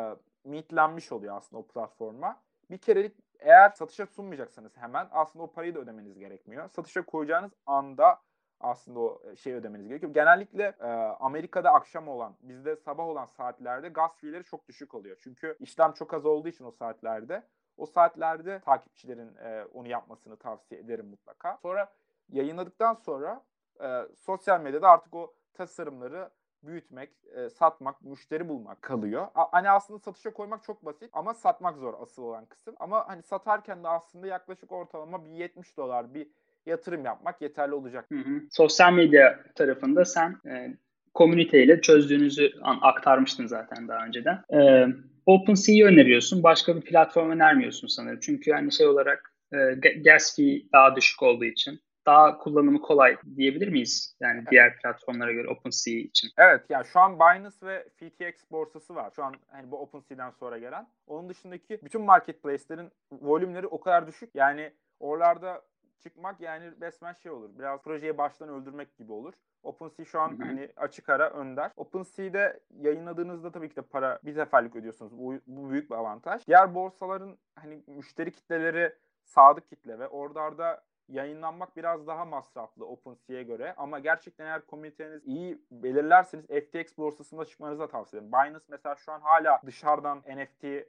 meetlenmiş 0.49 1.12
oluyor 1.12 1.37
aslında 1.37 1.61
o 1.61 1.66
platforma. 1.66 2.40
Bir 2.70 2.79
kerelik 2.79 3.26
eğer 3.40 3.70
satışa 3.70 4.07
sunmayacaksanız 4.07 4.77
hemen 4.77 5.09
aslında 5.11 5.44
o 5.44 5.53
parayı 5.53 5.75
da 5.75 5.79
ödemeniz 5.79 6.18
gerekmiyor. 6.18 6.68
Satışa 6.68 7.03
koyacağınız 7.03 7.53
anda 7.66 8.20
aslında 8.61 9.01
o 9.01 9.22
şey 9.37 9.55
ödemeniz 9.55 9.88
gerekiyor. 9.88 10.14
Genellikle 10.14 10.75
e, 10.81 10.87
Amerika'da 11.20 11.70
akşam 11.70 12.09
olan, 12.09 12.37
bizde 12.40 12.77
sabah 12.77 13.05
olan 13.05 13.27
saatlerde 13.27 13.88
gaz 13.88 14.16
fiilleri 14.16 14.44
çok 14.44 14.68
düşük 14.68 14.94
oluyor. 14.94 15.16
Çünkü 15.20 15.57
işlem 15.61 15.92
çok 15.92 16.14
az 16.14 16.27
olduğu 16.27 16.49
için 16.49 16.64
o 16.64 16.70
saatlerde 16.70 17.42
o 17.77 17.87
saatlerde 17.87 18.61
takipçilerin 18.61 19.37
e, 19.37 19.64
onu 19.64 19.88
yapmasını 19.88 20.37
tavsiye 20.37 20.81
ederim 20.81 21.07
mutlaka. 21.07 21.59
Sonra 21.62 21.92
yayınladıktan 22.29 22.94
sonra 22.94 23.44
e, 23.81 24.03
sosyal 24.16 24.61
medyada 24.61 24.88
artık 24.88 25.14
o 25.14 25.35
tasarımları 25.55 26.31
büyütmek, 26.66 27.11
e, 27.37 27.50
satmak, 27.50 28.05
müşteri 28.05 28.48
bulmak 28.48 28.83
kalıyor. 28.83 29.26
A- 29.35 29.52
hani 29.52 29.70
aslında 29.70 29.98
satışa 29.98 30.33
koymak 30.33 30.64
çok 30.64 30.85
basit 30.85 31.11
ama 31.12 31.35
satmak 31.35 31.76
zor 31.79 31.94
asıl 32.02 32.22
olan 32.22 32.46
kısım. 32.46 32.74
Ama 32.81 33.09
hani 33.09 33.22
satarken 33.22 33.85
de 33.85 33.88
aslında 33.88 34.26
yaklaşık 34.26 34.72
ortalama 34.72 35.24
bir 35.24 35.31
70 35.31 35.76
dolar 35.76 36.14
bir 36.14 36.26
yatırım 36.66 37.05
yapmak 37.05 37.42
yeterli 37.42 37.74
olacak. 37.74 38.07
Hı 38.12 38.18
hı. 38.18 38.42
Sosyal 38.50 38.92
medya 38.92 39.40
tarafında 39.55 40.05
sen 40.05 40.37
e, 40.46 40.76
komüniteyle 41.14 41.81
çözdüğünüzü 41.81 42.52
aktarmıştın 42.62 43.46
zaten 43.46 43.88
daha 43.88 44.07
önceden. 44.07 44.42
E, 44.52 44.87
OpenSea'yi 45.26 45.85
öneriyorsun. 45.85 46.42
Başka 46.42 46.76
bir 46.76 46.81
platform 46.81 47.31
önermiyorsun 47.31 47.88
sanırım. 47.88 48.20
Çünkü 48.20 48.50
yani 48.50 48.72
şey 48.72 48.87
olarak 48.87 49.35
e, 49.52 49.57
gas 50.05 50.37
fee 50.37 50.62
daha 50.72 50.96
düşük 50.96 51.22
olduğu 51.22 51.44
için 51.44 51.81
daha 52.07 52.38
kullanımı 52.38 52.81
kolay 52.81 53.16
diyebilir 53.37 53.69
miyiz? 53.69 54.16
Yani 54.21 54.38
evet. 54.38 54.51
diğer 54.51 54.79
platformlara 54.79 55.33
göre 55.33 55.49
OpenSea 55.49 55.95
için. 55.95 56.29
Evet 56.38 56.64
yani 56.69 56.87
şu 56.87 57.01
an 57.01 57.16
Binance 57.16 57.57
ve 57.62 57.88
FTX 57.88 58.51
borsası 58.51 58.95
var. 58.95 59.12
Şu 59.16 59.25
an 59.25 59.35
hani 59.51 59.71
bu 59.71 59.79
OpenSea'den 59.79 60.31
sonra 60.31 60.59
gelen. 60.59 60.88
Onun 61.07 61.29
dışındaki 61.29 61.81
bütün 61.85 62.03
marketplace'lerin 62.03 62.90
volümleri 63.12 63.66
o 63.66 63.81
kadar 63.81 64.07
düşük. 64.07 64.31
Yani 64.35 64.73
oralarda 65.01 65.62
çıkmak 65.99 66.40
yani 66.40 66.73
resmen 66.81 67.12
şey 67.12 67.33
olur. 67.33 67.51
Biraz 67.59 67.83
projeyi 67.83 68.19
baştan 68.19 68.49
öldürmek 68.49 68.97
gibi 68.97 69.12
olur. 69.12 69.35
OpenSea 69.62 70.05
şu 70.05 70.21
an 70.21 70.37
hani 70.37 70.69
açık 70.77 71.09
ara 71.09 71.31
önder. 71.31 71.71
OpenSea'de 71.77 72.61
yayınladığınızda 72.71 73.53
tabii 73.53 73.69
ki 73.69 73.77
de 73.77 73.83
para 73.83 74.19
bir 74.25 74.35
seferlik 74.35 74.77
ödüyorsunuz. 74.77 75.19
Bu, 75.19 75.35
bu 75.47 75.71
büyük 75.71 75.90
bir 75.90 75.95
avantaj. 75.95 76.47
Diğer 76.47 76.75
borsaların 76.75 77.38
hani 77.55 77.83
müşteri 77.87 78.33
kitleleri 78.33 78.95
sadık 79.25 79.69
kitle 79.69 79.99
ve 79.99 80.09
oralarda 80.09 80.83
yayınlanmak 81.09 81.77
biraz 81.77 82.07
daha 82.07 82.25
masraflı 82.25 82.87
OpenSea'ye 82.87 83.42
göre 83.42 83.75
ama 83.77 83.99
gerçekten 83.99 84.47
eğer 84.47 84.66
komüniteniz 84.66 85.27
iyi 85.27 85.62
belirlerseniz 85.71 86.47
FTX 86.47 86.99
borsasında 86.99 87.45
çıkmanızı 87.45 87.81
da 87.81 87.88
tavsiye 87.88 88.21
ederim. 88.21 88.33
Binance 88.33 88.64
mesela 88.69 88.95
şu 88.95 89.12
an 89.12 89.21
hala 89.21 89.61
dışarıdan 89.66 90.19
NFT 90.19 90.64
e, 90.64 90.85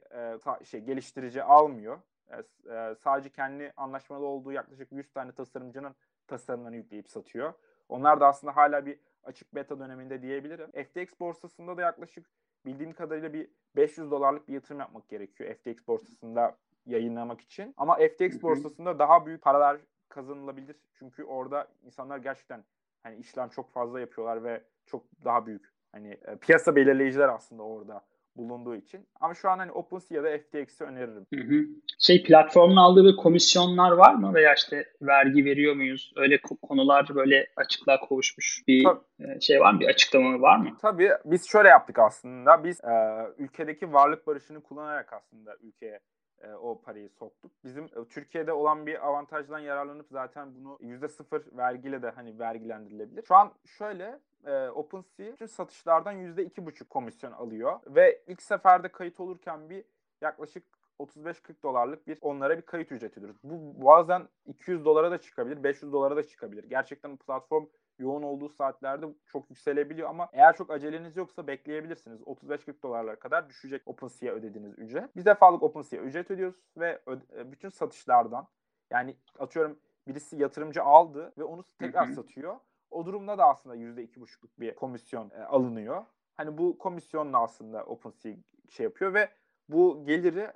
şey 0.64 0.80
geliştirici 0.80 1.42
almıyor. 1.42 1.98
E, 2.30 2.36
e, 2.74 2.94
sadece 2.94 3.30
kendi 3.30 3.72
anlaşmalı 3.76 4.26
olduğu 4.26 4.52
yaklaşık 4.52 4.92
100 4.92 5.12
tane 5.12 5.32
tasarımcının 5.32 5.94
tasarımlarını 6.26 6.76
yükleyip 6.76 7.08
satıyor. 7.08 7.52
Onlar 7.88 8.20
da 8.20 8.26
aslında 8.26 8.56
hala 8.56 8.86
bir 8.86 8.98
açık 9.24 9.54
beta 9.54 9.78
döneminde 9.78 10.22
diyebilirim. 10.22 10.70
FTX 10.70 11.20
borsasında 11.20 11.76
da 11.76 11.82
yaklaşık 11.82 12.26
bildiğim 12.66 12.92
kadarıyla 12.92 13.32
bir 13.32 13.50
500 13.76 14.10
dolarlık 14.10 14.48
bir 14.48 14.54
yatırım 14.54 14.80
yapmak 14.80 15.08
gerekiyor 15.08 15.54
FTX 15.54 15.86
borsasında 15.86 16.56
yayınlamak 16.86 17.40
için. 17.40 17.74
Ama 17.76 17.96
FTX 17.96 18.42
borsasında 18.42 18.98
daha 18.98 19.26
büyük 19.26 19.42
paralar 19.42 19.80
kazanılabilir. 20.08 20.76
Çünkü 20.98 21.24
orada 21.24 21.68
insanlar 21.84 22.18
gerçekten 22.18 22.64
hani 23.02 23.16
işlem 23.16 23.48
çok 23.48 23.72
fazla 23.72 24.00
yapıyorlar 24.00 24.44
ve 24.44 24.62
çok 24.86 25.04
daha 25.24 25.46
büyük. 25.46 25.72
Hani 25.92 26.08
e, 26.08 26.36
piyasa 26.40 26.76
belirleyiciler 26.76 27.28
aslında 27.28 27.62
orada 27.62 28.04
bulunduğu 28.36 28.76
için. 28.76 29.06
Ama 29.20 29.34
şu 29.34 29.50
an 29.50 29.58
hani 29.58 29.72
OpenSea 29.72 30.16
ya 30.16 30.24
da 30.24 30.38
FTX'i 30.38 30.84
öneririm. 30.84 31.26
Hı 31.34 31.40
hı. 31.40 31.64
Şey 31.98 32.22
platformun 32.22 32.76
aldığı 32.76 33.04
bir 33.04 33.16
komisyonlar 33.16 33.90
var 33.90 34.14
mı 34.14 34.34
veya 34.34 34.54
işte 34.54 34.86
vergi 35.02 35.44
veriyor 35.44 35.74
muyuz? 35.74 36.12
Öyle 36.16 36.40
konular 36.62 37.08
böyle 37.14 37.46
açıklığa 37.56 38.00
kavuşmuş 38.00 38.62
bir 38.68 38.84
Tabii. 38.84 39.00
E, 39.20 39.40
şey 39.40 39.60
var 39.60 39.72
mı? 39.72 39.80
Bir 39.80 39.88
açıklama 39.88 40.40
var 40.40 40.56
mı? 40.56 40.76
Tabii 40.82 41.10
biz 41.24 41.48
şöyle 41.48 41.68
yaptık 41.68 41.98
aslında. 41.98 42.64
Biz 42.64 42.80
e, 42.84 43.26
ülkedeki 43.38 43.92
varlık 43.92 44.26
barışını 44.26 44.62
kullanarak 44.62 45.12
aslında 45.12 45.56
ülkeye 45.62 46.00
e, 46.42 46.52
o 46.52 46.80
parayı 46.80 47.08
soktuk. 47.08 47.52
Bizim 47.64 47.84
e, 47.84 48.04
Türkiye'de 48.10 48.52
olan 48.52 48.86
bir 48.86 49.06
avantajdan 49.06 49.58
yararlanıp 49.58 50.06
zaten 50.10 50.54
bunu 50.54 50.78
%0 50.82 51.56
vergiyle 51.56 52.02
de 52.02 52.10
hani 52.10 52.38
vergilendirilebilir. 52.38 53.22
Şu 53.26 53.34
an 53.34 53.52
şöyle 53.64 54.20
e, 54.46 54.68
OpenSea 54.68 55.32
bütün 55.32 55.46
satışlardan 55.46 56.14
%2,5 56.14 56.84
komisyon 56.84 57.32
alıyor 57.32 57.80
ve 57.86 58.22
ilk 58.26 58.42
seferde 58.42 58.88
kayıt 58.88 59.20
olurken 59.20 59.70
bir 59.70 59.84
yaklaşık 60.20 60.64
35-40 60.98 61.62
dolarlık 61.62 62.06
bir 62.06 62.18
onlara 62.20 62.56
bir 62.56 62.62
kayıt 62.62 62.92
ücreti 62.92 63.20
ödüyoruz. 63.20 63.40
Bu 63.42 63.86
bazen 63.86 64.28
200 64.46 64.84
dolara 64.84 65.10
da 65.10 65.18
çıkabilir, 65.18 65.62
500 65.62 65.92
dolara 65.92 66.16
da 66.16 66.22
çıkabilir. 66.22 66.64
Gerçekten 66.64 67.16
platform 67.16 67.66
yoğun 67.98 68.22
olduğu 68.22 68.48
saatlerde 68.48 69.06
çok 69.26 69.50
yükselebiliyor 69.50 70.08
ama 70.08 70.28
eğer 70.32 70.56
çok 70.56 70.70
aceleniz 70.70 71.16
yoksa 71.16 71.46
bekleyebilirsiniz. 71.46 72.20
35-40 72.20 72.82
dolarlara 72.82 73.16
kadar 73.18 73.48
düşecek 73.48 73.82
OpenSea 73.86 74.34
ödediğiniz 74.34 74.78
ücret. 74.78 75.16
Biz 75.16 75.26
defalık 75.26 75.62
OpenSea 75.62 76.00
ücret 76.00 76.30
ödüyoruz 76.30 76.56
ve 76.76 77.00
ö- 77.06 77.52
bütün 77.52 77.68
satışlardan 77.68 78.46
yani 78.90 79.16
atıyorum 79.38 79.78
birisi 80.08 80.36
yatırımcı 80.36 80.82
aldı 80.82 81.32
ve 81.38 81.44
onu 81.44 81.62
tekrar 81.78 82.06
satıyor. 82.14 82.56
O 82.90 83.06
durumda 83.06 83.38
da 83.38 83.44
aslında 83.44 83.76
%2,5'luk 83.76 84.48
bir 84.60 84.74
komisyon 84.74 85.30
e, 85.30 85.42
alınıyor. 85.42 86.04
Hani 86.36 86.58
bu 86.58 86.78
komisyonla 86.78 87.38
aslında 87.42 87.84
OpenSea 87.84 88.32
şey 88.68 88.84
yapıyor 88.84 89.14
ve 89.14 89.28
bu 89.68 90.04
geliri 90.06 90.50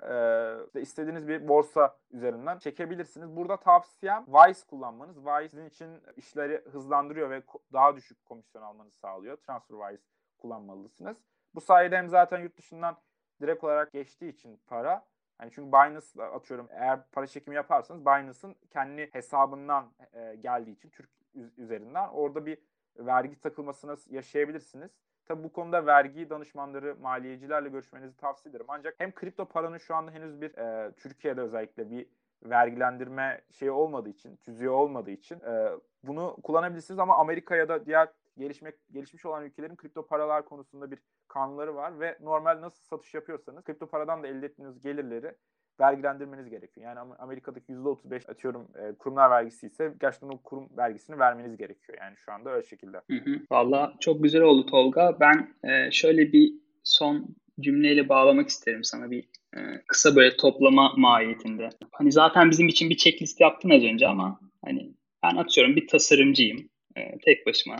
e, 0.75 0.81
istediğiniz 0.81 1.29
bir 1.29 1.49
borsa 1.49 1.97
üzerinden 2.11 2.59
çekebilirsiniz. 2.59 3.37
Burada 3.37 3.57
tavsiyem 3.57 4.25
Wise 4.25 4.67
kullanmanız. 4.67 5.17
Wise 5.17 5.49
sizin 5.49 5.67
için 5.67 6.01
işleri 6.17 6.65
hızlandırıyor 6.73 7.31
ve 7.31 7.43
daha 7.73 7.97
düşük 7.97 8.25
komisyon 8.25 8.63
almanızı 8.63 8.99
sağlıyor. 8.99 9.37
TransferWise 9.37 10.03
kullanmalısınız. 10.39 11.17
Bu 11.55 11.61
sayede 11.61 11.97
hem 11.97 12.09
zaten 12.09 12.41
yurt 12.41 12.57
dışından 12.57 12.97
direkt 13.41 13.65
olarak 13.65 13.93
geçtiği 13.93 14.29
için 14.29 14.61
para 14.67 15.05
Yani 15.41 15.51
çünkü 15.55 15.73
Binance 15.73 16.23
atıyorum 16.23 16.69
eğer 16.71 17.11
para 17.13 17.27
çekimi 17.27 17.57
yaparsanız 17.57 18.01
Binance'ın 18.01 18.57
kendi 18.71 19.15
hesabından 19.15 19.93
e, 20.13 20.35
geldiği 20.35 20.73
için 20.73 20.91
Türk 20.91 21.11
üzerinden 21.57 22.09
orada 22.09 22.47
bir 22.47 22.59
vergi 22.97 23.41
takılmasına 23.41 23.97
yaşayabilirsiniz. 24.11 24.91
Tabi 25.33 25.45
bu 25.45 25.53
konuda 25.53 25.87
vergi 25.87 26.31
danışmanları, 26.31 26.97
maliyecilerle 27.01 27.69
görüşmenizi 27.69 28.17
tavsiye 28.17 28.51
ederim. 28.51 28.67
Ancak 28.69 28.95
hem 28.99 29.13
kripto 29.13 29.45
paranın 29.45 29.79
şu 29.79 29.95
anda 29.95 30.11
henüz 30.11 30.41
bir 30.41 30.59
e, 30.59 30.93
Türkiye'de 30.93 31.41
özellikle 31.41 31.91
bir 31.91 32.07
vergilendirme 32.43 33.41
şeyi 33.51 33.71
olmadığı 33.71 34.09
için, 34.09 34.37
tüzüğü 34.37 34.69
olmadığı 34.69 35.11
için 35.11 35.41
e, 35.41 35.71
bunu 36.03 36.37
kullanabilirsiniz 36.43 36.99
ama 36.99 37.17
Amerika 37.17 37.57
ya 37.57 37.69
da 37.69 37.87
diğer 37.87 38.09
gelişmek 38.39 38.75
gelişmiş 38.91 39.27
olan 39.27 39.45
ülkelerin 39.45 39.77
kripto 39.77 40.07
paralar 40.07 40.45
konusunda 40.45 40.91
bir 40.91 40.99
kanunları 41.29 41.75
var 41.75 42.01
ve 42.01 42.19
normal 42.21 42.61
nasıl 42.61 42.85
satış 42.85 43.15
yapıyorsanız 43.15 43.65
kripto 43.65 43.87
paradan 43.87 44.23
da 44.23 44.27
elde 44.27 44.47
ettiğiniz 44.47 44.83
gelirleri 44.83 45.35
vergilendirmeniz 45.81 46.51
gerekiyor. 46.51 46.87
Yani 46.87 46.99
Amerika'daki 47.19 47.73
%35 47.73 48.31
atıyorum 48.31 48.69
e, 48.79 48.95
kurumlar 48.95 49.31
vergisi 49.31 49.67
ise 49.67 49.95
gerçekten 50.01 50.29
o 50.29 50.39
kurum 50.39 50.69
vergisini 50.77 51.19
vermeniz 51.19 51.57
gerekiyor. 51.57 51.99
Yani 52.01 52.17
şu 52.17 52.33
anda 52.33 52.51
öyle 52.51 52.67
şekilde. 52.67 52.97
Hı 53.11 53.17
hı. 53.17 53.41
Valla 53.51 53.95
çok 54.01 54.23
güzel 54.23 54.43
oldu 54.43 54.67
Tolga. 54.67 55.17
Ben 55.21 55.55
e, 55.71 55.91
şöyle 55.91 56.33
bir 56.33 56.53
son 56.85 57.37
cümleyle 57.61 58.09
bağlamak 58.09 58.49
isterim 58.49 58.85
sana 58.85 59.11
bir 59.11 59.25
e, 59.57 59.61
kısa 59.87 60.17
böyle 60.17 60.37
toplama 60.37 60.93
mahiyetinde. 60.97 61.69
Hani 61.93 62.13
zaten 62.13 62.51
bizim 62.51 62.69
için 62.69 62.91
bir 62.91 62.97
checklist 62.97 63.41
yaptın 63.41 63.71
az 63.71 63.83
önce 63.83 64.09
ama 64.09 64.41
hani 64.65 64.93
ben 65.23 65.37
atıyorum 65.37 65.77
bir 65.77 65.87
tasarımcıyım. 65.87 66.69
E, 66.97 67.19
tek 67.25 67.47
başıma 67.47 67.77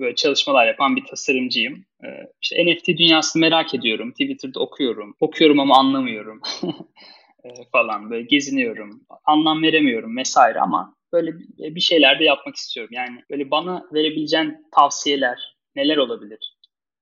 böyle 0.00 0.14
çalışmalar 0.14 0.66
yapan 0.66 0.96
bir 0.96 1.04
tasarımcıyım. 1.04 1.84
E, 2.04 2.08
işte 2.42 2.66
NFT 2.66 2.88
dünyasını 2.88 3.40
merak 3.40 3.74
ediyorum. 3.74 4.10
Twitter'da 4.10 4.60
okuyorum. 4.60 5.14
Okuyorum 5.20 5.60
ama 5.60 5.78
anlamıyorum. 5.78 6.40
e, 7.44 7.48
falan 7.72 8.10
böyle 8.10 8.22
geziniyorum. 8.22 9.00
Anlam 9.24 9.62
veremiyorum 9.62 10.16
vesaire 10.16 10.60
ama 10.60 10.96
böyle 11.12 11.32
bir 11.58 11.80
şeyler 11.80 12.20
de 12.20 12.24
yapmak 12.24 12.56
istiyorum. 12.56 12.92
Yani 12.92 13.24
böyle 13.30 13.50
bana 13.50 13.88
verebileceğin 13.92 14.66
tavsiyeler 14.72 15.56
neler 15.76 15.96
olabilir? 15.96 16.58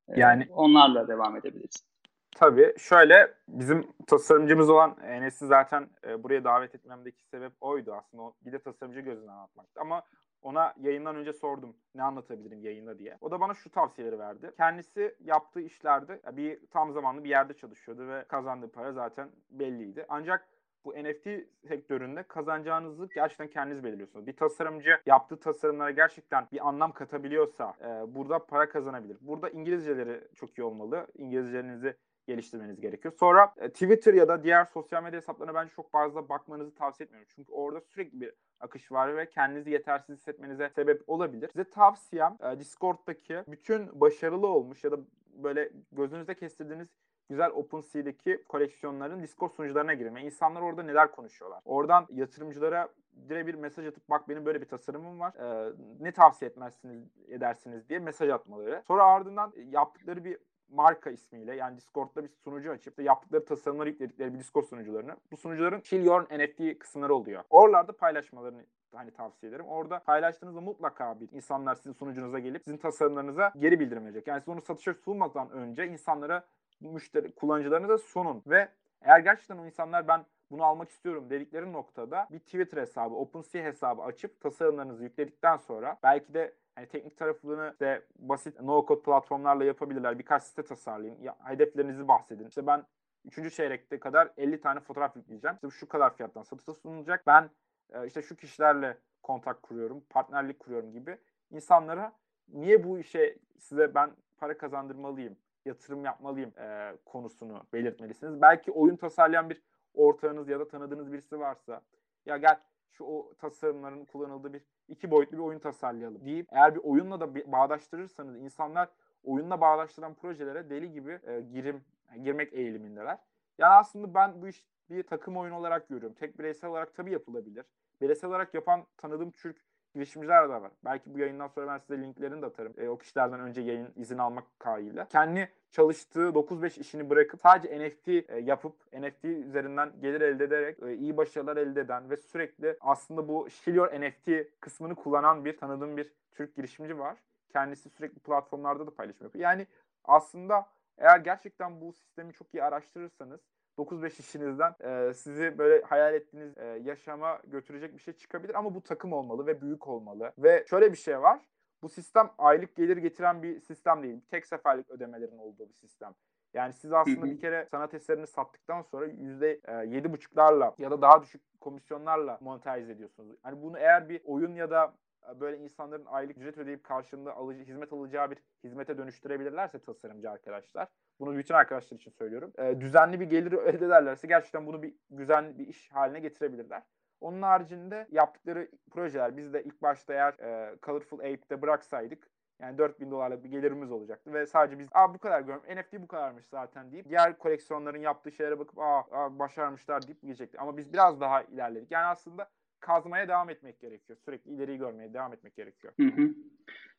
E, 0.09 0.21
yani 0.21 0.47
onlarla 0.51 1.09
devam 1.09 1.37
edebiliriz. 1.37 1.93
Tabii. 2.37 2.75
Şöyle 2.79 3.35
bizim 3.49 3.87
tasarımcımız 4.07 4.71
olan 4.71 4.97
Enes'i 5.07 5.47
zaten 5.47 5.89
e, 6.09 6.23
buraya 6.23 6.45
davet 6.45 6.75
etmemdeki 6.75 7.25
sebep 7.31 7.53
oydu 7.61 7.95
aslında. 7.95 8.33
Bir 8.47 8.53
de 8.53 8.59
tasarımcı 8.59 9.01
gözünden 9.01 9.33
anlatmaktı. 9.33 9.81
Ama 9.81 10.03
ona 10.43 10.75
yayından 10.81 11.17
önce 11.17 11.33
sordum 11.33 11.77
ne 11.95 12.03
anlatabilirim 12.03 12.61
yayında 12.61 12.99
diye. 12.99 13.19
O 13.21 13.31
da 13.31 13.41
bana 13.41 13.55
şu 13.55 13.71
tavsiyeleri 13.71 14.19
verdi. 14.19 14.53
Kendisi 14.57 15.15
yaptığı 15.25 15.61
işlerde 15.61 16.21
bir 16.33 16.67
tam 16.71 16.93
zamanlı 16.93 17.25
bir 17.25 17.31
yerde 17.31 17.55
çalışıyordu 17.55 18.09
ve 18.09 18.25
kazandığı 18.29 18.73
para 18.73 18.93
zaten 18.93 19.31
belliydi. 19.51 20.07
Ancak 20.09 20.49
bu 20.85 20.93
NFT 20.93 21.29
sektöründe 21.69 22.23
kazanacağınızı 22.23 23.09
gerçekten 23.15 23.49
kendiniz 23.49 23.85
belirliyorsunuz. 23.85 24.27
Bir 24.27 24.37
tasarımcı 24.37 24.99
yaptığı 25.07 25.41
tasarımlara 25.41 25.91
gerçekten 25.91 26.47
bir 26.53 26.69
anlam 26.69 26.93
katabiliyorsa 26.93 27.75
e, 27.81 28.15
burada 28.15 28.47
para 28.47 28.69
kazanabilir. 28.69 29.17
Burada 29.21 29.51
İngilizceleri 29.51 30.21
çok 30.35 30.59
iyi 30.59 30.63
olmalı. 30.63 31.07
İngilizcelerinizi 31.15 31.97
geliştirmeniz 32.27 32.81
gerekiyor. 32.81 33.15
Sonra 33.19 33.55
e, 33.57 33.69
Twitter 33.69 34.15
ya 34.15 34.29
da 34.29 34.45
diğer 34.45 34.65
sosyal 34.65 35.03
medya 35.03 35.21
hesaplarına 35.21 35.55
bence 35.55 35.73
çok 35.75 35.91
fazla 35.91 36.29
bakmanızı 36.29 36.75
tavsiye 36.75 37.05
etmiyorum. 37.05 37.29
Çünkü 37.35 37.53
orada 37.53 37.81
sürekli 37.81 38.21
bir 38.21 38.33
akış 38.61 38.93
var 38.93 39.17
ve 39.17 39.31
kendinizi 39.31 39.71
yetersiz 39.71 40.19
hissetmenize 40.19 40.71
sebep 40.75 41.03
olabilir. 41.07 41.49
Size 41.53 41.71
tavsiyem 41.71 42.37
e, 42.43 42.59
Discord'daki 42.59 43.43
bütün 43.49 44.01
başarılı 44.01 44.47
olmuş 44.47 44.85
ya 44.85 44.93
da 44.93 44.99
böyle 45.35 45.71
gözünüzde 45.93 46.35
kestirdiğiniz 46.35 46.89
güzel 47.29 47.51
OpenSea'deki 47.51 48.45
koleksiyonların 48.49 49.23
Discord 49.23 49.51
sunucularına 49.51 49.95
girin 49.95 50.15
ve 50.15 50.21
insanlar 50.21 50.61
orada 50.61 50.83
neler 50.83 51.11
konuşuyorlar. 51.11 51.61
Oradan 51.65 52.07
yatırımcılara 52.11 52.89
direkt 53.29 53.47
bir 53.47 53.55
mesaj 53.55 53.87
atıp 53.87 54.11
bak 54.11 54.29
benim 54.29 54.47
böyle 54.47 54.61
bir 54.61 54.69
tasarımım 54.69 55.21
var. 55.21 55.35
Ee, 55.35 55.73
ne 56.01 56.13
tavsiye 56.13 56.51
etmezsiniz 56.51 57.03
edersiniz 57.29 57.89
diye 57.89 57.99
mesaj 57.99 58.31
atmaları. 58.31 58.83
Sonra 58.87 59.05
ardından 59.05 59.53
yaptıkları 59.71 60.25
bir 60.25 60.39
marka 60.73 61.11
ismiyle 61.11 61.55
yani 61.55 61.77
Discord'da 61.77 62.25
bir 62.25 62.29
sunucu 62.45 62.71
açıp 62.71 62.99
da 62.99 63.03
yaptıkları 63.03 63.45
tasarımları 63.45 63.89
yükledikleri 63.89 64.35
bir 64.35 64.39
Discord 64.39 64.65
sunucularını 64.65 65.17
bu 65.33 65.37
sunucuların 65.37 65.81
Kill 65.81 66.05
Your 66.05 66.23
NFT 66.23 66.79
kısımları 66.79 67.15
oluyor. 67.15 67.43
Oralarda 67.51 67.93
paylaşmalarını 67.93 68.65
hani 68.95 69.11
tavsiye 69.11 69.51
ederim. 69.51 69.67
Orada 69.67 69.99
paylaştığınızda 69.99 70.61
mutlaka 70.61 71.21
bir 71.21 71.29
insanlar 71.33 71.75
sizin 71.75 71.93
sunucunuza 71.93 72.39
gelip 72.39 72.65
sizin 72.65 72.79
tasarımlarınıza 72.79 73.53
geri 73.59 73.81
bildirim 73.81 74.05
verecek. 74.05 74.27
Yani 74.27 74.41
siz 74.41 74.49
onu 74.49 74.61
satışa 74.61 74.95
sunmadan 74.95 75.51
önce 75.51 75.87
insanlara 75.87 76.45
müşteri 76.81 77.35
kullanıcılarınıza 77.35 77.99
sunun 77.99 78.43
ve 78.47 78.69
eğer 79.03 79.21
gerçekten 79.21 79.59
o 79.59 79.67
insanlar 79.67 80.09
ben 80.09 80.25
bunu 80.51 80.65
almak 80.65 80.91
istiyorum 80.91 81.31
dedikleri 81.31 81.73
noktada 81.73 82.29
bir 82.31 82.39
Twitter 82.39 82.81
hesabı, 82.81 83.15
OpenSea 83.15 83.65
hesabı 83.65 84.03
açıp 84.03 84.41
tasarımlarınızı 84.41 85.05
yükledikten 85.05 85.57
sonra 85.57 85.97
belki 86.03 86.35
de 86.35 86.53
hani 86.75 86.89
teknik 86.89 87.17
tarafını 87.17 87.71
işte 87.73 88.03
basit 88.19 88.61
no-code 88.61 89.03
platformlarla 89.03 89.65
yapabilirler. 89.65 90.19
Birkaç 90.19 90.43
site 90.43 90.63
tasarlayın. 90.63 91.23
Ya, 91.23 91.37
hedeflerinizi 91.45 92.09
bahsedin. 92.09 92.49
İşte 92.49 92.67
ben 92.67 92.85
3. 93.25 93.55
çeyrekte 93.55 94.01
kadar 94.01 94.31
50 94.37 94.61
tane 94.61 94.81
fotoğraf 94.81 95.17
yükleyeceğim. 95.17 95.55
İşte 95.55 95.71
şu 95.71 95.89
kadar 95.89 96.17
fiyattan 96.17 96.43
satışa 96.43 96.75
sunulacak. 96.75 97.27
Ben 97.27 97.51
e, 97.93 98.07
işte 98.07 98.23
şu 98.23 98.37
kişilerle 98.37 98.99
kontak 99.23 99.63
kuruyorum, 99.63 100.03
partnerlik 100.11 100.61
kuruyorum 100.61 100.93
gibi 100.93 101.19
insanlara 101.51 102.13
niye 102.49 102.85
bu 102.85 102.99
işe 102.99 103.39
size 103.59 103.95
ben 103.95 104.11
para 104.39 104.59
kazandırmalıyım, 104.59 105.37
yatırım 105.65 106.05
yapmalıyım 106.05 106.53
e, 106.59 106.97
konusunu 107.05 107.63
belirtmelisiniz. 107.73 108.43
Belki 108.43 108.73
oyun 108.73 108.97
tasarlayan 108.97 109.51
bir 109.51 109.63
ortağınız 109.95 110.49
ya 110.49 110.61
da 110.61 110.69
tanıdığınız 110.69 111.13
birisi 111.13 111.41
varsa 111.41 111.83
ya 112.27 112.37
gel 112.37 112.61
şu 112.91 113.05
o 113.05 113.35
tasarımların 113.35 114.05
kullanıldığı 114.05 114.53
bir 114.53 114.63
iki 114.93 115.11
boyutlu 115.11 115.37
bir 115.37 115.43
oyun 115.43 115.59
tasarlayalım 115.59 116.25
deyip 116.25 116.47
eğer 116.51 116.75
bir 116.75 116.81
oyunla 116.81 117.21
da 117.21 117.53
bağdaştırırsanız 117.53 118.37
insanlar 118.37 118.89
oyunla 119.25 119.61
bağdaştıran 119.61 120.15
projelere 120.15 120.71
deli 120.71 120.93
gibi 120.93 121.21
e, 121.27 121.41
girim 121.41 121.85
yani 122.11 122.23
girmek 122.23 122.53
eğilimindeler. 122.53 123.19
Yani 123.59 123.73
aslında 123.73 124.15
ben 124.15 124.43
bu 124.43 124.49
iş 124.49 124.65
bir 124.91 125.03
takım 125.03 125.37
oyunu 125.37 125.57
olarak 125.57 125.89
görüyorum. 125.89 126.15
Tek 126.15 126.39
bireysel 126.39 126.71
olarak 126.71 126.95
tabii 126.95 127.13
yapılabilir. 127.13 127.67
Bireysel 128.01 128.31
olarak 128.31 128.55
yapan 128.55 128.87
tanıdığım 128.97 129.31
Türk 129.31 129.63
girişimciler 129.95 130.49
de 130.49 130.53
var. 130.53 130.73
Belki 130.85 131.15
bu 131.15 131.19
yayından 131.19 131.49
sonra 131.49 131.67
ben 131.67 131.79
size 131.79 132.03
linklerini 132.03 132.43
de 132.43 132.47
atarım. 132.47 132.75
E, 132.79 132.89
o 132.89 132.99
kişilerden 132.99 133.41
önce 133.41 133.61
yayın 133.61 133.89
izin 133.97 134.19
almak 134.19 134.45
kaydıyla. 134.59 135.09
Kendi 135.09 135.49
çalıştığı 135.71 136.29
9-5 136.29 136.81
işini 136.81 137.11
bırakıp 137.11 137.41
sadece 137.41 137.89
NFT 137.89 138.09
e, 138.09 138.25
yapıp 138.43 138.75
NFT 138.93 139.25
üzerinden 139.25 139.93
gelir 140.01 140.21
elde 140.21 140.45
ederek 140.45 140.83
e, 140.83 140.95
iyi 140.95 141.17
başarılar 141.17 141.57
elde 141.57 141.81
eden 141.81 142.11
ve 142.11 142.17
sürekli 142.17 142.77
aslında 142.81 143.29
bu 143.29 143.51
Shilior 143.51 144.01
NFT 144.01 144.31
kısmını 144.61 144.95
kullanan 144.95 145.45
bir 145.45 145.57
tanıdığım 145.57 145.97
bir 145.97 146.13
Türk 146.33 146.57
girişimci 146.57 146.99
var. 146.99 147.17
Kendisi 147.53 147.91
sürekli 147.91 148.19
platformlarda 148.19 148.87
da 148.87 148.95
paylaşım 148.95 149.27
yapıyor. 149.27 149.43
Yani 149.43 149.67
aslında 150.05 150.67
eğer 150.99 151.19
gerçekten 151.19 151.81
bu 151.81 151.93
sistemi 151.93 152.33
çok 152.33 152.55
iyi 152.55 152.63
araştırırsanız 152.63 153.41
9-5 153.79 154.21
işinizden 154.21 154.75
e, 154.81 155.15
sizi 155.15 155.59
böyle 155.59 155.83
hayal 155.83 156.15
ettiğiniz 156.15 156.59
e, 156.59 156.65
yaşama 156.65 157.41
götürecek 157.45 157.95
bir 157.95 158.01
şey 158.01 158.15
çıkabilir 158.15 158.55
ama 158.55 158.75
bu 158.75 158.83
takım 158.83 159.13
olmalı 159.13 159.47
ve 159.47 159.61
büyük 159.61 159.89
olmalı. 159.89 160.33
Ve 160.39 160.65
şöyle 160.71 160.93
bir 160.93 160.97
şey 160.97 161.21
var. 161.21 161.41
Bu 161.83 161.89
sistem 161.89 162.31
aylık 162.39 162.77
gelir 162.77 162.97
getiren 162.97 163.43
bir 163.43 163.61
sistem 163.61 164.03
değil. 164.03 164.21
Tek 164.31 164.47
seferlik 164.47 164.91
ödemelerin 164.91 165.39
olduğu 165.39 165.69
bir 165.69 165.75
sistem. 165.75 166.15
Yani 166.55 166.73
siz 166.73 166.93
aslında 166.93 167.27
bir 167.27 167.39
kere 167.39 167.67
sanat 167.71 167.95
eserini 167.95 168.27
sattıktan 168.27 168.83
sonra 168.83 169.07
yüzde 169.07 169.61
e, 169.65 169.73
yedi 169.73 170.13
buçuklarla 170.13 170.75
ya 170.79 170.91
da 170.91 171.03
daha 171.03 171.23
düşük 171.23 171.43
komisyonlarla 171.61 172.39
monetize 172.41 172.93
ediyorsunuz. 172.93 173.37
Hani 173.43 173.63
bunu 173.63 173.79
eğer 173.79 174.09
bir 174.09 174.21
oyun 174.25 174.55
ya 174.55 174.71
da 174.71 174.95
böyle 175.41 175.59
insanların 175.59 176.05
aylık 176.07 176.39
ücret 176.39 176.59
ödeyip 176.59 176.85
karşılığında 176.85 177.35
alıcı, 177.35 177.65
hizmet 177.65 177.93
alacağı 177.93 178.31
bir 178.31 178.39
hizmete 178.65 178.99
dönüştürebilirlerse 178.99 179.79
tasarımcı 179.79 180.31
arkadaşlar. 180.31 180.89
Bunu 181.21 181.37
bütün 181.37 181.55
arkadaşlar 181.55 181.97
için 181.97 182.11
söylüyorum. 182.11 182.53
E, 182.59 182.81
düzenli 182.81 183.21
bir 183.21 183.27
gelir 183.27 183.53
elde 183.53 183.87
ederlerse 183.87 184.27
gerçekten 184.27 184.67
bunu 184.67 184.83
bir 184.83 184.95
güzel 185.11 185.59
bir 185.59 185.67
iş 185.67 185.91
haline 185.93 186.21
getirebilirler. 186.21 186.83
Onun 187.21 187.43
haricinde 187.43 188.07
yaptıkları 188.11 188.69
projeler 188.91 189.37
biz 189.37 189.53
de 189.53 189.65
ilk 189.65 189.83
başta 189.83 190.13
eğer 190.13 190.33
e, 190.33 190.77
Colorful 190.83 191.19
Ape'de 191.19 191.63
bıraksaydık 191.63 192.29
yani 192.63 192.79
4000 192.79 193.11
dolarlık 193.11 193.45
bir 193.45 193.49
gelirimiz 193.51 193.91
olacaktı 193.93 194.33
ve 194.33 194.47
sadece 194.47 194.79
biz 194.79 194.89
aa 194.93 195.15
bu 195.15 195.19
kadar 195.19 195.41
görüyorum 195.41 195.81
NFT 195.81 195.93
bu 195.93 196.07
kadarmış 196.07 196.47
zaten 196.47 196.93
deyip 196.93 197.09
diğer 197.09 197.39
koleksiyonların 197.39 197.99
yaptığı 197.99 198.33
şeylere 198.33 198.59
bakıp 198.59 198.79
aa, 198.79 199.39
başarmışlar 199.39 200.07
deyip 200.07 200.23
gidecekti. 200.23 200.61
Ama 200.61 200.77
biz 200.77 200.93
biraz 200.93 201.21
daha 201.21 201.43
ilerledik. 201.43 201.91
Yani 201.91 202.07
aslında 202.07 202.51
kazmaya 202.83 203.29
devam 203.29 203.51
etmek 203.51 203.81
gerekiyor. 203.81 204.19
Sürekli 204.25 204.51
ileriyi 204.51 204.79
görmeye 204.79 205.15
devam 205.15 205.33
etmek 205.33 205.57
gerekiyor. 205.57 205.93
Hı 206.01 206.07
hı. 206.07 206.35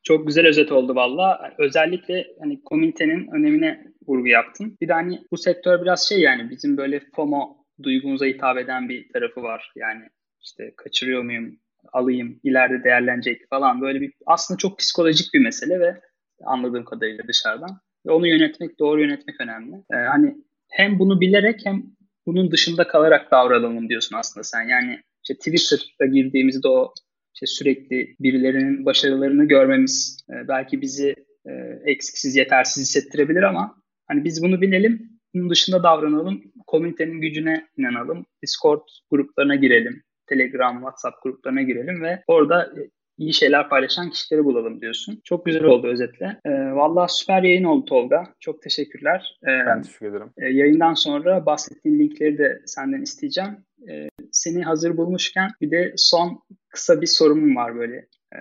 Çok 0.04 0.28
güzel 0.28 0.48
özet 0.48 0.72
oldu 0.72 0.96
valla. 0.96 1.54
Özellikle 1.58 2.28
hani 2.40 2.64
komünitenin 2.64 3.28
önemine 3.32 3.86
vurgu 4.08 4.28
yaptın. 4.28 4.78
Bir 4.82 4.88
de 4.88 4.94
hani 4.94 5.22
bu 5.32 5.38
sektör 5.38 5.82
biraz 5.82 6.08
şey 6.10 6.22
yani 6.22 6.50
bizim 6.50 6.78
böyle 6.78 7.02
FOMO 7.16 7.58
duygumuza 7.84 8.26
hitap 8.26 8.58
eden 8.58 8.90
bir 8.90 9.10
tarafı 9.14 9.44
var. 9.44 9.72
Yani 9.76 10.04
işte 10.42 10.74
kaçırıyor 10.78 11.24
muyum, 11.24 11.60
alayım, 11.94 12.40
ileride 12.44 12.84
değerlenecek 12.84 13.50
falan 13.50 13.82
böyle 13.82 14.02
bir 14.02 14.14
aslında 14.26 14.58
çok 14.58 14.80
psikolojik 14.80 15.34
bir 15.34 15.40
mesele 15.40 15.80
ve 15.80 16.02
anladığım 16.46 16.86
kadarıyla 16.86 17.28
dışarıdan. 17.28 17.80
Ve 18.06 18.12
onu 18.12 18.28
yönetmek, 18.28 18.80
doğru 18.80 19.02
yönetmek 19.02 19.42
önemli. 19.42 19.76
Ee, 19.94 19.96
hani 19.96 20.36
hem 20.70 21.00
bunu 21.00 21.22
bilerek 21.22 21.60
hem 21.66 21.84
bunun 22.26 22.52
dışında 22.52 22.88
kalarak 22.88 23.32
davranalım 23.32 23.90
diyorsun 23.90 24.18
aslında 24.18 24.44
sen. 24.44 24.62
Yani 24.62 25.00
işte 25.24 25.34
Twitter'a 25.34 26.06
girdiğimizde 26.06 26.68
o 26.68 26.94
işte 27.34 27.46
sürekli 27.46 28.16
birilerinin 28.20 28.86
başarılarını 28.86 29.46
görmemiz 29.46 30.18
e, 30.30 30.48
belki 30.48 30.82
bizi 30.82 31.16
e, 31.46 31.52
eksiksiz, 31.86 32.36
yetersiz 32.36 32.84
hissettirebilir 32.84 33.44
ama 33.44 33.76
hani 34.08 34.24
biz 34.24 34.44
bunu 34.44 34.62
bilelim, 34.62 35.10
bunun 35.34 35.50
dışında 35.50 35.84
davranalım, 35.84 36.42
komünitenin 36.68 37.22
gücüne 37.22 37.68
inanalım, 37.78 38.26
Discord 38.44 38.88
gruplarına 39.12 39.56
girelim, 39.56 40.04
Telegram, 40.28 40.76
WhatsApp 40.76 41.24
gruplarına 41.24 41.62
girelim 41.62 42.02
ve 42.04 42.24
orada 42.28 42.64
e, 42.66 42.90
iyi 43.18 43.34
şeyler 43.34 43.70
paylaşan 43.70 44.10
kişileri 44.10 44.46
bulalım 44.46 44.82
diyorsun. 44.82 45.22
Çok 45.24 45.46
güzel 45.46 45.64
oldu 45.64 45.88
özetle. 45.88 46.40
E, 46.46 46.52
Valla 46.52 47.08
süper 47.08 47.44
yayın 47.44 47.64
oldu 47.64 47.86
Tolga. 47.86 48.24
Çok 48.40 48.62
teşekkürler. 48.62 49.38
E, 49.44 49.48
ben 49.48 49.82
teşekkür 49.82 50.06
ederim. 50.06 50.30
E, 50.38 50.46
yayından 50.46 50.94
sonra 50.94 51.46
bahsettiğin 51.46 52.00
linkleri 52.00 52.38
de 52.38 52.62
senden 52.66 53.02
isteyeceğim. 53.02 53.58
E, 53.90 54.10
seni 54.34 54.64
hazır 54.64 54.98
bulmuşken 54.98 55.52
bir 55.62 55.72
de 55.72 55.94
son 55.98 56.44
kısa 56.70 57.02
bir 57.02 57.08
sorumum 57.08 57.56
var 57.56 57.76
böyle. 57.76 57.96
E, 58.34 58.38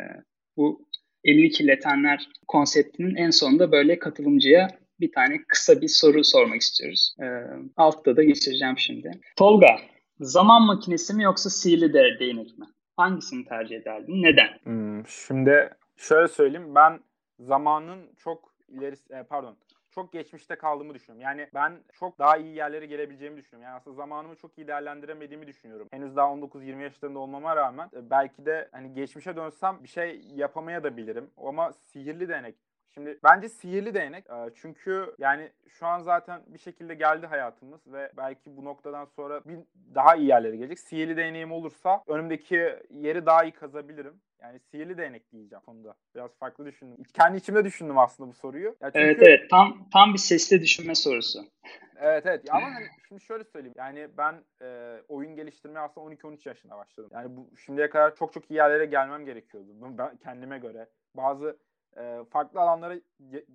bu 0.57 0.89
52 1.25 1.67
letenler 1.67 2.29
konseptinin 2.49 3.17
en 3.17 3.31
sonunda 3.31 3.73
böyle 3.73 3.99
katılımcıya 3.99 4.69
bir 5.01 5.13
tane 5.13 5.45
kısa 5.49 5.81
bir 5.81 5.89
soru 5.89 6.25
sormak 6.25 6.61
istiyoruz. 6.61 7.15
E, 7.23 7.27
altta 7.77 8.17
da 8.17 8.23
geçireceğim 8.23 8.79
şimdi. 8.79 9.11
Tolga, 9.37 9.79
zaman 10.21 10.63
makinesi 10.63 11.15
mi 11.15 11.23
yoksa 11.23 11.51
sihirli 11.51 11.93
değnek 11.93 12.59
mi? 12.59 12.67
Hangisini 12.97 13.45
tercih 13.45 13.77
ederdin? 13.77 14.23
Neden? 14.23 14.49
Hmm, 14.63 15.07
şimdi 15.07 15.71
şöyle 15.97 16.29
söyleyeyim. 16.29 16.75
Ben 16.75 17.01
zamanın 17.39 18.15
çok 18.19 18.55
ileri 18.69 18.97
e, 19.11 19.23
pardon 19.23 19.57
çok 19.93 20.13
geçmişte 20.13 20.55
kaldığımı 20.55 20.95
düşünüyorum. 20.95 21.23
Yani 21.23 21.49
ben 21.55 21.73
çok 21.93 22.19
daha 22.19 22.37
iyi 22.37 22.55
yerlere 22.55 22.87
gelebileceğimi 22.87 23.37
düşünüyorum. 23.37 23.65
Yani 23.65 23.77
aslında 23.77 23.97
zamanımı 23.97 24.37
çok 24.37 24.59
iyi 24.59 24.67
değerlendiremediğimi 24.69 25.47
düşünüyorum. 25.47 25.89
Henüz 25.91 26.17
daha 26.17 26.27
19-20 26.27 26.83
yaşlarında 26.83 27.19
olmama 27.19 27.57
rağmen 27.57 27.91
e, 27.97 28.11
belki 28.11 28.47
de 28.47 28.69
hani 28.73 28.95
geçmişe 28.95 29.37
dönsem 29.37 29.79
bir 29.83 29.89
şey 29.89 30.21
yapamaya 30.35 30.85
da 30.85 30.97
bilirim. 30.97 31.31
Ama 31.37 31.73
sihirli 31.73 32.29
denek 32.29 32.55
Şimdi 32.95 33.19
bence 33.25 33.49
sihirli 33.49 33.95
değnek. 33.95 34.31
E, 34.31 34.51
çünkü 34.55 35.15
yani 35.19 35.51
şu 35.69 35.87
an 35.87 35.99
zaten 35.99 36.43
bir 36.47 36.59
şekilde 36.59 36.95
geldi 36.95 37.27
hayatımız 37.27 37.81
ve 37.87 38.13
belki 38.17 38.57
bu 38.57 38.65
noktadan 38.65 39.05
sonra 39.05 39.41
bir 39.45 39.59
daha 39.95 40.17
iyi 40.17 40.29
yerlere 40.29 40.57
gelecek. 40.57 40.79
Sihirli 40.79 41.17
değneğim 41.17 41.53
olursa 41.53 42.03
önümdeki 42.07 42.55
yeri 42.91 43.27
daha 43.27 43.45
iyi 43.45 43.53
kazabilirim. 43.53 44.21
Yani 44.43 44.59
sihirli 44.59 44.99
değnek 44.99 45.33
diyeceğim 45.33 45.63
konuda. 45.67 45.95
Biraz 46.15 46.39
farklı 46.39 46.67
düşündüm. 46.67 47.05
Kendi 47.15 47.39
içimde 47.39 47.65
düşündüm 47.65 47.99
aslında 47.99 48.31
bu 48.31 48.35
soruyu. 48.35 48.77
Ya 48.81 48.91
çünkü... 48.91 48.99
Evet 48.99 49.19
evet 49.23 49.51
tam 49.51 49.89
tam 49.93 50.13
bir 50.13 50.19
sesli 50.19 50.61
düşünme 50.61 50.95
sorusu. 50.95 51.39
Evet 52.01 52.27
evet 52.27 52.45
ama 52.51 52.67
hani 52.67 52.87
şimdi 53.09 53.21
şöyle 53.21 53.45
söyleyeyim. 53.45 53.75
Yani 53.79 54.09
ben 54.19 54.45
e, 54.63 54.99
oyun 55.09 55.37
geliştirmeye 55.37 55.81
aslında 55.81 56.15
12-13 56.15 56.49
yaşında 56.49 56.77
başladım. 56.77 57.11
Yani 57.13 57.37
bu 57.37 57.57
şimdiye 57.57 57.91
kadar 57.91 58.17
çok 58.17 58.33
çok 58.33 58.51
iyi 58.51 58.55
yerlere 58.55 58.85
gelmem 58.85 59.25
gerekiyordu. 59.25 59.69
Ben 59.99 60.17
kendime 60.17 60.59
göre. 60.59 60.89
Bazı 61.15 61.57
e, 61.97 62.25
farklı 62.31 62.61
alanlara 62.61 62.95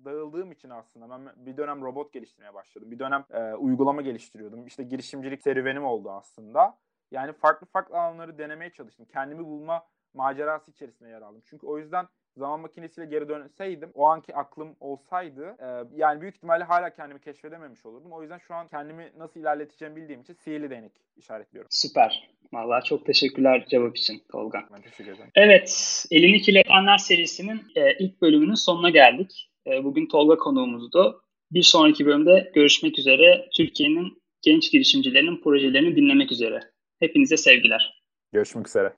dağıldığım 0.04 0.52
için 0.52 0.70
aslında 0.70 1.10
ben 1.10 1.46
bir 1.46 1.56
dönem 1.56 1.82
robot 1.82 2.12
geliştirmeye 2.12 2.54
başladım. 2.54 2.90
Bir 2.90 2.98
dönem 2.98 3.24
e, 3.30 3.54
uygulama 3.54 4.02
geliştiriyordum. 4.02 4.66
İşte 4.66 4.82
girişimcilik 4.82 5.42
serüvenim 5.42 5.84
oldu 5.84 6.10
aslında. 6.10 6.78
Yani 7.10 7.32
farklı 7.32 7.66
farklı 7.66 7.98
alanları 7.98 8.38
denemeye 8.38 8.72
çalıştım. 8.72 9.06
Kendimi 9.12 9.44
bulma 9.44 9.86
macerası 10.14 10.70
içerisinde 10.70 11.08
yer 11.08 11.22
aldım. 11.22 11.42
Çünkü 11.44 11.66
o 11.66 11.78
yüzden 11.78 12.08
zaman 12.38 12.60
makinesiyle 12.60 13.06
geri 13.06 13.28
dönseydim 13.28 13.90
o 13.94 14.04
anki 14.04 14.34
aklım 14.34 14.76
olsaydı 14.80 15.56
e, 15.60 15.66
yani 15.96 16.20
büyük 16.20 16.36
ihtimalle 16.36 16.64
hala 16.64 16.90
kendimi 16.90 17.20
keşfedememiş 17.20 17.86
olurdum. 17.86 18.12
O 18.12 18.22
yüzden 18.22 18.38
şu 18.38 18.54
an 18.54 18.68
kendimi 18.68 19.12
nasıl 19.18 19.40
ilerleteceğimi 19.40 19.96
bildiğim 19.96 20.20
için 20.20 20.34
sihirli 20.34 20.70
değnek 20.70 20.92
işaretliyorum. 21.16 21.68
Süper. 21.70 22.30
Vallahi 22.52 22.84
çok 22.84 23.06
teşekkürler 23.06 23.66
cevap 23.70 23.96
için 23.96 24.22
Tolga. 24.32 24.68
Ben 24.72 24.82
teşekkür 24.82 25.12
ederim. 25.12 25.30
Evet, 25.34 26.04
Elini 26.10 26.40
Kirletenler 26.40 26.98
serisinin 26.98 27.62
e, 27.76 27.94
ilk 27.98 28.22
bölümünün 28.22 28.54
sonuna 28.54 28.90
geldik. 28.90 29.50
E, 29.66 29.84
bugün 29.84 30.06
Tolga 30.06 30.36
konuğumuzdu. 30.36 31.22
Bir 31.50 31.62
sonraki 31.62 32.06
bölümde 32.06 32.52
görüşmek 32.54 32.98
üzere. 32.98 33.48
Türkiye'nin 33.56 34.22
genç 34.42 34.72
girişimcilerinin 34.72 35.40
projelerini 35.40 35.96
dinlemek 35.96 36.32
üzere. 36.32 36.60
Hepinize 37.00 37.36
sevgiler. 37.36 38.02
Görüşmek 38.32 38.68
üzere. 38.68 38.94